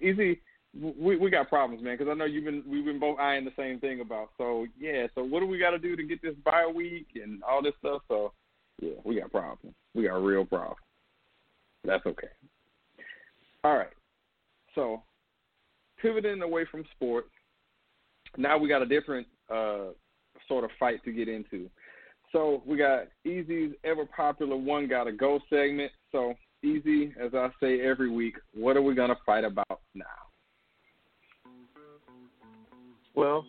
easy, 0.00 0.40
we 0.74 1.16
we 1.16 1.30
got 1.30 1.48
problems, 1.48 1.82
man. 1.82 1.96
Because 1.96 2.10
I 2.10 2.14
know 2.14 2.24
you've 2.24 2.44
been 2.44 2.62
we've 2.66 2.84
been 2.84 3.00
both 3.00 3.18
eyeing 3.18 3.44
the 3.44 3.52
same 3.56 3.78
thing 3.80 4.00
about. 4.00 4.30
So 4.38 4.66
yeah, 4.78 5.06
so 5.14 5.24
what 5.24 5.40
do 5.40 5.46
we 5.46 5.58
got 5.58 5.70
to 5.70 5.78
do 5.78 5.96
to 5.96 6.02
get 6.02 6.22
this 6.22 6.34
bye 6.44 6.70
week 6.72 7.08
and 7.14 7.42
all 7.42 7.62
this 7.62 7.74
stuff? 7.78 8.02
So 8.08 8.32
yeah, 8.80 8.94
we 9.04 9.20
got 9.20 9.30
problems. 9.30 9.74
We 9.94 10.04
got 10.04 10.22
real 10.22 10.44
problems. 10.44 10.80
That's 11.84 12.04
okay. 12.06 12.28
All 13.64 13.76
right. 13.76 13.90
So 14.74 15.02
pivoting 16.00 16.42
away 16.42 16.66
from 16.70 16.84
sports, 16.94 17.30
now 18.36 18.58
we 18.58 18.68
got 18.68 18.82
a 18.82 18.86
different 18.86 19.26
uh, 19.50 19.92
sort 20.48 20.64
of 20.64 20.70
fight 20.78 21.02
to 21.04 21.12
get 21.12 21.28
into. 21.28 21.70
So 22.36 22.62
we 22.66 22.76
got 22.76 23.04
Easy's 23.24 23.72
ever 23.82 24.04
popular 24.04 24.56
one 24.58 24.86
got 24.86 25.04
to 25.04 25.12
go 25.12 25.40
segment. 25.48 25.90
So 26.12 26.34
Easy, 26.62 27.14
as 27.18 27.32
I 27.32 27.48
say 27.62 27.80
every 27.80 28.10
week, 28.10 28.34
what 28.52 28.76
are 28.76 28.82
we 28.82 28.94
gonna 28.94 29.16
fight 29.24 29.44
about 29.44 29.80
now? 29.94 30.04
Well, 33.14 33.46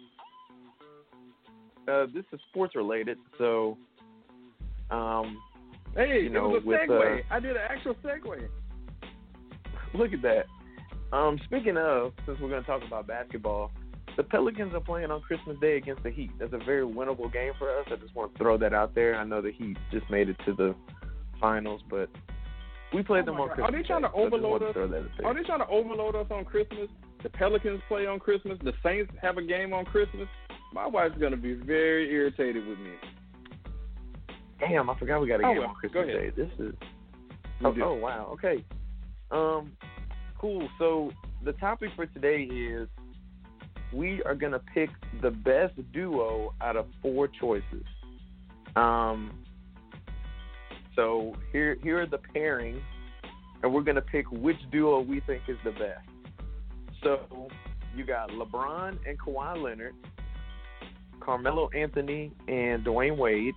uh, 1.89 2.05
this 2.13 2.23
is 2.31 2.39
sports 2.49 2.75
related, 2.75 3.17
so 3.37 3.77
um, 4.89 5.37
Hey, 5.93 6.21
You 6.23 6.29
know, 6.29 6.55
it 6.55 6.63
was 6.63 6.63
a 6.63 6.67
with, 6.67 6.89
segue. 6.89 7.19
uh, 7.19 7.23
I 7.29 7.39
did 7.41 7.57
an 7.57 7.63
actual 7.69 7.95
segue. 7.95 8.47
look 9.95 10.13
at 10.13 10.21
that. 10.21 10.45
Um, 11.11 11.37
speaking 11.45 11.75
of, 11.75 12.13
since 12.25 12.39
we're 12.39 12.49
going 12.49 12.63
to 12.63 12.67
talk 12.67 12.83
about 12.87 13.07
basketball, 13.07 13.71
the 14.17 14.23
Pelicans 14.23 14.73
are 14.73 14.79
playing 14.81 15.11
on 15.11 15.21
Christmas 15.21 15.57
Day 15.61 15.77
against 15.77 16.03
the 16.03 16.09
Heat. 16.09 16.31
That's 16.39 16.53
a 16.53 16.57
very 16.65 16.85
winnable 16.85 17.31
game 17.31 17.53
for 17.57 17.69
us. 17.79 17.85
I 17.91 17.95
just 17.95 18.15
want 18.15 18.33
to 18.33 18.37
throw 18.39 18.57
that 18.57 18.73
out 18.73 18.95
there. 18.95 19.15
I 19.15 19.23
know 19.23 19.41
the 19.41 19.51
Heat 19.51 19.77
just 19.91 20.09
made 20.09 20.27
it 20.27 20.35
to 20.45 20.53
the 20.53 20.75
finals, 21.39 21.81
but 21.89 22.09
we 22.93 23.03
played 23.03 23.23
Oh 23.23 23.25
them 23.27 23.41
on 23.41 23.47
God. 23.49 23.55
Christmas 23.55 23.69
Are 23.69 23.81
they 23.81 23.87
trying 23.87 24.01
Day, 24.01 24.07
to 24.07 24.13
so 24.13 24.21
overload 24.25 24.61
to 24.61 24.67
us? 24.67 24.73
throw 24.73 24.87
that 24.87 24.97
out 24.97 25.09
there. 25.17 25.27
Are 25.27 25.33
they 25.33 25.43
trying 25.43 25.59
to 25.59 25.67
overload 25.67 26.15
us 26.15 26.27
on 26.31 26.45
Christmas? 26.45 26.89
The 27.21 27.29
Pelicans 27.29 27.81
play 27.87 28.07
on 28.07 28.19
Christmas. 28.19 28.57
The 28.63 28.73
Saints 28.83 29.11
have 29.21 29.37
a 29.37 29.43
game 29.43 29.73
on 29.73 29.85
Christmas. 29.85 30.27
My 30.73 30.87
wife's 30.87 31.17
gonna 31.19 31.37
be 31.37 31.53
very 31.53 32.09
irritated 32.11 32.65
with 32.67 32.79
me. 32.79 32.91
Damn, 34.59 34.89
I 34.89 34.97
forgot 34.97 35.21
we 35.21 35.27
got 35.27 35.41
a 35.41 35.45
Oh, 35.45 35.49
game 35.53 35.57
well, 35.59 35.69
on 35.69 35.75
Christmas 35.75 36.07
Day. 36.07 36.31
This 36.35 36.49
is 36.59 36.73
oh, 37.63 37.75
oh 37.83 37.93
wow, 37.93 38.29
okay. 38.33 38.63
Um, 39.29 39.71
cool. 40.39 40.67
So 40.79 41.11
the 41.43 41.53
topic 41.53 41.89
for 41.95 42.05
today 42.07 42.43
is 42.43 42.87
we 43.93 44.21
are 44.23 44.35
gonna 44.35 44.61
pick 44.73 44.89
the 45.21 45.31
best 45.31 45.73
duo 45.93 46.53
out 46.61 46.75
of 46.75 46.87
four 47.01 47.27
choices. 47.27 47.85
Um, 48.75 49.43
so 50.95 51.35
here 51.51 51.77
here 51.81 52.01
are 52.01 52.05
the 52.05 52.19
pairings 52.35 52.81
and 53.63 53.73
we're 53.73 53.81
gonna 53.81 54.01
pick 54.01 54.29
which 54.31 54.57
duo 54.71 54.99
we 54.99 55.19
think 55.21 55.43
is 55.47 55.57
the 55.63 55.71
best. 55.71 56.07
So 57.03 57.49
you 57.95 58.05
got 58.05 58.29
LeBron 58.29 58.97
and 59.07 59.19
Kawhi 59.19 59.61
Leonard, 59.61 59.95
Carmelo 61.19 61.69
Anthony 61.69 62.31
and 62.47 62.85
Dwyane 62.85 63.17
Wade, 63.17 63.53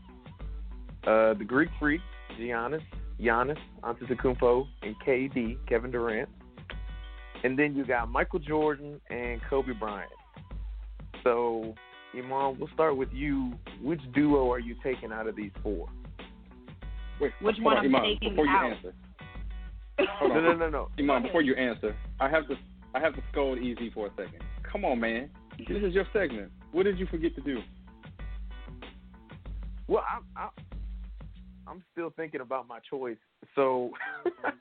uh, 1.06 1.34
the 1.34 1.44
Greek 1.46 1.68
Freak, 1.78 2.00
Giannis, 2.38 2.82
Giannis 3.20 3.58
Antetokounmpo, 3.82 4.66
and 4.82 4.94
KD, 5.06 5.58
Kevin 5.66 5.90
Durant, 5.90 6.28
and 7.44 7.58
then 7.58 7.74
you 7.74 7.84
got 7.84 8.08
Michael 8.10 8.38
Jordan 8.38 9.00
and 9.10 9.40
Kobe 9.48 9.72
Bryant. 9.72 10.10
So, 11.24 11.74
Eman, 12.16 12.58
we'll 12.58 12.68
start 12.74 12.96
with 12.96 13.10
you. 13.12 13.52
Which 13.82 14.00
duo 14.14 14.50
are 14.52 14.58
you 14.58 14.74
taking 14.82 15.12
out 15.12 15.26
of 15.26 15.36
these 15.36 15.52
four? 15.62 15.88
Wait, 17.20 17.32
Which 17.42 17.56
one 17.60 17.76
on, 17.76 17.84
I'm 17.84 17.92
Eman, 17.92 18.14
taking 18.14 18.30
before 18.30 18.46
you 18.46 18.50
out? 18.50 18.72
answer. 18.72 18.94
Hold 20.18 20.32
No, 20.32 20.38
on. 20.38 20.44
no, 20.44 20.54
no, 20.54 20.70
no. 20.70 20.88
Eman, 20.98 21.22
before 21.22 21.42
you 21.42 21.54
answer, 21.54 21.94
I 22.18 22.28
have 22.28 22.48
to 22.48 22.54
I 22.94 23.00
have 23.00 23.14
to 23.14 23.22
scold 23.30 23.58
Easy 23.58 23.90
for 23.90 24.06
a 24.06 24.10
second. 24.10 24.42
Come 24.70 24.84
on, 24.84 24.98
man. 25.00 25.30
This 25.58 25.82
is 25.82 25.94
your 25.94 26.06
segment. 26.12 26.50
What 26.72 26.84
did 26.84 26.98
you 26.98 27.06
forget 27.06 27.34
to 27.36 27.40
do? 27.40 27.58
Well, 29.86 30.04
I'm, 30.12 30.22
I, 30.36 30.48
I'm 31.68 31.82
still 31.92 32.12
thinking 32.16 32.40
about 32.40 32.66
my 32.66 32.78
choice. 32.88 33.16
So, 33.54 33.90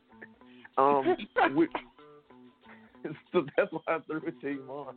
um, 0.78 1.16
we, 1.56 1.68
so 3.32 3.46
that's 3.58 3.72
why 3.72 3.82
I 3.88 4.00
threw 4.08 4.22
it 4.28 4.40
to 4.42 4.48
Eman. 4.48 4.94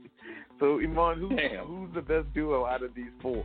So, 0.60 0.78
Eman, 0.78 1.18
who, 1.18 1.34
Damn. 1.36 1.66
who's 1.66 1.94
the 1.94 2.02
best 2.02 2.32
duo 2.34 2.66
out 2.66 2.82
of 2.82 2.94
these 2.94 3.10
four? 3.20 3.44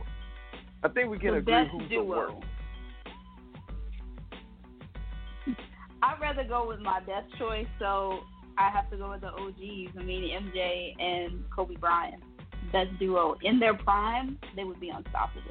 I 0.82 0.88
think 0.88 1.10
we 1.10 1.18
can 1.18 1.32
The 1.32 1.38
agree 1.38 1.54
best 1.54 1.70
who's 1.72 1.82
the 1.82 1.88
duo. 1.88 2.04
worst. 2.06 2.46
I'd 6.02 6.20
rather 6.20 6.44
go 6.44 6.66
with 6.68 6.80
my 6.80 7.00
best 7.00 7.26
choice, 7.38 7.66
so 7.78 8.20
I 8.56 8.70
have 8.70 8.88
to 8.90 8.96
go 8.96 9.10
with 9.10 9.22
the 9.22 9.28
OGs. 9.28 9.96
I 9.98 10.02
mean, 10.02 10.30
MJ 10.30 10.94
and 11.02 11.42
Kobe 11.54 11.74
Bryant, 11.76 12.22
best 12.72 12.90
duo 12.98 13.36
in 13.42 13.58
their 13.58 13.74
prime. 13.74 14.38
They 14.54 14.64
would 14.64 14.78
be 14.80 14.90
unstoppable. 14.90 15.42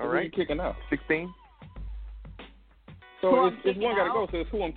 All 0.00 0.06
right. 0.06 0.08
Who 0.08 0.08
right, 0.08 0.24
you 0.24 0.30
kicking 0.30 0.60
out? 0.60 0.76
16. 0.90 1.32
So 3.24 3.30
Who 3.30 3.46
it's, 3.46 3.56
I'm 3.64 3.70
it's 3.70 3.78
one 3.80 3.96
got 3.96 4.04
to 4.04 4.10
go. 4.10 4.28
So 4.30 4.36
it's 4.38 4.50
who 4.50 4.62
I'm 4.62 4.74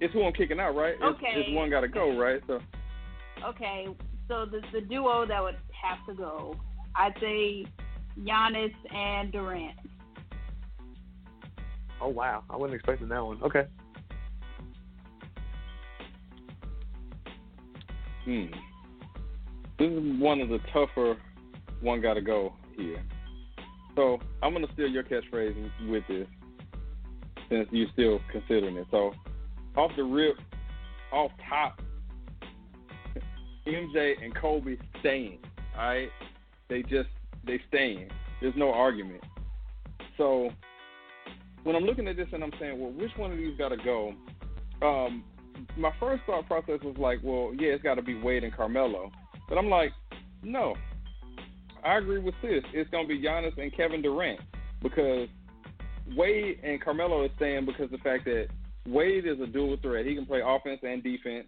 it's 0.00 0.14
who 0.14 0.24
I'm 0.24 0.32
kicking 0.32 0.60
out, 0.60 0.76
right? 0.76 0.94
It's, 0.94 1.02
Okay. 1.02 1.32
it's 1.34 1.56
one 1.56 1.70
got 1.70 1.80
to 1.80 1.88
go, 1.88 2.16
right? 2.16 2.40
So 2.46 2.60
Okay, 3.44 3.86
so 4.28 4.46
the 4.46 4.60
the 4.72 4.80
duo 4.82 5.26
that 5.26 5.42
would 5.42 5.56
have 5.72 6.06
to 6.06 6.14
go, 6.14 6.54
I'd 6.94 7.14
say 7.20 7.66
Giannis 8.20 8.72
and 8.94 9.32
Durant. 9.32 9.76
Oh 12.00 12.08
wow, 12.08 12.44
I 12.48 12.56
wasn't 12.56 12.76
expecting 12.76 13.08
that 13.08 13.24
one. 13.24 13.42
Okay. 13.42 13.66
Hmm. 18.24 18.44
This 19.80 19.90
is 19.90 20.20
one 20.20 20.40
of 20.40 20.48
the 20.48 20.60
tougher 20.72 21.16
one 21.80 22.00
got 22.00 22.14
to 22.14 22.20
go 22.20 22.52
here. 22.76 23.02
So 23.96 24.20
I'm 24.44 24.52
gonna 24.52 24.68
steal 24.74 24.86
your 24.86 25.02
catchphrase 25.02 25.88
with 25.88 26.04
this, 26.06 26.28
since 27.50 27.68
you're 27.70 27.88
still 27.92 28.20
considering 28.32 28.76
it. 28.76 28.86
So 28.90 29.12
off 29.76 29.90
the 29.96 30.04
rip, 30.04 30.36
off 31.12 31.30
top, 31.48 31.82
MJ 33.66 34.14
and 34.24 34.34
Kobe 34.34 34.76
staying. 35.00 35.38
All 35.76 35.88
right, 35.88 36.08
they 36.68 36.82
just 36.82 37.08
they 37.44 37.60
staying. 37.68 38.08
There's 38.40 38.54
no 38.56 38.72
argument. 38.72 39.22
So 40.16 40.50
when 41.64 41.76
I'm 41.76 41.84
looking 41.84 42.08
at 42.08 42.16
this 42.16 42.28
and 42.32 42.42
I'm 42.42 42.52
saying, 42.58 42.80
well, 42.80 42.92
which 42.92 43.10
one 43.16 43.32
of 43.32 43.38
these 43.38 43.56
got 43.58 43.68
to 43.68 43.76
go? 43.76 44.14
Um, 44.82 45.24
my 45.76 45.90
first 46.00 46.22
thought 46.24 46.46
process 46.46 46.80
was 46.82 46.96
like, 46.98 47.18
well, 47.22 47.52
yeah, 47.58 47.72
it's 47.72 47.82
got 47.82 47.96
to 47.96 48.02
be 48.02 48.18
Wade 48.20 48.44
and 48.44 48.54
Carmelo. 48.54 49.10
But 49.48 49.58
I'm 49.58 49.68
like, 49.68 49.92
no. 50.42 50.74
I 51.84 51.96
agree 51.96 52.18
with 52.18 52.34
this. 52.42 52.62
It's 52.72 52.90
going 52.90 53.08
to 53.08 53.08
be 53.08 53.22
Giannis 53.22 53.58
and 53.58 53.74
Kevin 53.74 54.02
Durant 54.02 54.40
because 54.82 55.28
Wade 56.16 56.60
and 56.62 56.80
Carmelo 56.82 57.24
is 57.24 57.30
staying 57.36 57.66
because 57.66 57.84
of 57.84 57.90
the 57.92 57.98
fact 57.98 58.24
that 58.24 58.48
Wade 58.86 59.26
is 59.26 59.40
a 59.40 59.46
dual 59.46 59.76
threat. 59.82 60.06
He 60.06 60.14
can 60.14 60.26
play 60.26 60.40
offense 60.44 60.80
and 60.82 61.02
defense. 61.02 61.46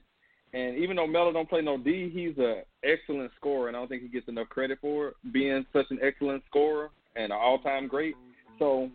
And 0.54 0.76
even 0.76 0.96
though 0.96 1.06
Melo 1.06 1.32
don't 1.32 1.48
play 1.48 1.62
no 1.62 1.78
D, 1.78 2.10
he's 2.12 2.36
an 2.36 2.62
excellent 2.84 3.32
scorer, 3.36 3.68
and 3.68 3.76
I 3.76 3.80
don't 3.80 3.88
think 3.88 4.02
he 4.02 4.08
gets 4.08 4.28
enough 4.28 4.50
credit 4.50 4.78
for 4.82 5.08
it, 5.08 5.14
being 5.32 5.64
such 5.72 5.86
an 5.90 5.98
excellent 6.02 6.42
scorer 6.46 6.90
and 7.16 7.32
an 7.32 7.38
all-time 7.40 7.88
great. 7.88 8.14
So 8.58 8.90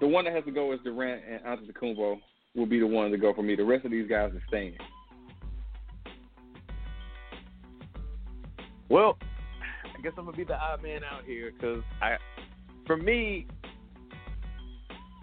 the 0.00 0.06
one 0.06 0.24
that 0.26 0.34
has 0.34 0.44
to 0.44 0.52
go 0.52 0.72
is 0.72 0.78
Durant 0.84 1.22
and 1.28 1.42
Antetokounmpo 1.42 2.20
will 2.54 2.66
be 2.66 2.78
the 2.78 2.86
one 2.86 3.10
to 3.10 3.18
go 3.18 3.34
for 3.34 3.42
me. 3.42 3.56
The 3.56 3.64
rest 3.64 3.84
of 3.84 3.90
these 3.90 4.08
guys 4.08 4.32
are 4.32 4.42
staying. 4.46 4.76
Well, 8.88 9.18
I 9.84 10.00
guess 10.02 10.12
I'm 10.16 10.26
gonna 10.26 10.36
be 10.36 10.44
the 10.44 10.54
odd 10.54 10.82
man 10.82 11.02
out 11.02 11.24
here 11.24 11.52
because 11.52 11.82
I, 12.00 12.16
for 12.86 12.96
me, 12.96 13.48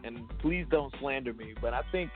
and 0.04 0.20
please 0.40 0.66
don't 0.70 0.94
slander 1.00 1.34
me, 1.34 1.54
but 1.62 1.74
I 1.74 1.82
think 1.92 2.10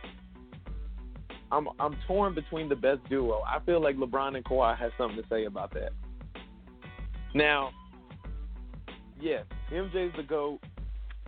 I'm 1.51 1.67
I'm 1.79 1.95
torn 2.07 2.33
between 2.35 2.69
the 2.69 2.75
best 2.75 3.07
duo. 3.09 3.41
I 3.47 3.59
feel 3.65 3.81
like 3.81 3.97
LeBron 3.97 4.35
and 4.35 4.45
Kawhi 4.45 4.77
has 4.77 4.91
something 4.97 5.21
to 5.21 5.27
say 5.29 5.45
about 5.45 5.73
that. 5.73 5.91
Now, 7.33 7.71
yes, 9.19 9.45
MJ's 9.71 10.15
the 10.15 10.23
goat. 10.23 10.59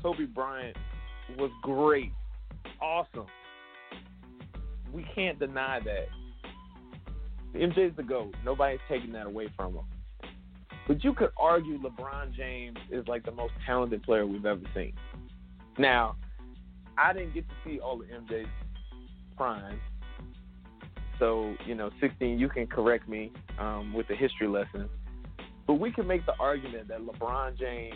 Kobe 0.02 0.26
Bryant 0.26 0.78
was 1.38 1.52
great, 1.62 2.12
awesome. 2.82 3.28
We 4.94 5.06
can't 5.14 5.38
deny 5.38 5.80
that. 5.84 6.08
MJ's 7.56 7.96
the 7.98 8.04
GOAT. 8.04 8.36
Nobody's 8.46 8.80
taking 8.90 9.12
that 9.14 9.26
away 9.26 9.50
from 9.56 9.76
him. 9.76 9.86
But 10.88 11.04
you 11.04 11.14
could 11.14 11.32
argue 11.38 11.80
LeBron 11.80 12.34
James 12.36 12.78
is 12.92 13.06
like 13.08 13.26
the 13.26 13.32
most 13.32 13.54
talented 13.66 14.04
player 14.04 14.26
we've 14.26 14.46
ever 14.46 14.62
seen. 14.74 14.94
Now, 15.78 16.16
I 16.98 17.14
didn't 17.14 17.34
get 17.34 17.48
to 17.48 17.56
see 17.66 17.80
all 17.80 18.02
of 18.02 18.08
MJ's 18.08 18.48
prime. 19.36 19.80
So, 21.20 21.56
you 21.66 21.76
know, 21.76 21.90
16, 22.00 22.38
you 22.38 22.50
can 22.50 22.68
correct 22.68 23.08
me 23.10 23.32
um, 23.60 23.94
with 23.94 24.08
the 24.08 24.16
history 24.16 24.48
lesson. 24.48 24.90
But 25.66 25.76
we 25.76 25.92
can 25.92 26.08
make 26.08 26.26
the 26.26 26.34
argument 26.40 26.88
that 26.88 27.02
LeBron 27.02 27.58
James 27.58 27.96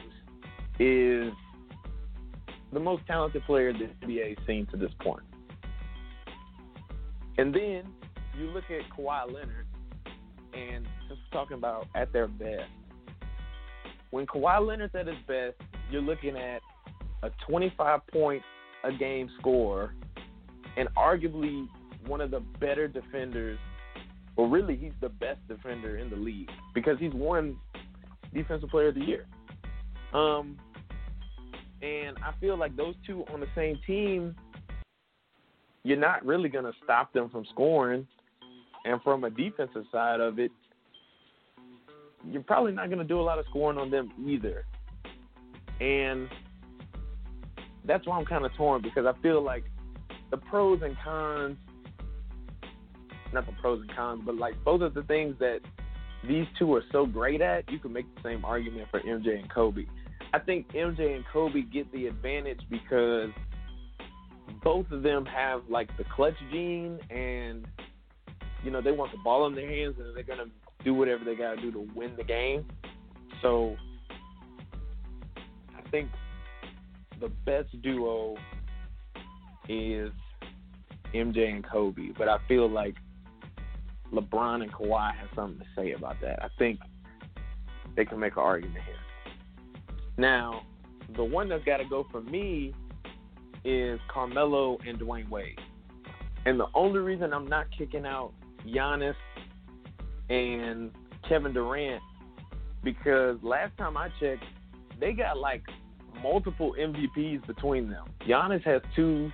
is 0.80 1.32
the 2.74 2.80
most 2.80 3.06
talented 3.06 3.44
player 3.46 3.74
the 3.74 3.90
NBA 4.06 4.38
has 4.38 4.48
seen 4.48 4.66
to 4.68 4.78
this 4.78 4.92
point. 5.02 5.24
And 7.38 7.54
then 7.54 7.84
you 8.38 8.48
look 8.48 8.66
at 8.70 8.82
Kawhi 8.98 9.28
Leonard, 9.28 9.66
and 10.54 10.86
just 11.08 11.22
talking 11.32 11.58
about 11.58 11.88
at 11.96 12.12
their 12.12 12.28
best. 12.28 12.70
When 14.10 14.26
Kawhi 14.26 14.66
Leonard's 14.66 14.96
at 14.96 15.08
his 15.08 15.16
best, 15.28 15.56
you're 15.90 16.02
looking 16.02 16.38
at 16.38 16.62
a 17.24 17.30
25 17.48 18.06
point 18.08 18.42
a 18.84 18.92
game 18.92 19.30
scorer, 19.40 19.94
and 20.78 20.90
arguably 20.96 21.68
one 22.08 22.22
of 22.22 22.32
the 22.32 22.40
better 22.60 22.88
defenders. 22.88 23.60
Well, 24.36 24.48
really, 24.48 24.76
he's 24.76 24.94
the 25.02 25.10
best 25.10 25.40
defender 25.48 25.98
in 25.98 26.10
the 26.10 26.16
league 26.16 26.50
because 26.74 26.98
he's 27.00 27.14
won 27.14 27.58
Defensive 28.34 28.70
Player 28.70 28.88
of 28.88 28.96
the 28.96 29.02
Year. 29.02 29.26
Um, 30.14 30.58
and 31.82 32.18
I 32.24 32.34
feel 32.40 32.58
like 32.58 32.76
those 32.76 32.96
two 33.06 33.26
on 33.34 33.40
the 33.40 33.48
same 33.56 33.80
team, 33.86 34.36
you're 35.84 35.98
not 35.98 36.26
really 36.26 36.50
going 36.50 36.66
to 36.66 36.74
stop 36.84 37.12
them 37.14 37.30
from 37.30 37.46
scoring. 37.52 38.08
And 38.84 39.02
from 39.04 39.24
a 39.26 39.30
defensive 39.30 39.84
side 39.92 40.20
of 40.20 40.40
it, 40.40 40.52
you're 42.28 42.42
probably 42.42 42.72
not 42.72 42.88
going 42.88 43.00
to 43.00 43.06
do 43.06 43.20
a 43.20 43.22
lot 43.22 43.38
of 43.38 43.46
scoring 43.50 43.78
on 43.78 43.92
them 43.92 44.12
either. 44.28 44.66
And 45.80 46.28
that's 47.86 48.06
why 48.08 48.18
I'm 48.18 48.26
kind 48.26 48.46
of 48.46 48.54
torn 48.56 48.82
because 48.82 49.06
I 49.06 49.20
feel 49.22 49.42
like 49.42 49.64
the 50.30 50.38
pros 50.38 50.82
and 50.84 50.96
cons, 51.04 51.58
not 53.34 53.46
the 53.46 53.54
pros 53.62 53.82
and 53.82 53.96
cons, 53.96 54.22
but 54.26 54.36
like 54.36 54.54
both 54.64 54.82
of 54.82 54.94
the 54.94 55.04
things 55.04 55.36
that 55.40 55.60
these 56.28 56.46
two 56.60 56.74
are 56.76 56.84
so 56.92 57.06
great 57.06 57.42
at, 57.42 57.70
you 57.72 57.80
can 57.80 57.92
make 57.92 58.06
the 58.16 58.22
same 58.22 58.46
argument 58.46 58.88
for 58.92 59.00
MJ 59.02 59.40
and 59.40 59.52
Kobe. 59.54 59.86
I 60.34 60.40
think 60.40 60.72
MJ 60.72 61.16
and 61.16 61.26
Kobe 61.32 61.62
get 61.62 61.92
the 61.92 62.08
advantage 62.08 62.62
because 62.70 63.30
both 64.64 64.90
of 64.92 65.04
them 65.04 65.26
have 65.26 65.62
like 65.70 65.96
the 65.98 66.04
clutch 66.16 66.36
gene 66.52 67.00
and 67.10 67.66
you 68.64 68.72
know 68.72 68.82
they 68.82 68.92
want 68.92 69.12
the 69.12 69.18
ball 69.24 69.48
in 69.48 69.56
their 69.56 69.68
hands 69.68 69.96
and 69.98 70.16
they're 70.16 70.24
gonna 70.24 70.50
do 70.84 70.94
whatever 70.94 71.24
they 71.26 71.36
gotta 71.36 71.60
do 71.60 71.72
to 71.72 71.88
win 71.96 72.16
the 72.16 72.24
game. 72.24 72.66
So 73.42 73.76
I 75.78 75.90
think 75.90 76.10
the 77.22 77.30
best 77.46 77.70
duo 77.82 78.36
is 79.70 80.12
MJ 81.14 81.54
and 81.54 81.64
Kobe, 81.64 82.10
but 82.18 82.28
I 82.28 82.38
feel 82.48 82.70
like 82.70 82.96
LeBron 84.12 84.64
and 84.64 84.74
Kawhi 84.74 85.16
have 85.16 85.30
something 85.36 85.60
to 85.60 85.66
say 85.76 85.92
about 85.94 86.20
that. 86.22 86.44
I 86.44 86.48
think 86.58 86.80
they 87.96 88.06
can 88.06 88.20
make 88.20 88.34
an 88.34 88.44
argument 88.44 88.84
here. 88.86 88.96
Now, 90.18 90.64
the 91.16 91.24
one 91.24 91.48
that's 91.48 91.64
got 91.64 91.78
to 91.78 91.86
go 91.86 92.06
for 92.12 92.22
me 92.22 92.74
is 93.64 94.00
Carmelo 94.12 94.78
and 94.88 95.00
Dwyane 95.00 95.30
Wade. 95.30 95.60
And 96.46 96.60
the 96.60 96.68
only 96.74 97.00
reason 97.00 97.34
I'm 97.34 97.48
not 97.48 97.68
kicking 97.78 98.06
out 98.06 98.34
Giannis 98.66 99.16
and 100.30 100.92
Kevin 101.28 101.54
Durant 101.54 102.02
because 102.84 103.38
last 103.44 103.78
time 103.78 103.96
I 103.96 104.10
checked, 104.20 104.44
they 105.00 105.14
got 105.14 105.38
like 105.38 105.64
multiple 106.22 106.76
MVPs 106.80 107.46
between 107.48 107.90
them. 107.90 108.06
Giannis 108.28 108.64
has 108.64 108.82
two, 108.96 109.32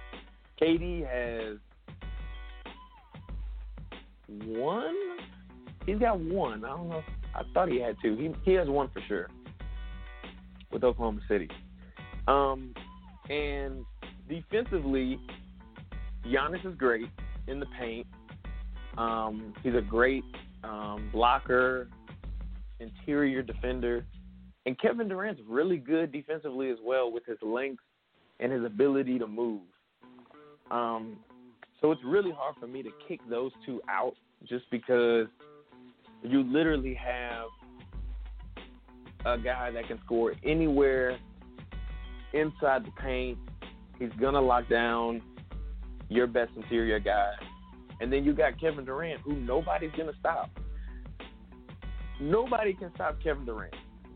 KD 0.62 1.06
has 1.06 1.58
one. 4.28 4.96
He's 5.86 6.00
got 6.00 6.20
one. 6.20 6.66
I 6.66 6.70
don't 6.70 6.90
know. 6.90 7.04
I 7.36 7.44
thought 7.54 7.70
he 7.70 7.80
had 7.80 7.96
two. 8.02 8.16
He 8.16 8.52
he 8.52 8.56
has 8.58 8.68
one 8.68 8.90
for 8.94 9.02
sure 9.08 9.30
with 10.72 10.84
Oklahoma 10.84 11.22
City. 11.28 11.50
Um, 12.28 12.74
and 13.30 13.86
defensively, 14.28 15.20
Giannis 16.26 16.66
is 16.66 16.76
great 16.76 17.08
in 17.48 17.60
the 17.60 17.68
paint. 17.80 18.08
Um, 18.98 19.54
he's 19.64 19.76
a 19.76 19.82
great 19.82 20.24
um, 20.64 21.10
blocker, 21.14 21.88
interior 22.80 23.42
defender, 23.42 24.06
and 24.68 24.78
Kevin 24.80 25.08
Durant's 25.08 25.42
really 25.48 25.78
good 25.78 26.12
defensively 26.12 26.70
as 26.70 26.78
well 26.84 27.10
with 27.10 27.26
his 27.26 27.38
length 27.42 27.82
and 28.42 28.52
his 28.52 28.66
ability 28.66 29.18
to 29.18 29.26
move. 29.26 29.62
Um, 30.70 31.16
so 31.80 31.94
it's 31.94 32.02
really 32.04 32.32
hard 32.32 32.56
for 32.60 32.68
me 32.68 32.84
to 32.84 32.90
kick 33.08 33.22
those 33.30 33.54
two 33.66 33.82
out 33.90 34.14
just 34.46 34.66
because 34.70 35.28
you 36.22 36.44
literally 36.44 36.96
have 36.96 37.46
a 39.26 39.42
guy 39.42 39.72
that 39.72 39.88
can 39.88 40.00
score 40.04 40.34
anywhere 40.46 41.18
inside 42.34 42.86
the 42.86 42.92
paint. 43.02 43.38
He's 43.98 44.12
gonna 44.20 44.42
lock 44.42 44.68
down 44.68 45.22
your 46.10 46.28
best 46.28 46.52
interior 46.58 47.00
guy. 47.00 47.32
And 48.02 48.12
then 48.12 48.26
you 48.26 48.34
got 48.34 48.60
Kevin 48.60 48.84
Durant, 48.84 49.22
who 49.22 49.34
nobody's 49.34 49.92
gonna 49.98 50.12
stop. 50.20 50.50
Nobody 52.20 52.74
can 52.74 52.92
stop 52.96 53.18
Kevin 53.24 53.46
Durant. 53.46 53.74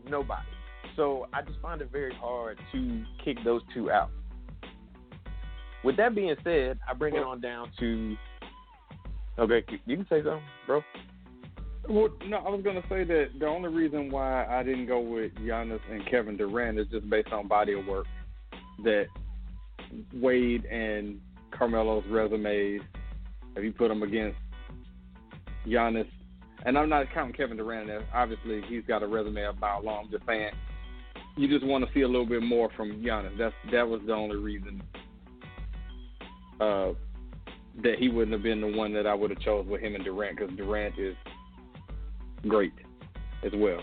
Nobody. 0.08 0.42
So 0.96 1.26
I 1.32 1.42
just 1.42 1.58
find 1.60 1.80
it 1.80 1.90
very 1.90 2.14
hard 2.14 2.58
to 2.72 3.04
kick 3.24 3.38
those 3.44 3.62
two 3.74 3.90
out. 3.90 4.10
With 5.84 5.96
that 5.96 6.14
being 6.14 6.34
said, 6.44 6.78
I 6.88 6.94
bring 6.94 7.14
it 7.14 7.22
on 7.22 7.40
down 7.40 7.70
to. 7.80 8.16
Okay, 9.38 9.64
you 9.86 9.96
can 9.96 10.06
say 10.08 10.22
something, 10.22 10.42
bro. 10.66 10.82
Well, 11.88 12.10
no, 12.26 12.36
I 12.36 12.50
was 12.50 12.62
gonna 12.62 12.82
say 12.88 13.02
that 13.04 13.30
the 13.38 13.46
only 13.46 13.68
reason 13.68 14.10
why 14.10 14.46
I 14.46 14.62
didn't 14.62 14.86
go 14.86 15.00
with 15.00 15.34
Giannis 15.36 15.80
and 15.90 16.06
Kevin 16.08 16.36
Durant 16.36 16.78
is 16.78 16.86
just 16.88 17.08
based 17.10 17.32
on 17.32 17.48
body 17.48 17.72
of 17.72 17.86
work. 17.86 18.06
That 18.84 19.06
Wade 20.14 20.64
and 20.66 21.20
Carmelo's 21.50 22.04
resumes, 22.08 22.82
if 23.56 23.64
you 23.64 23.72
put 23.72 23.88
them 23.88 24.02
against 24.02 24.38
Giannis, 25.66 26.08
and 26.64 26.78
I'm 26.78 26.88
not 26.88 27.06
counting 27.12 27.34
Kevin 27.34 27.56
Durant. 27.56 27.90
Obviously, 28.14 28.62
he's 28.68 28.84
got 28.86 29.02
a 29.02 29.06
resume 29.06 29.42
about 29.44 29.84
long. 29.84 30.04
I'm 30.04 30.10
just 30.10 30.26
saying, 30.26 30.50
you 31.36 31.48
just 31.48 31.64
want 31.64 31.84
to 31.86 31.92
see 31.94 32.02
a 32.02 32.06
little 32.06 32.26
bit 32.26 32.42
more 32.42 32.70
from 32.76 33.02
Giannis. 33.02 33.36
That's 33.38 33.54
that 33.70 33.86
was 33.86 34.00
the 34.06 34.12
only 34.12 34.36
reason 34.36 34.82
uh, 36.60 36.92
that 37.82 37.98
he 37.98 38.08
wouldn't 38.08 38.32
have 38.32 38.42
been 38.42 38.60
the 38.60 38.76
one 38.76 38.92
that 38.94 39.06
I 39.06 39.14
would 39.14 39.30
have 39.30 39.40
chose 39.40 39.66
with 39.66 39.80
him 39.80 39.94
and 39.94 40.04
Durant 40.04 40.38
because 40.38 40.54
Durant 40.56 40.98
is 40.98 41.16
great 42.46 42.74
as 43.44 43.52
well. 43.54 43.80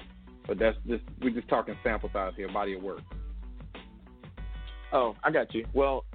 But 0.48 0.60
that's 0.60 0.78
just 0.88 1.04
we're 1.22 1.32
just 1.32 1.48
talking 1.50 1.76
sample 1.84 2.10
size 2.14 2.34
here, 2.36 2.52
body 2.52 2.76
of 2.76 2.84
work. 2.84 3.02
Oh, 4.92 5.16
I 5.24 5.32
got 5.32 5.54
you. 5.54 5.66
Well, 5.74 6.06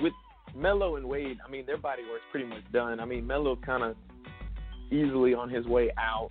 with 0.00 0.12
Melo 0.54 0.96
and 0.96 1.06
Wade, 1.06 1.38
I 1.46 1.50
mean 1.50 1.66
their 1.66 1.78
body 1.78 2.02
work's 2.10 2.24
pretty 2.30 2.46
much 2.46 2.62
done. 2.72 3.00
I 3.00 3.04
mean 3.04 3.26
Melo 3.26 3.56
kind 3.56 3.82
of 3.82 3.96
easily 4.94 5.34
on 5.34 5.50
his 5.50 5.66
way 5.66 5.90
out. 5.98 6.30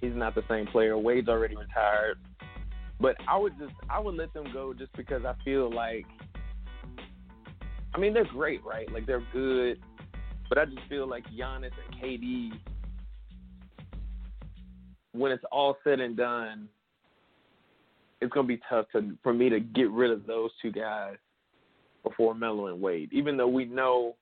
He's 0.00 0.14
not 0.14 0.34
the 0.34 0.42
same 0.48 0.66
player. 0.66 0.98
Wade's 0.98 1.28
already 1.28 1.56
retired. 1.56 2.18
But 3.00 3.16
I 3.28 3.36
would 3.36 3.58
just 3.58 3.72
I 3.90 3.98
would 3.98 4.14
let 4.14 4.32
them 4.34 4.46
go 4.52 4.72
just 4.72 4.92
because 4.96 5.24
I 5.24 5.34
feel 5.44 5.72
like 5.72 6.06
I 7.94 7.98
mean 7.98 8.14
they're 8.14 8.24
great, 8.24 8.64
right? 8.64 8.90
Like 8.92 9.06
they're 9.06 9.26
good. 9.32 9.80
But 10.48 10.58
I 10.58 10.66
just 10.66 10.80
feel 10.88 11.08
like 11.08 11.24
Giannis 11.36 11.70
and 11.88 12.02
KD 12.02 12.52
when 15.14 15.30
it's 15.30 15.44
all 15.50 15.76
said 15.84 16.00
and 16.00 16.16
done, 16.16 16.68
it's 18.20 18.32
gonna 18.32 18.46
be 18.46 18.60
tough 18.68 18.86
to 18.92 19.16
for 19.22 19.32
me 19.32 19.48
to 19.48 19.60
get 19.60 19.90
rid 19.90 20.10
of 20.10 20.26
those 20.26 20.50
two 20.60 20.72
guys 20.72 21.16
before 22.02 22.34
Melo 22.34 22.66
and 22.66 22.80
Wade. 22.80 23.10
Even 23.12 23.36
though 23.36 23.48
we 23.48 23.64
know 23.64 24.16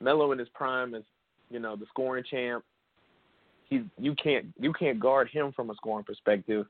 Melo 0.00 0.32
in 0.32 0.38
his 0.38 0.48
prime 0.50 0.94
is, 0.94 1.04
you 1.50 1.58
know, 1.58 1.76
the 1.76 1.86
scoring 1.88 2.24
champ. 2.28 2.64
He's 3.68 3.82
you 3.98 4.14
can't 4.14 4.46
you 4.58 4.72
can't 4.72 4.98
guard 4.98 5.28
him 5.30 5.52
from 5.52 5.70
a 5.70 5.74
scoring 5.74 6.04
perspective. 6.04 6.66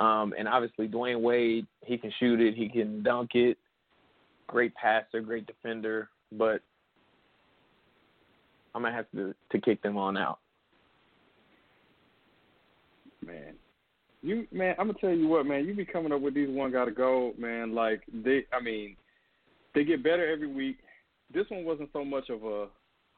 Um, 0.00 0.34
and 0.38 0.48
obviously 0.48 0.88
Dwyane 0.88 1.20
Wade, 1.20 1.66
he 1.84 1.98
can 1.98 2.12
shoot 2.18 2.40
it, 2.40 2.54
he 2.54 2.68
can 2.68 3.02
dunk 3.02 3.30
it. 3.34 3.58
Great 4.46 4.74
passer, 4.74 5.20
great 5.20 5.46
defender, 5.46 6.08
but 6.32 6.62
I'm 8.74 8.82
gonna 8.82 8.94
have 8.94 9.10
to 9.14 9.34
to 9.50 9.60
kick 9.60 9.82
them 9.82 9.96
on 9.96 10.16
out. 10.16 10.38
Man, 13.24 13.54
you 14.22 14.46
man, 14.50 14.74
I'm 14.78 14.86
gonna 14.86 14.98
tell 14.98 15.10
you 15.10 15.28
what, 15.28 15.46
man. 15.46 15.66
You 15.66 15.74
be 15.74 15.84
coming 15.84 16.12
up 16.12 16.20
with 16.20 16.34
these 16.34 16.48
one 16.48 16.72
gotta 16.72 16.90
go, 16.90 17.32
man. 17.38 17.74
Like 17.74 18.02
they, 18.24 18.46
I 18.52 18.62
mean, 18.62 18.96
they 19.74 19.84
get 19.84 20.02
better 20.02 20.30
every 20.30 20.48
week. 20.48 20.78
This 21.32 21.46
one 21.50 21.64
wasn't 21.64 21.90
so 21.92 22.04
much 22.04 22.30
of 22.30 22.44
a 22.44 22.66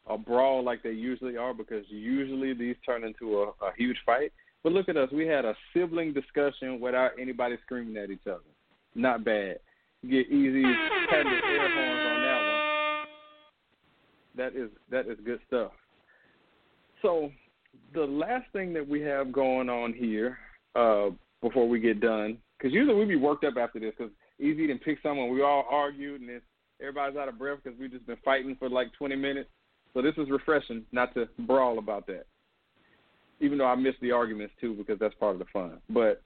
a 0.07 0.19
brawl 0.19 0.63
like 0.63 0.83
they 0.83 0.93
usually 0.93 1.37
are 1.37 1.55
because 1.55 1.85
usually 1.89 2.53
these 2.55 2.77
turn 2.85 3.05
into 3.05 3.43
a, 3.43 3.47
a 3.65 3.73
huge 3.77 3.97
fight. 4.05 4.33
But 4.63 4.73
look 4.73 4.89
at 4.89 4.97
us, 4.97 5.11
we 5.13 5.27
had 5.27 5.45
a 5.45 5.55
sibling 5.73 6.13
discussion 6.13 6.81
without 6.81 7.13
anybody 7.21 7.57
screaming 7.65 7.97
at 7.97 8.11
each 8.11 8.27
other. 8.27 8.41
Not 8.95 9.25
bad. 9.25 9.59
Get 10.03 10.29
easy 10.29 10.63
patting 11.11 11.33
the 11.33 11.47
air 11.47 11.75
horns 11.75 12.07
on 12.07 12.23
that 12.23 12.41
one. 12.49 12.65
That 14.37 14.57
is 14.57 14.71
that 14.91 15.07
is 15.11 15.19
good 15.25 15.41
stuff. 15.47 15.73
So 17.03 17.31
the 17.95 18.05
last 18.05 18.47
thing 18.53 18.73
that 18.75 18.87
we 18.87 19.01
have 19.03 19.33
going 19.33 19.69
on 19.69 19.93
here 19.93 20.39
uh, 20.75 21.11
before 21.41 21.69
we 21.69 21.79
get 21.81 22.01
done, 22.01 22.39
because 22.59 22.73
usually 22.73 22.99
we 22.99 23.05
be 23.05 23.17
worked 23.17 23.45
up 23.45 23.55
after 23.59 23.79
this, 23.79 23.93
because 23.97 24.13
Easy 24.41 24.67
didn't 24.67 24.83
pick 24.83 24.99
someone. 25.03 25.33
We 25.33 25.43
all 25.43 25.65
argued, 25.71 26.21
and 26.21 26.31
it's, 26.31 26.45
everybody's 26.81 27.17
out 27.17 27.29
of 27.29 27.39
breath 27.39 27.59
because 27.63 27.79
we've 27.79 27.93
just 27.93 28.07
been 28.07 28.17
fighting 28.25 28.57
for 28.59 28.69
like 28.69 28.93
20 28.95 29.15
minutes. 29.15 29.49
So 29.95 30.03
this 30.03 30.15
is 30.19 30.29
refreshing, 30.29 30.85
not 30.93 31.15
to 31.15 31.29
brawl 31.39 31.79
about 31.79 32.07
that. 32.09 32.27
Even 33.41 33.59
though 33.59 33.67
I 33.67 33.77
miss 33.77 33.95
the 34.01 34.11
arguments 34.11 34.55
too, 34.61 34.75
because 34.75 34.99
that's 34.99 35.15
part 35.15 35.35
of 35.35 35.39
the 35.39 35.47
fun. 35.53 35.79
But 35.89 36.21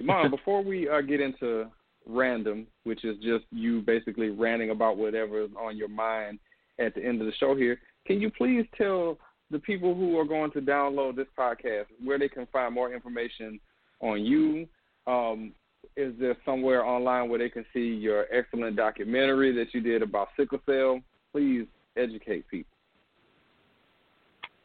Mom, 0.00 0.30
before 0.30 0.62
we 0.62 0.88
uh, 0.88 1.00
get 1.00 1.20
into 1.20 1.66
random, 2.06 2.66
which 2.84 3.04
is 3.04 3.16
just 3.18 3.44
you 3.50 3.80
basically 3.80 4.30
ranting 4.30 4.70
about 4.70 4.96
whatever 4.96 5.42
is 5.42 5.50
on 5.58 5.76
your 5.76 5.88
mind 5.88 6.38
at 6.78 6.94
the 6.94 7.04
end 7.04 7.20
of 7.20 7.26
the 7.26 7.32
show 7.38 7.54
here, 7.54 7.78
can 8.06 8.20
you 8.20 8.30
please 8.30 8.66
tell 8.76 9.18
the 9.50 9.58
people 9.58 9.94
who 9.94 10.18
are 10.18 10.24
going 10.24 10.50
to 10.52 10.60
download 10.60 11.16
this 11.16 11.26
podcast 11.38 11.86
where 12.02 12.18
they 12.18 12.28
can 12.28 12.46
find 12.52 12.74
more 12.74 12.92
information 12.92 13.58
on 14.00 14.24
you? 14.24 14.66
Um, 15.06 15.52
is 15.96 16.14
there 16.18 16.36
somewhere 16.44 16.84
online 16.84 17.28
where 17.28 17.38
they 17.38 17.48
can 17.48 17.64
see 17.72 17.80
your 17.80 18.26
excellent 18.32 18.76
documentary 18.76 19.52
that 19.56 19.74
you 19.74 19.80
did 19.80 20.02
about 20.02 20.28
sickle 20.36 20.60
cell? 20.66 21.00
Please 21.32 21.66
educate 21.96 22.46
people. 22.48 22.70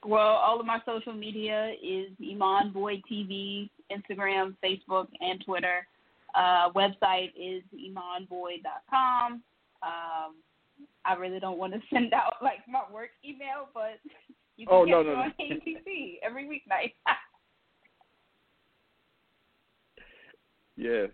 Well, 0.05 0.19
all 0.36 0.59
of 0.59 0.65
my 0.65 0.80
social 0.86 1.13
media 1.13 1.73
is 1.82 2.09
Eman 2.21 2.71
Boyd 2.71 3.01
TV, 3.11 3.69
Instagram, 3.91 4.55
Facebook, 4.63 5.07
and 5.19 5.43
Twitter. 5.43 5.88
Uh, 6.36 6.69
website 6.73 7.32
is 7.36 7.63
emanboyd.com. 7.73 9.41
Um, 9.82 10.36
I 11.05 11.13
really 11.17 11.39
don't 11.39 11.57
want 11.57 11.73
to 11.73 11.80
send 11.93 12.13
out 12.13 12.36
like 12.43 12.59
my 12.69 12.82
work 12.93 13.09
email, 13.28 13.69
but 13.73 13.99
you 14.57 14.67
can 14.67 14.76
Oh, 14.76 14.86
get 14.86 14.91
no, 14.91 15.01
it 15.01 15.03
no, 15.05 15.13
no. 15.13 15.19
on 15.21 15.34
ABC 15.39 16.15
every 16.23 16.45
weeknight. 16.45 16.93
Yes. 20.78 21.09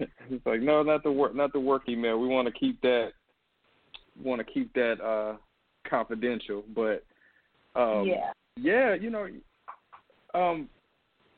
It's 0.00 0.44
like 0.46 0.60
no, 0.62 0.82
not 0.82 1.04
the 1.04 1.12
work, 1.12 1.34
not 1.36 1.52
the 1.52 1.60
work 1.60 1.82
email. 1.88 2.18
We 2.18 2.26
want 2.26 2.48
to 2.48 2.52
keep 2.52 2.80
that, 2.80 3.10
want 4.22 4.44
to 4.44 4.52
keep 4.52 4.72
that 4.74 5.00
uh, 5.00 5.36
confidential. 5.88 6.64
But 6.74 7.04
um, 7.74 8.06
yeah. 8.06 8.32
yeah, 8.56 8.94
you 8.94 9.10
know, 9.10 9.28
um, 10.34 10.68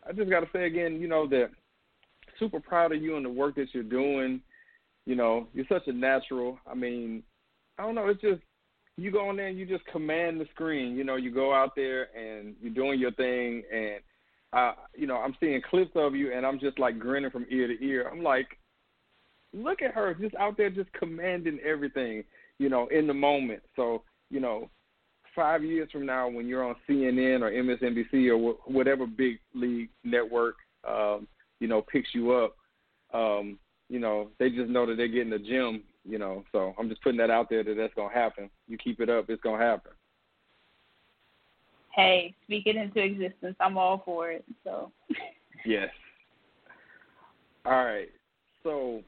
I 0.09 0.13
just 0.13 0.31
got 0.31 0.41
to 0.41 0.49
say 0.53 0.67
again, 0.67 1.01
you 1.01 1.09
know, 1.09 1.27
that 1.29 1.51
super 2.39 2.61
proud 2.61 2.93
of 2.93 3.03
you 3.03 3.17
and 3.17 3.25
the 3.25 3.31
work 3.31 3.55
that 3.57 3.69
you're 3.73 3.83
doing. 3.83 4.41
You 5.07 5.17
know, 5.17 5.49
you're 5.53 5.67
such 5.69 5.87
a 5.87 5.93
natural. 5.93 6.59
I 6.67 6.75
mean, 6.75 7.23
I 7.79 7.83
don't 7.83 7.95
know. 7.95 8.09
It's 8.09 8.23
just 8.23 8.41
you 8.97 9.11
go 9.11 9.31
in 9.31 9.37
there 9.37 9.49
and 9.49 9.59
you 9.59 9.67
just 9.67 9.85
command 9.87 10.41
the 10.41 10.47
screen. 10.55 10.97
You 10.97 11.05
know, 11.05 11.17
you 11.17 11.31
go 11.31 11.53
out 11.53 11.75
there 11.77 12.09
and 12.17 12.55
you're 12.63 12.73
doing 12.73 12.99
your 12.99 13.13
thing, 13.13 13.63
and 13.73 14.01
uh, 14.53 14.73
you 14.97 15.07
know, 15.07 15.17
I'm 15.17 15.37
seeing 15.41 15.61
clips 15.69 15.93
of 15.95 16.15
you, 16.15 16.33
and 16.33 16.47
I'm 16.47 16.61
just 16.61 16.79
like 16.79 16.99
grinning 16.99 17.31
from 17.31 17.47
ear 17.51 17.67
to 17.67 17.85
ear. 17.85 18.09
I'm 18.11 18.23
like, 18.23 18.59
look 19.53 19.83
at 19.83 19.93
her, 19.95 20.15
just 20.15 20.35
out 20.37 20.57
there, 20.57 20.71
just 20.71 20.93
commanding 20.93 21.59
everything, 21.65 22.25
you 22.59 22.69
know, 22.69 22.87
in 22.89 23.07
the 23.07 23.15
moment. 23.15 23.63
So, 23.77 24.03
you 24.31 24.41
know, 24.41 24.71
five 25.35 25.65
years 25.65 25.91
from 25.91 26.07
now, 26.07 26.29
when 26.29 26.47
you're 26.47 26.65
on 26.65 26.77
CNN 26.89 27.43
or 27.43 27.51
MSNBC 27.51 28.29
or 28.29 28.53
wh- 28.55 28.71
whatever 28.71 29.07
big 29.07 29.39
league 29.55 29.91
network, 30.05 30.57
um, 30.89 31.27
you 31.61 31.69
know, 31.69 31.83
picks 31.83 32.15
you 32.15 32.33
up, 32.33 32.57
um, 33.13 33.59
you 33.89 33.99
know, 33.99 34.29
they 34.39 34.51
just 34.51 34.71
know 34.71 34.87
that 34.87 34.97
they're 34.97 35.09
getting 35.09 35.33
a 35.33 35.39
gym, 35.39 35.83
you 36.05 36.19
know. 36.19 36.45
So 36.53 36.75
I'm 36.79 36.89
just 36.89 37.03
putting 37.03 37.19
that 37.19 37.31
out 37.31 37.49
there 37.51 37.63
that 37.65 37.75
that's 37.77 37.95
gonna 37.95 38.13
happen. 38.15 38.51
You 38.69 38.79
keep 38.79 39.01
it 39.01 39.11
up, 39.11 39.29
it's 39.29 39.43
gonna 39.43 39.63
happen. 39.63 39.93
Hey, 41.95 42.35
speak 42.45 42.67
it 42.67 42.77
into 42.77 43.01
existence. 43.01 43.57
I'm 43.61 43.79
all 43.79 44.03
for 44.05 44.31
it. 44.31 44.45
So 44.65 44.91
Yes. 45.65 45.91
All 47.65 47.85
right. 47.85 48.11
So 48.63 49.03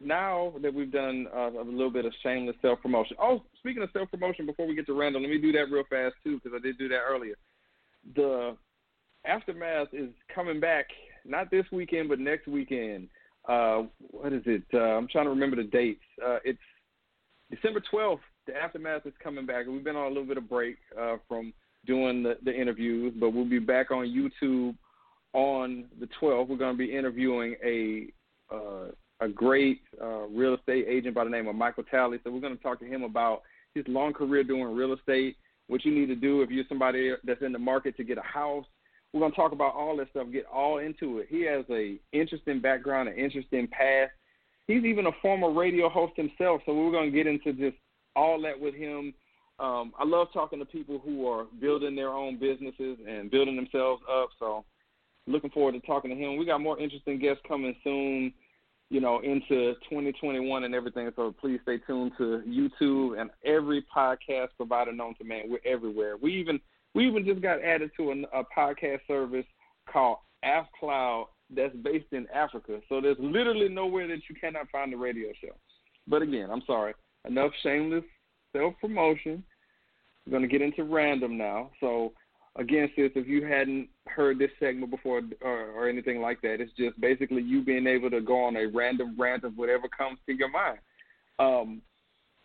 now 0.00 0.52
that 0.62 0.72
we've 0.72 0.92
done 0.92 1.26
uh, 1.34 1.50
a 1.50 1.64
little 1.64 1.90
bit 1.90 2.04
of 2.04 2.12
shameless 2.22 2.56
self 2.62 2.80
promotion. 2.82 3.16
Oh, 3.20 3.42
speaking 3.58 3.82
of 3.82 3.88
self 3.92 4.10
promotion, 4.10 4.46
before 4.46 4.66
we 4.66 4.74
get 4.74 4.86
to 4.86 4.98
random, 4.98 5.22
let 5.22 5.30
me 5.30 5.38
do 5.38 5.52
that 5.52 5.70
real 5.70 5.84
fast 5.88 6.14
too 6.22 6.40
because 6.42 6.56
I 6.56 6.62
did 6.62 6.78
do 6.78 6.88
that 6.88 7.00
earlier. 7.08 7.34
The 8.14 8.56
aftermath 9.26 9.88
is 9.92 10.10
coming 10.34 10.60
back 10.60 10.86
not 11.24 11.50
this 11.50 11.64
weekend 11.72 12.08
but 12.08 12.20
next 12.20 12.46
weekend. 12.46 13.08
Uh, 13.48 13.84
what 13.98 14.32
is 14.32 14.42
it? 14.46 14.62
Uh, 14.74 14.78
I'm 14.78 15.08
trying 15.08 15.26
to 15.26 15.30
remember 15.30 15.56
the 15.56 15.64
dates. 15.64 16.02
Uh, 16.24 16.38
it's 16.44 16.58
December 17.50 17.80
12th. 17.92 18.20
The 18.46 18.56
aftermath 18.56 19.06
is 19.06 19.14
coming 19.22 19.46
back. 19.46 19.66
We've 19.66 19.84
been 19.84 19.96
on 19.96 20.06
a 20.06 20.08
little 20.08 20.24
bit 20.24 20.36
of 20.36 20.48
break 20.48 20.76
uh, 21.00 21.16
from 21.28 21.52
doing 21.86 22.22
the, 22.22 22.36
the 22.44 22.52
interviews, 22.52 23.14
but 23.18 23.30
we'll 23.30 23.44
be 23.48 23.58
back 23.60 23.90
on 23.90 24.06
YouTube 24.06 24.76
on 25.32 25.84
the 26.00 26.08
12th. 26.20 26.48
We're 26.48 26.56
going 26.56 26.74
to 26.74 26.78
be 26.78 26.92
interviewing 26.92 27.56
a 27.64 28.08
uh, 28.52 28.90
a 29.20 29.28
great 29.28 29.80
uh, 30.02 30.26
real 30.26 30.54
estate 30.54 30.86
agent 30.88 31.14
by 31.14 31.24
the 31.24 31.30
name 31.30 31.48
of 31.48 31.54
Michael 31.54 31.84
Talley. 31.84 32.18
So 32.22 32.30
we're 32.30 32.40
going 32.40 32.56
to 32.56 32.62
talk 32.62 32.78
to 32.80 32.86
him 32.86 33.02
about 33.02 33.42
his 33.74 33.84
long 33.88 34.12
career 34.12 34.44
doing 34.44 34.74
real 34.74 34.92
estate, 34.92 35.36
what 35.68 35.84
you 35.84 35.94
need 35.94 36.06
to 36.06 36.16
do 36.16 36.42
if 36.42 36.50
you're 36.50 36.64
somebody 36.68 37.12
that's 37.24 37.42
in 37.42 37.52
the 37.52 37.58
market 37.58 37.96
to 37.96 38.04
get 38.04 38.18
a 38.18 38.22
house. 38.22 38.66
We're 39.12 39.20
going 39.20 39.32
to 39.32 39.36
talk 39.36 39.52
about 39.52 39.74
all 39.74 39.96
that 39.96 40.10
stuff, 40.10 40.26
get 40.32 40.46
all 40.52 40.78
into 40.78 41.18
it. 41.18 41.28
He 41.30 41.42
has 41.46 41.64
a 41.70 41.98
interesting 42.12 42.60
background, 42.60 43.08
an 43.08 43.16
interesting 43.16 43.66
past. 43.68 44.12
He's 44.66 44.84
even 44.84 45.06
a 45.06 45.12
former 45.22 45.52
radio 45.52 45.88
host 45.88 46.14
himself, 46.16 46.60
so 46.66 46.74
we're 46.74 46.90
going 46.90 47.10
to 47.10 47.16
get 47.16 47.26
into 47.26 47.52
just 47.52 47.76
all 48.16 48.40
that 48.42 48.58
with 48.58 48.74
him. 48.74 49.14
Um, 49.58 49.92
I 49.98 50.04
love 50.04 50.28
talking 50.34 50.58
to 50.58 50.66
people 50.66 50.98
who 50.98 51.26
are 51.28 51.46
building 51.60 51.94
their 51.96 52.10
own 52.10 52.38
businesses 52.38 52.98
and 53.08 53.30
building 53.30 53.56
themselves 53.56 54.02
up. 54.10 54.30
So 54.38 54.64
looking 55.26 55.50
forward 55.50 55.72
to 55.72 55.80
talking 55.80 56.10
to 56.10 56.16
him. 56.16 56.36
We 56.36 56.44
got 56.44 56.60
more 56.60 56.78
interesting 56.78 57.18
guests 57.18 57.42
coming 57.48 57.74
soon 57.82 58.34
you 58.90 59.00
know, 59.00 59.20
into 59.20 59.74
2021 59.88 60.64
and 60.64 60.74
everything. 60.74 61.10
So 61.16 61.34
please 61.40 61.58
stay 61.62 61.78
tuned 61.78 62.12
to 62.18 62.42
YouTube 62.46 63.20
and 63.20 63.30
every 63.44 63.84
podcast 63.94 64.48
provider 64.56 64.92
known 64.92 65.14
to 65.16 65.24
man. 65.24 65.44
We're 65.48 65.58
everywhere. 65.64 66.16
We 66.16 66.34
even 66.34 66.60
we 66.94 67.06
even 67.06 67.24
just 67.24 67.42
got 67.42 67.62
added 67.62 67.90
to 67.96 68.10
a, 68.10 68.40
a 68.40 68.44
podcast 68.56 69.00
service 69.08 69.44
called 69.92 70.18
AfCloud 70.44 71.26
that's 71.54 71.74
based 71.76 72.12
in 72.12 72.26
Africa. 72.34 72.80
So 72.88 73.00
there's 73.00 73.18
literally 73.18 73.68
nowhere 73.68 74.08
that 74.08 74.20
you 74.28 74.34
cannot 74.40 74.70
find 74.70 74.92
the 74.92 74.96
radio 74.96 75.28
show. 75.40 75.54
But 76.06 76.22
again, 76.22 76.48
I'm 76.50 76.62
sorry. 76.66 76.94
Enough 77.26 77.52
shameless 77.62 78.04
self 78.56 78.74
promotion. 78.80 79.42
We're 80.26 80.32
gonna 80.32 80.46
get 80.46 80.62
into 80.62 80.84
random 80.84 81.36
now. 81.36 81.70
So 81.80 82.12
again, 82.58 82.90
sis, 82.96 83.12
if 83.14 83.26
you 83.26 83.44
hadn't 83.44 83.88
heard 84.06 84.38
this 84.38 84.50
segment 84.58 84.90
before 84.90 85.22
or, 85.42 85.70
or 85.70 85.88
anything 85.88 86.20
like 86.20 86.40
that, 86.42 86.60
it's 86.60 86.72
just 86.76 87.00
basically 87.00 87.42
you 87.42 87.62
being 87.62 87.86
able 87.86 88.10
to 88.10 88.20
go 88.20 88.44
on 88.44 88.56
a 88.56 88.66
random 88.66 89.14
rant 89.18 89.44
of 89.44 89.56
whatever 89.56 89.88
comes 89.88 90.18
to 90.26 90.32
your 90.34 90.50
mind. 90.50 90.78
Um, 91.38 91.82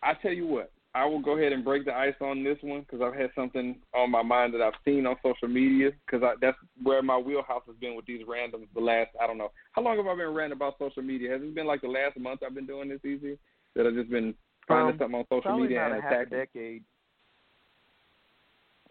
I 0.02 0.14
tell 0.14 0.32
you 0.32 0.46
what, 0.46 0.72
I 0.94 1.06
will 1.06 1.20
go 1.20 1.38
ahead 1.38 1.52
and 1.52 1.64
break 1.64 1.86
the 1.86 1.94
ice 1.94 2.14
on 2.20 2.44
this 2.44 2.58
one 2.60 2.80
because 2.80 3.00
I've 3.00 3.18
had 3.18 3.30
something 3.34 3.76
on 3.94 4.10
my 4.10 4.22
mind 4.22 4.52
that 4.52 4.60
I've 4.60 4.74
seen 4.84 5.06
on 5.06 5.16
social 5.22 5.48
media 5.48 5.90
because 6.04 6.22
that's 6.40 6.58
where 6.82 7.02
my 7.02 7.16
wheelhouse 7.16 7.62
has 7.66 7.76
been 7.76 7.96
with 7.96 8.04
these 8.04 8.26
randoms 8.26 8.66
the 8.74 8.80
last, 8.80 9.10
I 9.20 9.26
don't 9.26 9.38
know. 9.38 9.50
How 9.72 9.82
long 9.82 9.96
have 9.96 10.06
I 10.06 10.14
been 10.14 10.34
ranting 10.34 10.56
about 10.56 10.74
social 10.78 11.02
media? 11.02 11.30
Has 11.30 11.40
it 11.40 11.54
been 11.54 11.66
like 11.66 11.80
the 11.80 11.88
last 11.88 12.18
month 12.18 12.40
I've 12.46 12.54
been 12.54 12.66
doing 12.66 12.90
this 12.90 13.04
easy? 13.04 13.38
That 13.74 13.86
I've 13.86 13.94
just 13.94 14.10
been 14.10 14.34
finding 14.68 14.92
Um, 14.94 14.98
something 14.98 15.18
on 15.20 15.24
social 15.30 15.58
media 15.58 15.86
and 15.86 15.94
a 15.96 16.00
half 16.02 16.12
a 16.12 16.14
attacking? 16.16 16.38
decade. 16.38 16.84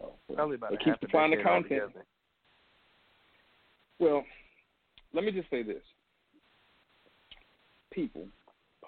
Oh, 0.02 0.14
Probably 0.34 0.56
about 0.56 0.72
it 0.72 0.80
half 0.84 1.00
supplying 1.00 1.30
the 1.30 1.42
content. 1.42 1.92
Well, 3.98 4.24
let 5.14 5.24
me 5.24 5.32
just 5.32 5.48
say 5.50 5.62
this. 5.62 5.82
People, 7.92 8.26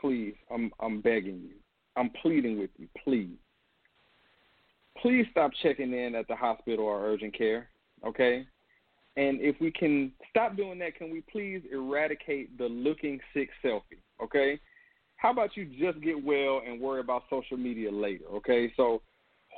please, 0.01 0.35
I'm 0.53 0.73
I'm 0.81 1.01
begging 1.01 1.41
you. 1.43 1.55
I'm 1.97 2.11
pleading 2.23 2.59
with 2.59 2.71
you, 2.79 2.89
please. 3.03 3.37
Please 5.01 5.27
stop 5.31 5.51
checking 5.63 5.93
in 5.93 6.15
at 6.15 6.27
the 6.29 6.37
hospital 6.37 6.85
or 6.85 7.05
urgent 7.07 7.37
care, 7.37 7.69
okay? 8.07 8.47
And 9.17 9.41
if 9.41 9.57
we 9.61 9.71
can 9.71 10.13
stop 10.31 10.57
doing 10.57 10.79
that, 10.81 10.97
can 10.97 11.11
we 11.11 11.23
please 11.31 11.61
eradicate 11.73 12.57
the 12.59 12.65
looking 12.65 13.21
sick 13.33 13.51
selfie, 13.63 14.01
okay? 14.23 14.59
How 15.17 15.31
about 15.31 15.57
you 15.57 15.67
just 15.67 16.03
get 16.03 16.23
well 16.23 16.63
and 16.67 16.81
worry 16.81 17.01
about 17.01 17.25
social 17.31 17.57
media 17.57 17.91
later, 17.91 18.25
okay? 18.35 18.73
So 18.77 19.03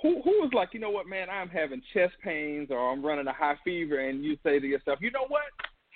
who 0.03 0.21
who 0.23 0.45
is 0.45 0.51
like, 0.53 0.71
you 0.73 0.81
know 0.81 0.91
what, 0.91 1.07
man, 1.07 1.29
I'm 1.31 1.49
having 1.49 1.83
chest 1.95 2.15
pains 2.23 2.69
or 2.71 2.93
I'm 2.93 3.05
running 3.05 3.27
a 3.27 3.33
high 3.33 3.57
fever, 3.65 4.09
and 4.09 4.25
you 4.25 4.37
say 4.43 4.59
to 4.59 4.67
yourself, 4.67 4.99
you 5.01 5.11
know 5.11 5.27
what, 5.29 5.45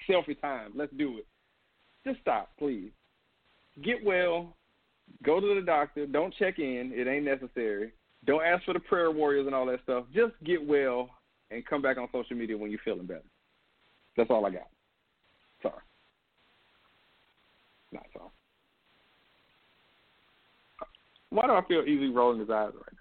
selfie 0.08 0.40
time, 0.40 0.72
let's 0.74 0.92
do 0.96 1.18
it. 1.18 1.26
Just 2.06 2.20
stop, 2.20 2.50
please. 2.58 2.90
Get 3.82 4.04
well, 4.04 4.56
go 5.24 5.40
to 5.40 5.54
the 5.54 5.60
doctor. 5.64 6.06
Don't 6.06 6.34
check 6.38 6.58
in; 6.58 6.92
it 6.94 7.06
ain't 7.06 7.24
necessary. 7.24 7.92
Don't 8.26 8.44
ask 8.44 8.64
for 8.64 8.74
the 8.74 8.80
prayer 8.80 9.10
warriors 9.10 9.46
and 9.46 9.54
all 9.54 9.66
that 9.66 9.82
stuff. 9.82 10.04
Just 10.14 10.32
get 10.44 10.66
well 10.66 11.10
and 11.50 11.64
come 11.66 11.82
back 11.82 11.98
on 11.98 12.08
social 12.12 12.36
media 12.36 12.56
when 12.56 12.70
you're 12.70 12.80
feeling 12.84 13.06
better. 13.06 13.22
That's 14.16 14.30
all 14.30 14.46
I 14.46 14.50
got. 14.50 14.68
Sorry, 15.62 15.82
not 17.92 18.06
sorry. 18.12 18.30
Why 21.30 21.46
do 21.46 21.52
I 21.52 21.62
feel 21.68 21.82
easy 21.82 22.08
rolling 22.08 22.40
his 22.40 22.50
eyes 22.50 22.72
right 22.74 22.92
now? 22.92 22.99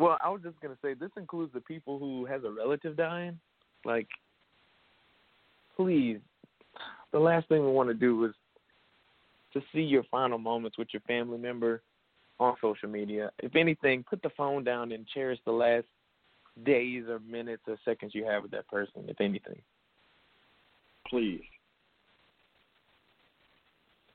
Well, 0.00 0.16
I 0.24 0.30
was 0.30 0.40
just 0.42 0.58
gonna 0.60 0.78
say 0.82 0.94
this 0.94 1.10
includes 1.18 1.52
the 1.52 1.60
people 1.60 1.98
who 1.98 2.24
has 2.24 2.42
a 2.42 2.50
relative 2.50 2.96
dying. 2.96 3.38
Like, 3.84 4.08
please, 5.76 6.18
the 7.12 7.18
last 7.18 7.48
thing 7.48 7.62
we 7.62 7.70
want 7.70 7.90
to 7.90 7.94
do 7.94 8.24
is 8.24 8.32
to 9.52 9.60
see 9.74 9.82
your 9.82 10.04
final 10.04 10.38
moments 10.38 10.78
with 10.78 10.88
your 10.92 11.02
family 11.02 11.36
member 11.36 11.82
on 12.38 12.56
social 12.62 12.88
media. 12.88 13.30
If 13.40 13.54
anything, 13.56 14.02
put 14.08 14.22
the 14.22 14.30
phone 14.30 14.64
down 14.64 14.90
and 14.92 15.06
cherish 15.06 15.38
the 15.44 15.52
last 15.52 15.86
days 16.64 17.04
or 17.06 17.18
minutes 17.18 17.62
or 17.66 17.76
seconds 17.84 18.14
you 18.14 18.24
have 18.24 18.42
with 18.42 18.52
that 18.52 18.68
person. 18.68 19.04
If 19.06 19.20
anything, 19.20 19.60
Please. 21.08 21.42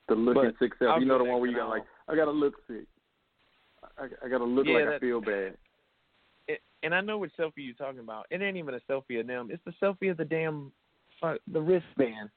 The 0.08 0.14
looking 0.14 0.52
sick 0.58 0.72
self. 0.78 0.98
You 0.98 1.06
know 1.06 1.18
the 1.18 1.24
one 1.24 1.40
where 1.40 1.50
you 1.50 1.56
got 1.56 1.68
like, 1.68 1.82
I'll- 2.08 2.16
gotta 2.16 2.30
look 2.30 2.54
sick. 2.66 2.86
I, 3.98 4.06
I 4.24 4.28
gotta 4.28 4.44
look 4.44 4.66
Yeah, 4.66 4.78
like 4.78 4.88
I 4.94 4.98
feel 4.98 5.20
bad. 5.20 5.56
It, 6.48 6.60
and 6.82 6.94
I 6.94 7.00
know 7.00 7.18
which 7.18 7.32
selfie 7.38 7.52
you're 7.56 7.74
talking 7.74 8.00
about. 8.00 8.26
It 8.30 8.42
ain't 8.42 8.56
even 8.56 8.74
a 8.74 8.80
selfie 8.90 9.20
of 9.20 9.26
them. 9.26 9.48
It's 9.50 9.62
the 9.64 9.72
selfie 9.82 10.10
of 10.10 10.16
the 10.16 10.24
damn 10.24 10.72
fu- 11.20 11.38
the 11.52 11.60
wristband. 11.60 12.30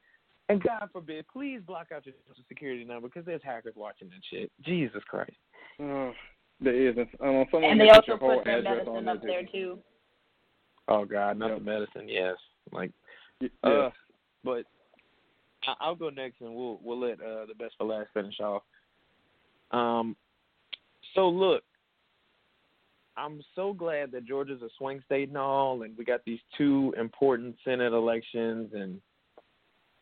And 0.48 0.60
God 0.62 0.88
forbid, 0.92 1.26
please 1.32 1.60
block 1.64 1.88
out 1.94 2.04
your 2.04 2.14
social 2.26 2.42
security 2.48 2.84
number 2.84 3.08
because 3.08 3.24
there's 3.24 3.42
hackers 3.44 3.74
watching 3.76 4.08
that 4.08 4.20
shit. 4.30 4.50
Jesus 4.64 5.02
Christ. 5.08 5.30
Oh, 5.80 6.12
there 6.60 6.74
is. 6.74 6.96
And 6.96 7.06
um, 7.20 7.46
someone 7.50 7.70
and 7.70 7.80
they 7.80 7.88
also 7.90 8.16
put 8.16 8.44
their 8.44 8.62
medicine 8.62 9.08
up 9.08 9.22
there 9.22 9.44
too. 9.44 9.78
Oh 10.88 11.04
God, 11.04 11.38
not 11.38 11.50
Yep. 11.50 11.58
the 11.58 11.64
medicine. 11.64 12.08
Yes, 12.08 12.36
like 12.72 12.90
Uh, 13.42 13.46
yes. 13.64 13.92
but 14.42 14.64
I- 15.66 15.76
I'll 15.78 15.94
go 15.94 16.10
next, 16.10 16.40
and 16.40 16.52
we'll 16.54 16.80
we'll 16.82 16.98
let 16.98 17.20
uh, 17.20 17.46
the 17.46 17.54
best 17.56 17.74
for 17.78 17.84
last 17.86 18.08
finish 18.12 18.40
off. 18.40 18.62
Um, 19.70 20.16
so 21.14 21.28
look, 21.28 21.62
I'm 23.20 23.42
so 23.54 23.72
glad 23.72 24.12
that 24.12 24.24
Georgia's 24.24 24.62
a 24.62 24.68
swing 24.78 25.02
state 25.04 25.28
and 25.28 25.36
all, 25.36 25.82
and 25.82 25.96
we 25.96 26.04
got 26.04 26.24
these 26.24 26.40
two 26.56 26.94
important 26.98 27.56
Senate 27.64 27.92
elections, 27.92 28.70
and 28.74 29.00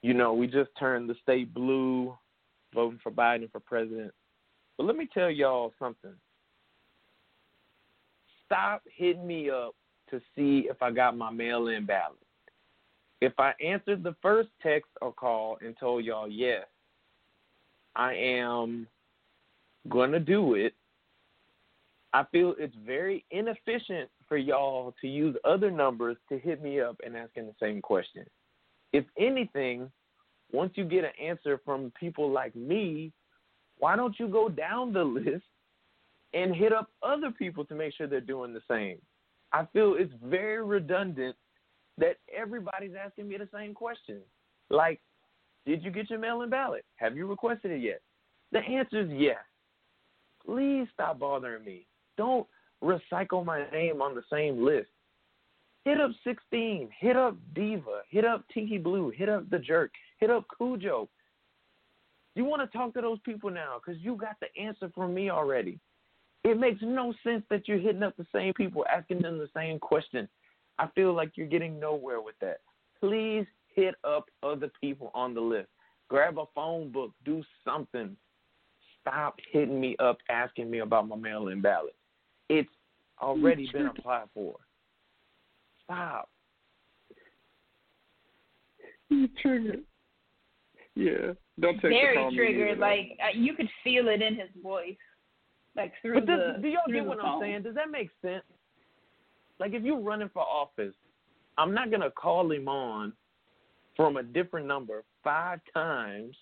you 0.02 0.14
know 0.14 0.32
we 0.32 0.46
just 0.46 0.70
turned 0.78 1.10
the 1.10 1.16
state 1.22 1.52
blue, 1.52 2.16
voting 2.74 3.00
for 3.02 3.10
Biden 3.10 3.50
for 3.50 3.60
president. 3.60 4.12
But 4.76 4.86
let 4.86 4.96
me 4.96 5.08
tell 5.12 5.30
y'all 5.30 5.72
something. 5.78 6.14
Stop 8.46 8.82
hitting 8.86 9.26
me 9.26 9.50
up 9.50 9.74
to 10.10 10.20
see 10.34 10.68
if 10.70 10.80
I 10.82 10.90
got 10.90 11.16
my 11.16 11.30
mail-in 11.30 11.84
ballot 11.84 12.18
if 13.20 13.32
I 13.38 13.52
answered 13.64 14.02
the 14.02 14.14
first 14.22 14.48
text 14.62 14.90
or 15.00 15.12
call 15.12 15.58
and 15.60 15.76
told 15.78 16.04
y'all 16.04 16.28
yes, 16.28 16.64
I 17.96 18.14
am 18.14 18.86
going 19.88 20.12
to 20.12 20.20
do 20.20 20.54
it, 20.54 20.74
I 22.12 22.24
feel 22.32 22.54
it's 22.58 22.74
very 22.86 23.24
inefficient 23.30 24.08
for 24.26 24.36
y'all 24.36 24.94
to 25.00 25.08
use 25.08 25.36
other 25.44 25.70
numbers 25.70 26.16
to 26.30 26.38
hit 26.38 26.62
me 26.62 26.80
up 26.80 26.96
and 27.04 27.16
asking 27.16 27.46
the 27.46 27.54
same 27.60 27.82
question. 27.82 28.24
If 28.92 29.04
anything, 29.18 29.90
once 30.50 30.72
you 30.76 30.84
get 30.84 31.04
an 31.04 31.10
answer 31.22 31.60
from 31.64 31.92
people 31.98 32.30
like 32.30 32.56
me, 32.56 33.12
why 33.78 33.96
don't 33.96 34.18
you 34.18 34.28
go 34.28 34.48
down 34.48 34.92
the 34.92 35.04
list 35.04 35.44
and 36.32 36.54
hit 36.54 36.72
up 36.72 36.90
other 37.02 37.30
people 37.30 37.64
to 37.66 37.74
make 37.74 37.94
sure 37.94 38.06
they're 38.06 38.20
doing 38.20 38.54
the 38.54 38.62
same? 38.70 38.98
I 39.52 39.66
feel 39.72 39.94
it's 39.98 40.12
very 40.24 40.62
redundant 40.64 41.36
that 41.98 42.16
everybody's 42.34 42.92
asking 42.98 43.28
me 43.28 43.36
the 43.36 43.48
same 43.52 43.74
question. 43.74 44.20
Like, 44.70 45.00
did 45.66 45.82
you 45.82 45.90
get 45.90 46.08
your 46.08 46.18
mail 46.18 46.42
in 46.42 46.50
ballot? 46.50 46.84
Have 46.96 47.16
you 47.16 47.26
requested 47.26 47.70
it 47.70 47.82
yet? 47.82 48.00
The 48.52 48.60
answer 48.60 49.00
is 49.00 49.10
yes. 49.10 49.36
Please 50.44 50.86
stop 50.94 51.18
bothering 51.18 51.64
me. 51.64 51.86
Don't 52.18 52.46
recycle 52.84 53.44
my 53.44 53.64
name 53.70 54.02
on 54.02 54.14
the 54.14 54.22
same 54.30 54.62
list. 54.62 54.88
Hit 55.86 56.00
up 56.00 56.10
16, 56.24 56.90
hit 57.00 57.16
up 57.16 57.34
Diva, 57.54 58.02
hit 58.10 58.26
up 58.26 58.44
Tiki 58.52 58.76
Blue, 58.76 59.08
hit 59.08 59.30
up 59.30 59.48
The 59.48 59.58
Jerk, 59.58 59.92
hit 60.18 60.28
up 60.28 60.44
Cujo. 60.58 61.08
You 62.34 62.44
want 62.44 62.60
to 62.60 62.76
talk 62.76 62.92
to 62.94 63.00
those 63.00 63.18
people 63.24 63.50
now 63.50 63.76
because 63.78 64.00
you 64.02 64.16
got 64.16 64.36
the 64.40 64.62
answer 64.62 64.90
from 64.94 65.14
me 65.14 65.30
already. 65.30 65.78
It 66.44 66.58
makes 66.58 66.80
no 66.82 67.14
sense 67.24 67.42
that 67.50 67.66
you're 67.66 67.78
hitting 67.78 68.02
up 68.02 68.16
the 68.16 68.26
same 68.34 68.52
people, 68.54 68.84
asking 68.92 69.22
them 69.22 69.38
the 69.38 69.48
same 69.56 69.78
question. 69.78 70.28
I 70.78 70.88
feel 70.94 71.14
like 71.14 71.32
you're 71.36 71.46
getting 71.46 71.80
nowhere 71.80 72.20
with 72.20 72.36
that. 72.40 72.58
Please 73.00 73.46
hit 73.74 73.94
up 74.04 74.26
other 74.42 74.70
people 74.80 75.10
on 75.14 75.34
the 75.34 75.40
list. 75.40 75.68
Grab 76.08 76.38
a 76.38 76.44
phone 76.54 76.90
book, 76.92 77.12
do 77.24 77.42
something. 77.64 78.16
Stop 79.00 79.36
hitting 79.52 79.80
me 79.80 79.96
up 79.98 80.18
asking 80.30 80.70
me 80.70 80.78
about 80.80 81.08
my 81.08 81.16
mail 81.16 81.48
in 81.48 81.60
ballot. 81.60 81.94
It's 82.48 82.68
already 83.20 83.68
been 83.72 83.86
applied 83.86 84.28
for. 84.34 84.56
Stop. 85.84 86.28
You 89.10 89.28
triggered. 89.40 89.80
Yeah. 90.94 91.32
Don't 91.60 91.74
take 91.74 91.82
the 91.82 91.88
Very 91.88 92.16
call 92.16 92.30
me 92.30 92.36
triggered. 92.36 92.78
Like 92.78 93.18
uh, 93.22 93.36
you 93.36 93.54
could 93.54 93.68
feel 93.82 94.08
it 94.08 94.20
in 94.20 94.34
his 94.34 94.48
voice, 94.62 94.96
like 95.76 95.92
through 96.02 96.14
But 96.14 96.26
this, 96.26 96.38
the. 96.56 96.62
do 96.62 96.68
y'all 96.68 96.80
get 96.92 97.04
what 97.04 97.18
phone. 97.18 97.34
I'm 97.34 97.40
saying? 97.40 97.62
Does 97.62 97.74
that 97.74 97.90
make 97.90 98.10
sense? 98.22 98.44
Like 99.58 99.74
if 99.74 99.82
you're 99.82 100.00
running 100.00 100.30
for 100.32 100.42
office, 100.42 100.94
I'm 101.56 101.74
not 101.74 101.90
gonna 101.90 102.10
call 102.10 102.50
him 102.52 102.68
on 102.68 103.12
from 103.96 104.16
a 104.16 104.22
different 104.22 104.66
number 104.66 105.02
five 105.24 105.60
times 105.74 106.36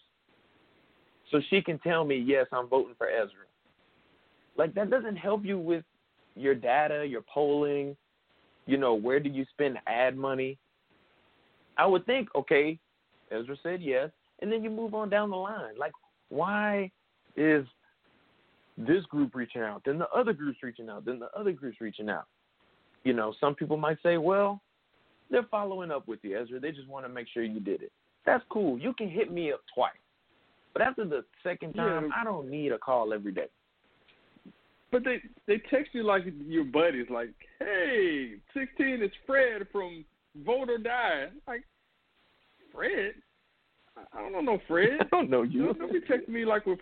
so 1.31 1.41
she 1.49 1.63
can 1.63 1.79
tell 1.79 2.05
me 2.05 2.17
yes, 2.17 2.47
I'm 2.53 2.69
voting 2.69 2.95
for 2.99 3.09
Ezra. 3.09 3.47
Like 4.59 4.75
that 4.75 4.91
doesn't 4.91 5.17
help 5.17 5.45
you 5.45 5.59
with 5.59 5.85
your 6.37 6.55
data, 6.55 7.05
your 7.09 7.23
polling, 7.23 7.97
you 8.67 8.77
know, 8.77 8.95
where 8.95 9.19
do 9.21 9.29
you 9.29 9.45
spend 9.53 9.79
ad 9.87 10.17
money? 10.17 10.59
I 11.79 11.87
would 11.87 12.07
think, 12.07 12.29
okay, 12.35 12.79
Ezra 13.31 13.57
said 13.63 13.83
yes, 13.83 14.11
and 14.41 14.53
then 14.53 14.63
you 14.63 14.71
move 14.71 14.95
on 14.95 15.09
down 15.09 15.31
the 15.31 15.37
line. 15.37 15.77
Like, 15.79 15.93
why 16.29 16.91
is 17.37 17.65
this 18.79 19.05
group 19.07 19.35
reaching 19.35 19.63
out, 19.63 19.83
then 19.85 19.99
the 19.99 20.09
other 20.11 20.33
group's 20.33 20.63
reaching 20.63 20.89
out, 20.89 21.05
then 21.05 21.19
the 21.19 21.31
other 21.39 21.53
group's 21.53 21.81
reaching 21.81 22.09
out? 22.09 22.27
You 23.05 23.13
know, 23.13 23.35
some 23.41 23.55
people 23.55 23.77
might 23.77 23.99
say, 24.03 24.17
well, 24.17 24.61
they're 25.31 25.47
following 25.51 25.91
up 25.91 26.07
with 26.07 26.21
you, 26.23 26.39
Ezra. 26.41 26.61
They 26.61 26.73
just 26.73 26.89
want 26.89 27.05
to 27.05 27.09
make 27.09 27.27
sure 27.33 27.43
you 27.43 27.61
did 27.61 27.83
it. 27.83 27.93
That's 28.25 28.45
cool. 28.49 28.79
You 28.79 28.93
can 28.93 29.09
hit 29.09 29.33
me 29.33 29.53
up 29.53 29.61
twice. 29.75 29.93
But 30.73 30.83
after 30.83 31.05
the 31.05 31.25
second 31.43 31.75
time, 31.75 32.07
Yeah. 32.07 32.21
I 32.21 32.25
don't 32.25 32.51
need 32.51 32.73
a 32.73 32.79
call 32.79 33.13
every 33.13 33.33
day. 33.33 33.49
But 34.93 35.05
they 35.05 35.21
they 35.47 35.61
text 35.71 35.91
you 35.95 36.05
like 36.05 36.25
your 36.47 36.65
buddies, 36.65 37.07
like, 37.11 37.31
"Hey, 37.59 38.35
sixteen 38.55 39.03
is 39.03 39.11
Fred 39.27 39.67
from 39.73 40.05
Vote 40.45 40.71
or 40.71 40.79
Die." 40.79 41.27
Like, 41.47 41.65
Fred? 42.73 43.15
I- 43.97 44.21
don't 44.21 44.33
know 44.33 44.41
no 44.41 44.59
Fred. 44.69 44.99
I 45.01 45.05
don't 45.11 45.31
know 45.31 45.43
you. 45.43 45.67
Don't, 45.67 45.79
don't 45.79 45.93
be 45.93 46.01
texting 46.01 46.29
me 46.29 46.45
like 46.45 46.67
we're 46.67 46.77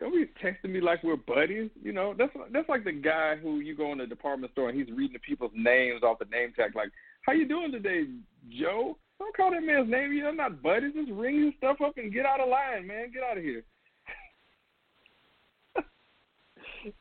don't 0.00 0.12
be 0.12 0.26
texting 0.42 0.70
me 0.70 0.80
like 0.80 1.02
we're 1.02 1.16
buddies. 1.16 1.70
You 1.82 1.92
know, 1.92 2.14
that's 2.16 2.32
that's 2.52 2.68
like 2.68 2.84
the 2.84 2.92
guy 2.92 3.36
who 3.36 3.60
you 3.60 3.74
go 3.76 3.92
in 3.92 3.98
the 3.98 4.06
department 4.06 4.52
store 4.52 4.68
and 4.68 4.78
he's 4.78 4.94
reading 4.94 5.14
the 5.14 5.18
people's 5.20 5.52
names 5.54 6.02
off 6.02 6.18
the 6.18 6.26
name 6.26 6.52
tag. 6.54 6.76
Like, 6.76 6.90
"How 7.22 7.32
you 7.32 7.48
doing 7.48 7.72
today, 7.72 8.06
Joe?" 8.50 8.96
Don't 9.18 9.36
call 9.36 9.50
that 9.50 9.64
man's 9.64 9.90
name. 9.90 10.12
You're 10.12 10.32
not 10.32 10.62
buddies. 10.62 10.92
Just 10.94 11.10
ring 11.10 11.46
his 11.46 11.54
stuff 11.56 11.78
up 11.84 11.96
and 11.96 12.12
get 12.12 12.24
out 12.24 12.40
of 12.40 12.48
line, 12.48 12.86
man. 12.86 13.10
Get 13.12 13.24
out 13.24 13.38
of 13.38 13.42
here. 13.42 13.64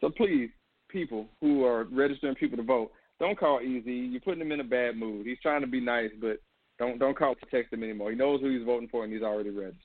So 0.01 0.09
please, 0.09 0.49
people 0.89 1.27
who 1.41 1.63
are 1.65 1.85
registering 1.85 2.35
people 2.35 2.57
to 2.57 2.63
vote, 2.63 2.91
don't 3.19 3.37
call 3.37 3.61
Easy. 3.61 3.91
You're 3.91 4.21
putting 4.21 4.41
him 4.41 4.51
in 4.51 4.59
a 4.59 4.65
bad 4.65 4.95
mood. 4.95 5.25
He's 5.25 5.39
trying 5.41 5.61
to 5.61 5.67
be 5.67 5.81
nice, 5.81 6.11
but 6.21 6.39
don't 6.77 6.99
don't 6.99 7.17
call 7.17 7.35
to 7.35 7.45
text 7.51 7.73
him 7.73 7.83
anymore. 7.83 8.11
He 8.11 8.17
knows 8.17 8.41
who 8.41 8.55
he's 8.55 8.65
voting 8.65 8.89
for 8.89 9.03
and 9.03 9.11
he's 9.11 9.23
already 9.23 9.49
registered. 9.49 9.81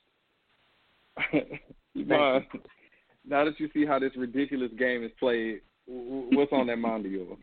Yvonne, 1.95 2.45
now 3.27 3.45
that 3.45 3.59
you 3.59 3.69
see 3.73 3.85
how 3.85 3.99
this 3.99 4.11
ridiculous 4.15 4.71
game 4.77 5.03
is 5.03 5.11
played, 5.19 5.61
what's 5.85 6.51
on 6.51 6.67
that 6.67 6.77
mind 6.79 7.05
of 7.05 7.11
yours? 7.11 7.37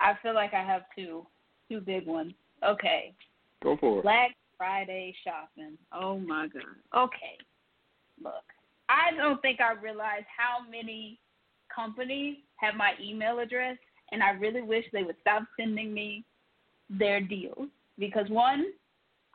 I 0.00 0.12
feel 0.22 0.34
like 0.34 0.54
I 0.54 0.62
have 0.62 0.82
two, 0.96 1.26
two 1.70 1.80
big 1.80 2.06
ones. 2.06 2.32
Okay, 2.64 3.14
Go 3.62 3.76
for 3.78 3.98
it. 3.98 4.02
Black 4.02 4.36
Friday 4.56 5.14
shopping. 5.24 5.76
Oh 5.92 6.18
my 6.18 6.48
god. 6.48 6.62
Okay, 7.04 7.36
look, 8.22 8.44
I 8.88 9.16
don't 9.16 9.40
think 9.42 9.60
I 9.60 9.80
realized 9.80 10.26
how 10.36 10.68
many 10.68 11.18
companies 11.78 12.38
have 12.56 12.74
my 12.74 12.92
email 13.00 13.38
address, 13.38 13.76
and 14.10 14.22
I 14.22 14.30
really 14.30 14.62
wish 14.62 14.84
they 14.92 15.04
would 15.04 15.16
stop 15.20 15.44
sending 15.58 15.92
me 15.94 16.24
their 16.90 17.20
deals 17.20 17.68
because 17.98 18.28
one, 18.28 18.66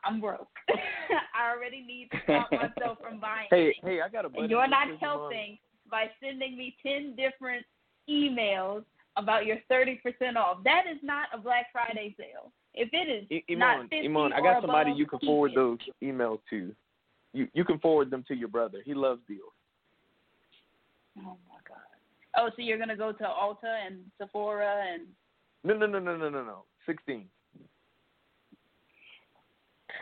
I'm 0.04 0.20
broke. 0.20 0.48
I 0.68 1.50
already 1.50 1.80
need 1.80 2.08
to 2.12 2.18
stop 2.24 2.50
myself 2.52 2.98
from 3.00 3.20
buying. 3.20 3.46
Hey, 3.50 3.72
things. 3.72 3.76
hey, 3.82 4.00
I 4.04 4.08
got 4.08 4.24
a 4.24 4.28
and 4.36 4.50
you're 4.50 4.68
not 4.68 4.88
helping 5.00 5.58
by 5.90 6.06
sending 6.22 6.56
me 6.56 6.76
10 6.82 7.16
different 7.16 7.64
emails 8.08 8.84
about 9.16 9.46
your 9.46 9.58
30% 9.70 9.98
off. 10.36 10.58
That 10.64 10.84
is 10.90 10.98
not 11.02 11.28
a 11.32 11.38
Black 11.38 11.66
Friday 11.72 12.14
sale. 12.18 12.52
If 12.74 12.90
it 12.92 13.08
is 13.08 13.44
I- 13.48 13.54
not 13.54 13.78
Eman, 13.78 13.82
50 13.82 14.08
Eman, 14.08 14.32
I 14.32 14.40
got 14.40 14.62
somebody 14.62 14.92
you 14.92 15.06
can 15.06 15.20
forward 15.20 15.52
those 15.54 15.78
emails 16.02 16.40
to. 16.50 16.74
You 17.32 17.48
you 17.52 17.64
can 17.64 17.78
forward 17.78 18.10
them 18.10 18.24
to 18.28 18.34
your 18.34 18.48
brother. 18.48 18.78
He 18.84 18.94
loves 18.94 19.20
deals. 19.28 19.52
Oh. 21.18 21.36
Oh, 22.36 22.50
so 22.54 22.62
you're 22.62 22.78
gonna 22.78 22.96
go 22.96 23.12
to 23.12 23.24
Ulta 23.24 23.86
and 23.86 23.98
Sephora 24.18 24.84
and 24.92 25.02
No, 25.62 25.74
no, 25.74 25.86
no, 25.86 25.98
no, 25.98 26.16
no, 26.16 26.28
no, 26.28 26.44
no. 26.44 26.64
Sixteen. 26.86 27.28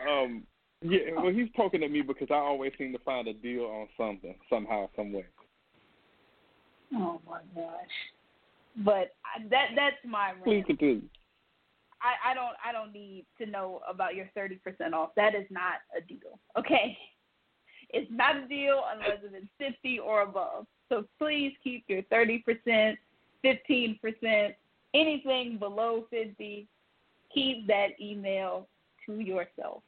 Um, 0.09 0.43
yeah, 0.81 0.99
well, 1.15 1.31
he's 1.31 1.47
poking 1.55 1.83
at 1.83 1.91
me 1.91 2.01
because 2.01 2.27
I 2.29 2.35
always 2.35 2.73
seem 2.77 2.91
to 2.93 2.99
find 2.99 3.27
a 3.27 3.33
deal 3.33 3.63
on 3.63 3.87
something, 3.95 4.35
somehow, 4.49 4.89
some 4.95 5.13
way. 5.13 5.25
oh 6.95 7.21
my 7.27 7.39
gosh. 7.55 7.73
But 8.77 9.11
that 9.49 9.69
that's 9.75 9.95
my 10.05 10.33
Please 10.43 10.63
continue. 10.65 11.03
I, 12.01 12.31
I 12.31 12.33
don't 12.33 12.55
I 12.65 12.71
don't 12.71 12.91
need 12.91 13.25
to 13.37 13.45
know 13.45 13.81
about 13.89 14.15
your 14.15 14.29
thirty 14.35 14.55
percent 14.55 14.93
off. 14.93 15.11
That 15.15 15.35
is 15.35 15.45
not 15.49 15.75
a 15.97 16.01
deal. 16.01 16.39
Okay. 16.57 16.97
It's 17.93 18.11
not 18.11 18.35
a 18.35 18.47
deal 18.47 18.81
unless 18.91 19.19
it's 19.23 19.45
fifty 19.57 19.99
or 19.99 20.23
above. 20.23 20.65
So 20.89 21.05
please 21.19 21.53
keep 21.63 21.85
your 21.87 22.01
thirty 22.03 22.39
percent, 22.39 22.97
fifteen 23.41 23.99
percent, 24.01 24.55
anything 24.93 25.57
below 25.59 26.05
fifty, 26.09 26.67
keep 27.33 27.67
that 27.67 27.89
email 28.01 28.67
to 29.05 29.19
yourself. 29.19 29.83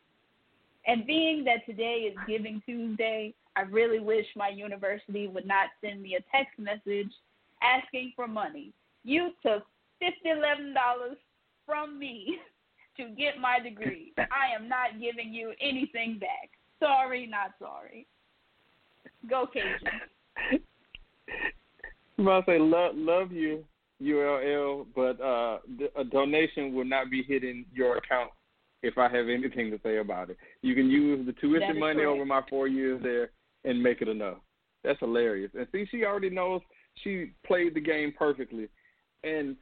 And 0.88 1.08
being 1.08 1.44
that 1.46 1.66
today 1.66 2.12
is 2.12 2.18
Giving 2.28 2.62
Tuesday, 2.64 3.34
I 3.56 3.62
really 3.62 4.00
wish 4.00 4.26
my 4.36 4.50
university 4.50 5.28
would 5.28 5.48
not 5.48 5.70
send 5.84 6.02
me 6.02 6.16
a 6.16 6.36
text 6.36 6.60
message 6.60 7.12
asking 7.64 8.14
for 8.16 8.28
money. 8.28 8.72
You 9.04 9.32
took 9.42 9.64
fifty 10.00 10.30
eleven 10.30 10.76
dollars 10.76 11.18
from 11.66 11.98
me 11.98 12.38
to 12.98 13.10
get 13.10 13.40
my 13.40 13.60
degree. 13.60 14.14
I 14.18 14.56
am 14.56 14.70
not 14.70 15.02
giving 15.02 15.34
you 15.34 15.54
anything 15.60 16.20
back. 16.20 16.52
Sorry, 16.86 17.26
not 17.26 17.52
sorry. 17.60 18.06
Go 19.28 19.48
Cajun. 19.52 20.60
I'm 22.18 22.28
about 22.28 22.46
to 22.46 22.52
say 22.52 22.60
love, 22.60 22.92
love 22.96 23.32
you, 23.32 23.64
ULL, 24.02 24.86
but 24.96 25.20
uh, 25.20 25.58
a 25.98 26.04
donation 26.04 26.74
will 26.74 26.86
not 26.86 27.10
be 27.10 27.24
hitting 27.24 27.66
your 27.74 27.98
account 27.98 28.30
if 28.84 29.00
I 29.00 29.10
have 29.10 29.30
anything 29.30 29.72
to 29.72 29.80
say 29.84 29.98
about 29.98 30.30
it. 30.30 30.38
You 30.62 30.76
can 30.76 30.90
use 30.90 31.26
the 31.26 31.34
tuition 31.34 31.80
money 31.80 31.96
correct. 31.96 32.10
over 32.10 32.26
my 32.26 32.42
four 32.50 32.68
years 32.68 33.02
there 33.02 33.32
and 33.64 33.82
make 33.82 34.02
it 34.02 34.08
enough. 34.08 34.38
That's 34.84 35.00
hilarious. 35.00 35.52
And 35.58 35.68
see, 35.72 35.88
she 35.90 36.06
already 36.06 36.30
knows 36.30 36.62
she 37.04 37.32
played 37.48 37.74
the 37.74 37.82
game 37.82 38.14
perfectly. 38.18 38.68
And 39.24 39.56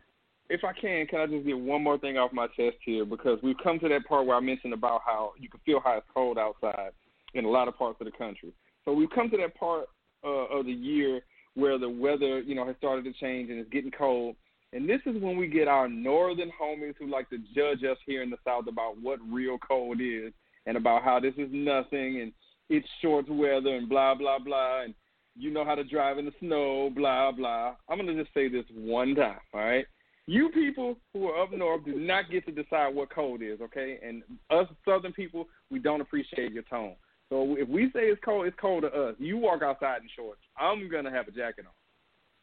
if 0.50 0.66
I 0.66 0.74
can, 0.74 1.08
can 1.08 1.22
I 1.22 1.28
just 1.28 1.46
get 1.46 1.58
one 1.58 1.82
more 1.82 1.98
thing 1.98 2.18
off 2.18 2.34
my 2.34 2.48
chest 2.48 2.76
here? 2.86 3.06
Because 3.06 3.40
we've 3.42 3.56
come 3.64 3.80
to 3.80 3.88
that 3.88 4.06
part 4.10 4.26
where 4.28 4.36
I 4.36 4.42
mentioned 4.42 4.74
about 4.74 5.02
how 5.06 5.32
you 5.40 5.48
can 5.48 5.62
feel 5.66 5.80
how 5.82 5.98
it's 5.98 6.08
cold 6.14 6.38
outside 6.38 6.92
in 7.34 7.46
a 7.46 7.50
lot 7.50 7.68
of 7.68 7.78
parts 7.78 7.98
of 8.00 8.06
the 8.06 8.12
country. 8.12 8.54
So 8.86 8.94
we've 8.94 9.10
come 9.10 9.30
to 9.32 9.38
that 9.38 9.56
part 9.56 9.86
uh, 10.24 10.28
of 10.28 10.66
the 10.66 10.74
year 10.74 11.22
where 11.56 11.78
the 11.78 11.90
weather, 11.90 12.40
you 12.42 12.56
know, 12.56 12.66
has 12.66 12.76
started 12.78 13.06
to 13.06 13.14
change 13.14 13.50
and 13.50 13.60
it's 13.60 13.70
getting 13.70 13.92
cold. 13.92 14.36
And 14.74 14.90
this 14.90 15.02
is 15.06 15.22
when 15.22 15.38
we 15.38 15.48
get 15.48 15.68
our 15.68 15.88
northern 15.88 16.52
homies 16.60 16.96
who 16.98 17.08
like 17.08 17.30
to 17.30 17.38
judge 17.56 17.84
us 17.84 17.98
here 18.06 18.24
in 18.24 18.32
the 18.32 18.38
South 18.46 18.66
about 18.68 18.96
what 19.02 19.20
real 19.30 19.58
cold 19.60 20.02
is 20.02 20.34
and 20.66 20.78
about 20.78 21.04
how 21.04 21.20
this 21.20 21.36
is 21.38 21.50
nothing 21.52 22.22
and 22.22 22.32
it's 22.70 22.88
short 23.02 23.30
weather 23.30 23.76
and 23.76 23.88
blah 23.88 24.16
blah 24.16 24.40
blah 24.40 24.82
and 24.84 24.96
you 25.36 25.52
know 25.52 25.66
how 25.66 25.76
to 25.76 25.84
drive 25.84 26.18
in 26.18 26.26
the 26.26 26.34
snow, 26.40 26.90
blah 26.96 27.32
blah. 27.32 27.76
I'm 27.90 27.98
gonna 27.98 28.16
just 28.16 28.34
say 28.34 28.48
this 28.50 28.66
one 28.74 29.16
time, 29.16 29.40
all 29.54 29.62
right? 29.62 29.86
You 30.26 30.50
people 30.50 30.96
who 31.12 31.28
are 31.28 31.44
up 31.44 31.52
north 31.52 31.86
do 31.86 32.00
not 32.00 32.32
get 32.32 32.46
to 32.46 32.52
decide 32.52 32.96
what 32.96 33.14
cold 33.14 33.42
is, 33.42 33.60
okay? 33.62 34.00
And 34.02 34.24
us 34.50 34.68
southern 34.86 35.12
people, 35.12 35.48
we 35.70 35.80
don't 35.80 36.02
appreciate 36.02 36.54
your 36.54 36.64
tone. 36.64 36.96
So 37.34 37.56
if 37.58 37.68
we 37.68 37.86
say 37.86 38.02
it's 38.02 38.22
cold, 38.24 38.46
it's 38.46 38.56
cold 38.62 38.84
to 38.84 38.90
us. 38.90 39.16
You 39.18 39.40
walk 39.40 39.64
outside 39.64 40.04
in 40.04 40.10
shorts. 40.16 40.42
I'm 40.56 40.88
gonna 40.88 41.10
have 41.10 41.28
a 41.28 41.32
jacket 41.32 41.66
on. 41.66 41.74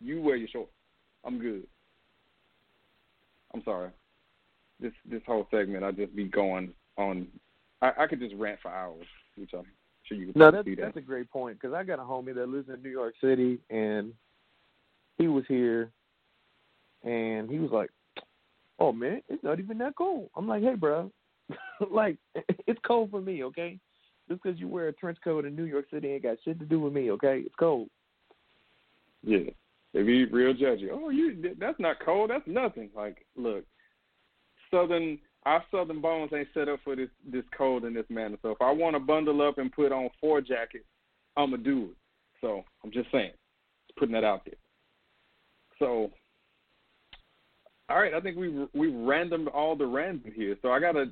You 0.05 0.21
wear 0.21 0.35
your 0.35 0.49
shorts. 0.49 0.73
I'm 1.25 1.39
good. 1.39 1.63
I'm 3.55 3.63
sorry. 3.63 3.91
This 4.81 4.91
this 5.09 5.23
whole 5.29 5.47
segment, 5.49 5.85
I 5.85 5.93
just 5.93 6.17
be 6.17 6.25
going 6.25 6.73
on. 6.99 7.29
I, 7.81 7.93
I 8.01 8.07
could 8.09 8.19
just 8.19 8.35
rant 8.35 8.59
for 8.61 8.73
hours, 8.73 9.07
which 9.37 9.51
I'm 9.55 9.63
sure 10.07 10.19
you 10.19 10.33
can 10.33 10.41
No, 10.41 10.51
that's 10.51 10.65
see 10.65 10.75
that. 10.75 10.87
that's 10.87 10.97
a 10.97 11.03
great 11.03 11.31
point 11.31 11.61
because 11.61 11.73
I 11.73 11.85
got 11.85 12.01
a 12.01 12.03
homie 12.03 12.35
that 12.35 12.49
lives 12.49 12.69
in 12.69 12.83
New 12.83 12.91
York 12.91 13.15
City, 13.23 13.61
and 13.71 14.13
he 15.19 15.29
was 15.29 15.45
here, 15.47 15.93
and 17.05 17.49
he 17.49 17.61
was 17.61 17.71
like, 17.71 17.91
"Oh 18.81 18.91
man, 18.91 19.23
it's 19.29 19.45
not 19.45 19.61
even 19.61 19.79
that 19.79 19.95
cold." 19.95 20.31
I'm 20.35 20.49
like, 20.49 20.65
"Hey, 20.65 20.75
bro, 20.75 21.13
like 21.93 22.17
it's 22.67 22.81
cold 22.85 23.13
for 23.13 23.21
me, 23.21 23.45
okay? 23.45 23.79
Just 24.31 24.43
because 24.43 24.61
you 24.61 24.69
wear 24.69 24.89
a 24.89 24.93
trench 24.93 25.19
coat 25.25 25.45
in 25.45 25.57
New 25.57 25.65
York 25.65 25.87
City 25.93 26.09
ain't 26.09 26.23
got 26.23 26.39
shit 26.45 26.59
to 26.61 26.65
do 26.65 26.81
with 26.81 26.93
me, 26.93 27.11
okay? 27.11 27.43
It's 27.45 27.55
cold." 27.59 27.89
Yeah. 29.23 29.51
They 29.93 30.03
be 30.03 30.25
real 30.27 30.55
judgy. 30.55 30.89
Oh, 30.93 31.11
you 31.11 31.55
that's 31.59 31.81
not 31.81 31.97
cold. 32.05 32.31
That's 32.31 32.47
nothing. 32.47 32.91
Like, 32.95 33.27
look, 33.37 33.65
southern 34.71 35.19
our 35.47 35.65
southern 35.71 36.01
bones 36.01 36.31
ain't 36.35 36.49
set 36.55 36.69
up 36.69 36.81
for 36.85 36.95
this 36.95 37.09
this 37.31 37.45
cold 37.57 37.85
in 37.85 37.95
this 37.95 38.07
manner. 38.09 38.37
So 38.43 38.51
if 38.51 38.61
I 38.61 38.71
want 38.71 38.95
to 38.95 39.01
bundle 39.01 39.43
up 39.43 39.59
and 39.59 39.73
put 39.73 39.93
on 39.93 40.11
four 40.21 40.41
jackets, 40.41 40.85
I'ma 41.37 41.57
do 41.57 41.91
it. 41.91 41.97
So 42.41 42.63
I'm 42.85 42.93
just 42.93 43.11
saying, 43.11 43.33
putting 43.99 44.15
that 44.15 44.25
out 44.25 44.45
there. 44.45 44.55
So, 45.79 46.11
all 47.89 47.99
right, 47.99 48.15
I 48.15 48.21
think 48.21 48.37
we 48.37 48.49
we've 48.75 48.93
randomed 48.93 49.53
all 49.53 49.75
the 49.75 49.87
random 49.87 50.33
here. 50.35 50.57
So 50.63 50.71
I 50.71 50.79
gotta 50.79 51.07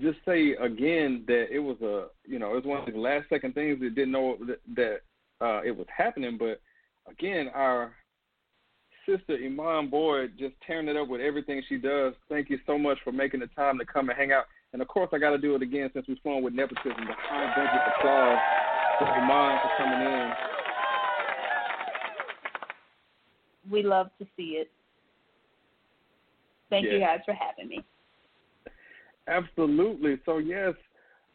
just 0.00 0.18
say 0.24 0.52
again 0.52 1.24
that 1.26 1.46
it 1.50 1.58
was 1.58 1.80
a 1.82 2.06
you 2.28 2.38
know 2.38 2.52
it 2.52 2.56
was 2.56 2.64
one 2.64 2.86
of 2.86 2.92
the 2.92 2.98
last 2.98 3.28
second 3.28 3.54
things 3.54 3.80
that 3.80 3.94
didn't 3.94 4.12
know 4.12 4.36
that, 4.46 4.60
that 4.74 5.00
uh, 5.44 5.60
it 5.62 5.76
was 5.76 5.86
happening, 5.94 6.38
but 6.38 6.60
again 7.10 7.48
our 7.54 7.92
sister 9.06 9.38
Eman 9.38 9.90
Boyd 9.90 10.32
just 10.38 10.54
tearing 10.66 10.88
it 10.88 10.96
up 10.96 11.08
with 11.08 11.20
everything 11.20 11.62
she 11.68 11.76
does. 11.78 12.14
Thank 12.28 12.50
you 12.50 12.58
so 12.66 12.76
much 12.76 12.98
for 13.04 13.12
making 13.12 13.40
the 13.40 13.46
time 13.48 13.78
to 13.78 13.84
come 13.84 14.08
and 14.08 14.18
hang 14.18 14.32
out. 14.32 14.46
And 14.72 14.82
of 14.82 14.88
course, 14.88 15.08
I 15.12 15.18
got 15.18 15.30
to 15.30 15.38
do 15.38 15.54
it 15.54 15.62
again 15.62 15.90
since 15.94 16.06
we're 16.08 16.16
flowing 16.22 16.42
with 16.42 16.52
nepotism. 16.52 17.06
The 17.06 17.14
high 17.16 17.54
budget 17.54 17.80
applause 17.96 18.38
for 18.98 19.06
Eman 19.06 19.62
for 19.62 19.70
coming 19.78 20.06
in. 20.06 20.32
We 23.70 23.82
love 23.82 24.10
to 24.18 24.26
see 24.36 24.58
it. 24.58 24.70
Thank 26.68 26.86
you 26.86 26.98
guys 26.98 27.20
for 27.24 27.32
having 27.32 27.68
me. 27.68 27.84
Absolutely. 29.28 30.18
So 30.24 30.38
yes, 30.38 30.74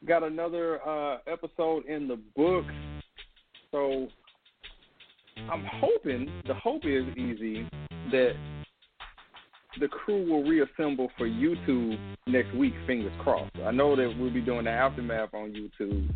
got 0.07 0.23
another 0.23 0.81
uh, 0.87 1.17
episode 1.27 1.85
in 1.85 2.07
the 2.07 2.19
books. 2.35 2.73
So 3.71 4.07
I'm 5.49 5.65
hoping 5.79 6.29
the 6.47 6.53
hope 6.53 6.83
is 6.85 7.05
easy 7.17 7.67
that 8.11 8.33
the 9.79 9.87
crew 9.87 10.29
will 10.29 10.43
reassemble 10.43 11.09
for 11.17 11.27
YouTube 11.27 11.97
next 12.27 12.53
week. 12.55 12.73
Fingers 12.85 13.13
crossed. 13.21 13.55
I 13.65 13.71
know 13.71 13.95
that 13.95 14.13
we'll 14.19 14.33
be 14.33 14.41
doing 14.41 14.65
the 14.65 14.71
aftermath 14.71 15.33
on 15.33 15.53
YouTube, 15.53 16.09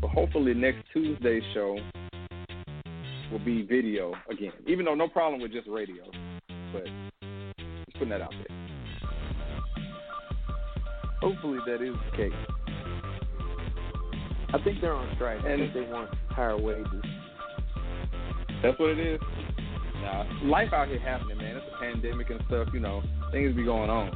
but 0.00 0.10
hopefully 0.10 0.54
next 0.54 0.84
Tuesday's 0.92 1.42
show 1.52 1.78
will 3.30 3.44
be 3.44 3.62
video 3.62 4.14
again. 4.30 4.52
Even 4.66 4.84
though 4.84 4.94
no 4.94 5.08
problem 5.08 5.40
with 5.40 5.52
just 5.52 5.66
radio, 5.68 6.04
but 6.72 6.84
just 6.84 7.94
putting 7.94 8.10
that 8.10 8.20
out 8.20 8.30
there. 8.30 8.61
Hopefully 11.22 11.60
that 11.66 11.80
is 11.80 11.94
the 12.10 12.16
case. 12.16 12.32
I 14.52 14.58
think 14.64 14.80
they're 14.80 14.92
on 14.92 15.08
strike. 15.14 15.42
I 15.44 15.50
And- 15.50 15.72
think 15.72 15.74
they 15.86 15.92
want 15.92 16.10
higher 16.30 16.56
wages. 16.58 17.04
That's 18.62 18.78
what 18.78 18.90
it 18.90 18.98
is. 18.98 19.20
Nah, 20.02 20.24
life 20.42 20.72
out 20.72 20.88
here 20.88 20.98
happening, 20.98 21.38
man. 21.38 21.56
It's 21.56 21.66
a 21.72 21.78
pandemic 21.78 22.30
and 22.30 22.42
stuff. 22.46 22.68
You 22.74 22.80
know, 22.80 23.02
things 23.30 23.54
be 23.54 23.64
going 23.64 23.88
on. 23.88 24.10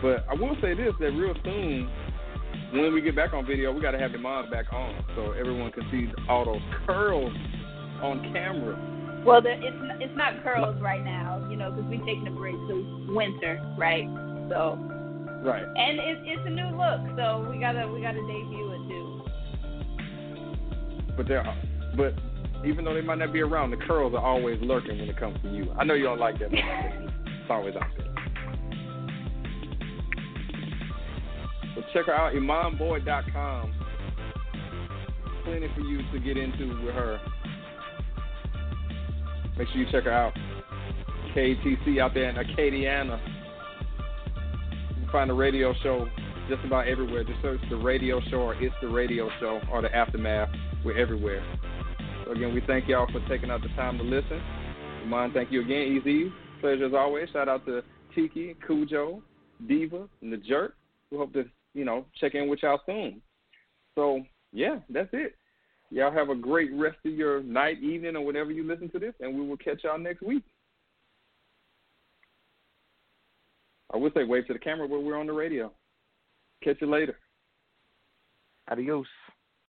But 0.00 0.24
I 0.30 0.34
will 0.34 0.56
say 0.60 0.74
this: 0.74 0.94
that 1.00 1.10
real 1.10 1.34
soon, 1.44 1.90
when 2.72 2.94
we 2.94 3.00
get 3.00 3.16
back 3.16 3.34
on 3.34 3.44
video, 3.44 3.72
we 3.72 3.80
got 3.80 3.92
to 3.92 3.98
have 3.98 4.12
your 4.12 4.20
mom 4.20 4.48
back 4.48 4.72
on 4.72 4.94
so 5.16 5.32
everyone 5.32 5.72
can 5.72 5.90
see 5.90 6.08
all 6.28 6.44
those 6.44 6.62
curls 6.86 7.32
on 8.00 8.32
camera. 8.32 8.78
Well, 9.24 9.42
the, 9.42 9.52
it's 9.52 9.76
it's 10.00 10.16
not 10.16 10.42
curls 10.44 10.80
right 10.80 11.02
now, 11.04 11.46
you 11.50 11.56
know, 11.56 11.70
because 11.72 11.88
we're 11.90 12.04
taking 12.06 12.28
a 12.28 12.30
break 12.30 12.54
to 12.54 13.06
winter, 13.10 13.60
right? 13.76 14.06
So, 14.50 14.78
Right. 15.44 15.62
and 15.62 16.00
it's 16.00 16.20
it's 16.24 16.42
a 16.46 16.50
new 16.50 16.70
look, 16.70 17.18
so 17.18 17.46
we 17.50 17.58
gotta 17.60 17.86
we 17.86 18.00
gotta 18.00 18.20
debut 18.20 18.72
it 18.72 18.88
too. 18.88 19.20
But 21.16 21.28
they're, 21.28 21.44
but 21.96 22.14
even 22.66 22.84
though 22.84 22.94
they 22.94 23.02
might 23.02 23.18
not 23.18 23.32
be 23.32 23.40
around, 23.40 23.70
the 23.70 23.76
curls 23.76 24.14
are 24.14 24.24
always 24.24 24.58
lurking 24.62 24.98
when 24.98 25.08
it 25.08 25.18
comes 25.18 25.40
to 25.42 25.50
you. 25.50 25.70
I 25.78 25.84
know 25.84 25.94
you 25.94 26.04
don't 26.04 26.18
like 26.18 26.38
that. 26.38 26.50
but 26.50 26.58
it's 26.58 27.50
always 27.50 27.74
out 27.76 27.82
there. 27.98 28.14
So 31.74 31.82
check 31.92 32.06
her 32.06 32.14
out, 32.14 32.32
imanboy.com. 32.32 33.74
Plenty 35.44 35.68
for 35.74 35.82
you 35.82 35.98
to 36.10 36.18
get 36.20 36.38
into 36.38 36.68
with 36.82 36.94
her. 36.94 37.20
Make 39.58 39.68
sure 39.68 39.76
you 39.76 39.86
check 39.92 40.04
her 40.04 40.12
out. 40.12 40.32
KATC 41.36 42.00
out 42.00 42.14
there 42.14 42.30
in 42.30 42.36
Acadiana. 42.36 43.20
Find 45.14 45.30
the 45.30 45.34
radio 45.34 45.72
show 45.80 46.08
just 46.48 46.64
about 46.64 46.88
everywhere. 46.88 47.22
Just 47.22 47.40
search 47.40 47.60
the 47.70 47.76
radio 47.76 48.20
show 48.32 48.38
or 48.38 48.54
it's 48.60 48.74
the 48.82 48.88
radio 48.88 49.30
show 49.38 49.60
or 49.70 49.80
the 49.80 49.94
aftermath. 49.94 50.48
We're 50.84 50.98
everywhere. 50.98 51.40
So 52.24 52.32
again, 52.32 52.52
we 52.52 52.60
thank 52.66 52.88
y'all 52.88 53.06
for 53.12 53.20
taking 53.28 53.48
out 53.48 53.62
the 53.62 53.68
time 53.76 53.96
to 53.98 54.02
listen. 54.02 54.42
Eman, 55.06 55.32
thank 55.32 55.52
you 55.52 55.60
again, 55.60 55.82
Easy. 55.82 56.32
Pleasure 56.60 56.86
as 56.86 56.94
always. 56.94 57.28
Shout 57.32 57.48
out 57.48 57.64
to 57.66 57.82
Tiki, 58.12 58.56
Cujo, 58.66 59.22
Diva, 59.68 60.08
and 60.20 60.32
the 60.32 60.36
Jerk. 60.36 60.74
We 61.12 61.18
hope 61.18 61.32
to, 61.34 61.44
you 61.74 61.84
know, 61.84 62.06
check 62.20 62.34
in 62.34 62.48
with 62.48 62.64
y'all 62.64 62.80
soon. 62.84 63.22
So 63.94 64.20
yeah, 64.52 64.80
that's 64.90 65.10
it. 65.12 65.36
Y'all 65.90 66.10
have 66.10 66.30
a 66.30 66.34
great 66.34 66.72
rest 66.74 66.96
of 67.06 67.12
your 67.12 67.40
night, 67.44 67.80
evening, 67.80 68.16
or 68.16 68.26
whenever 68.26 68.50
you 68.50 68.66
listen 68.66 68.88
to 68.88 68.98
this, 68.98 69.14
and 69.20 69.32
we 69.32 69.46
will 69.46 69.58
catch 69.58 69.84
y'all 69.84 69.96
next 69.96 70.22
week. 70.22 70.42
I 73.94 73.96
would 73.96 74.12
say 74.12 74.24
wave 74.24 74.46
to 74.48 74.52
the 74.52 74.58
camera, 74.58 74.88
but 74.88 75.04
we're 75.04 75.16
on 75.16 75.28
the 75.28 75.32
radio. 75.32 75.70
Catch 76.64 76.78
you 76.80 76.90
later. 76.90 77.16
Adios. 78.68 79.06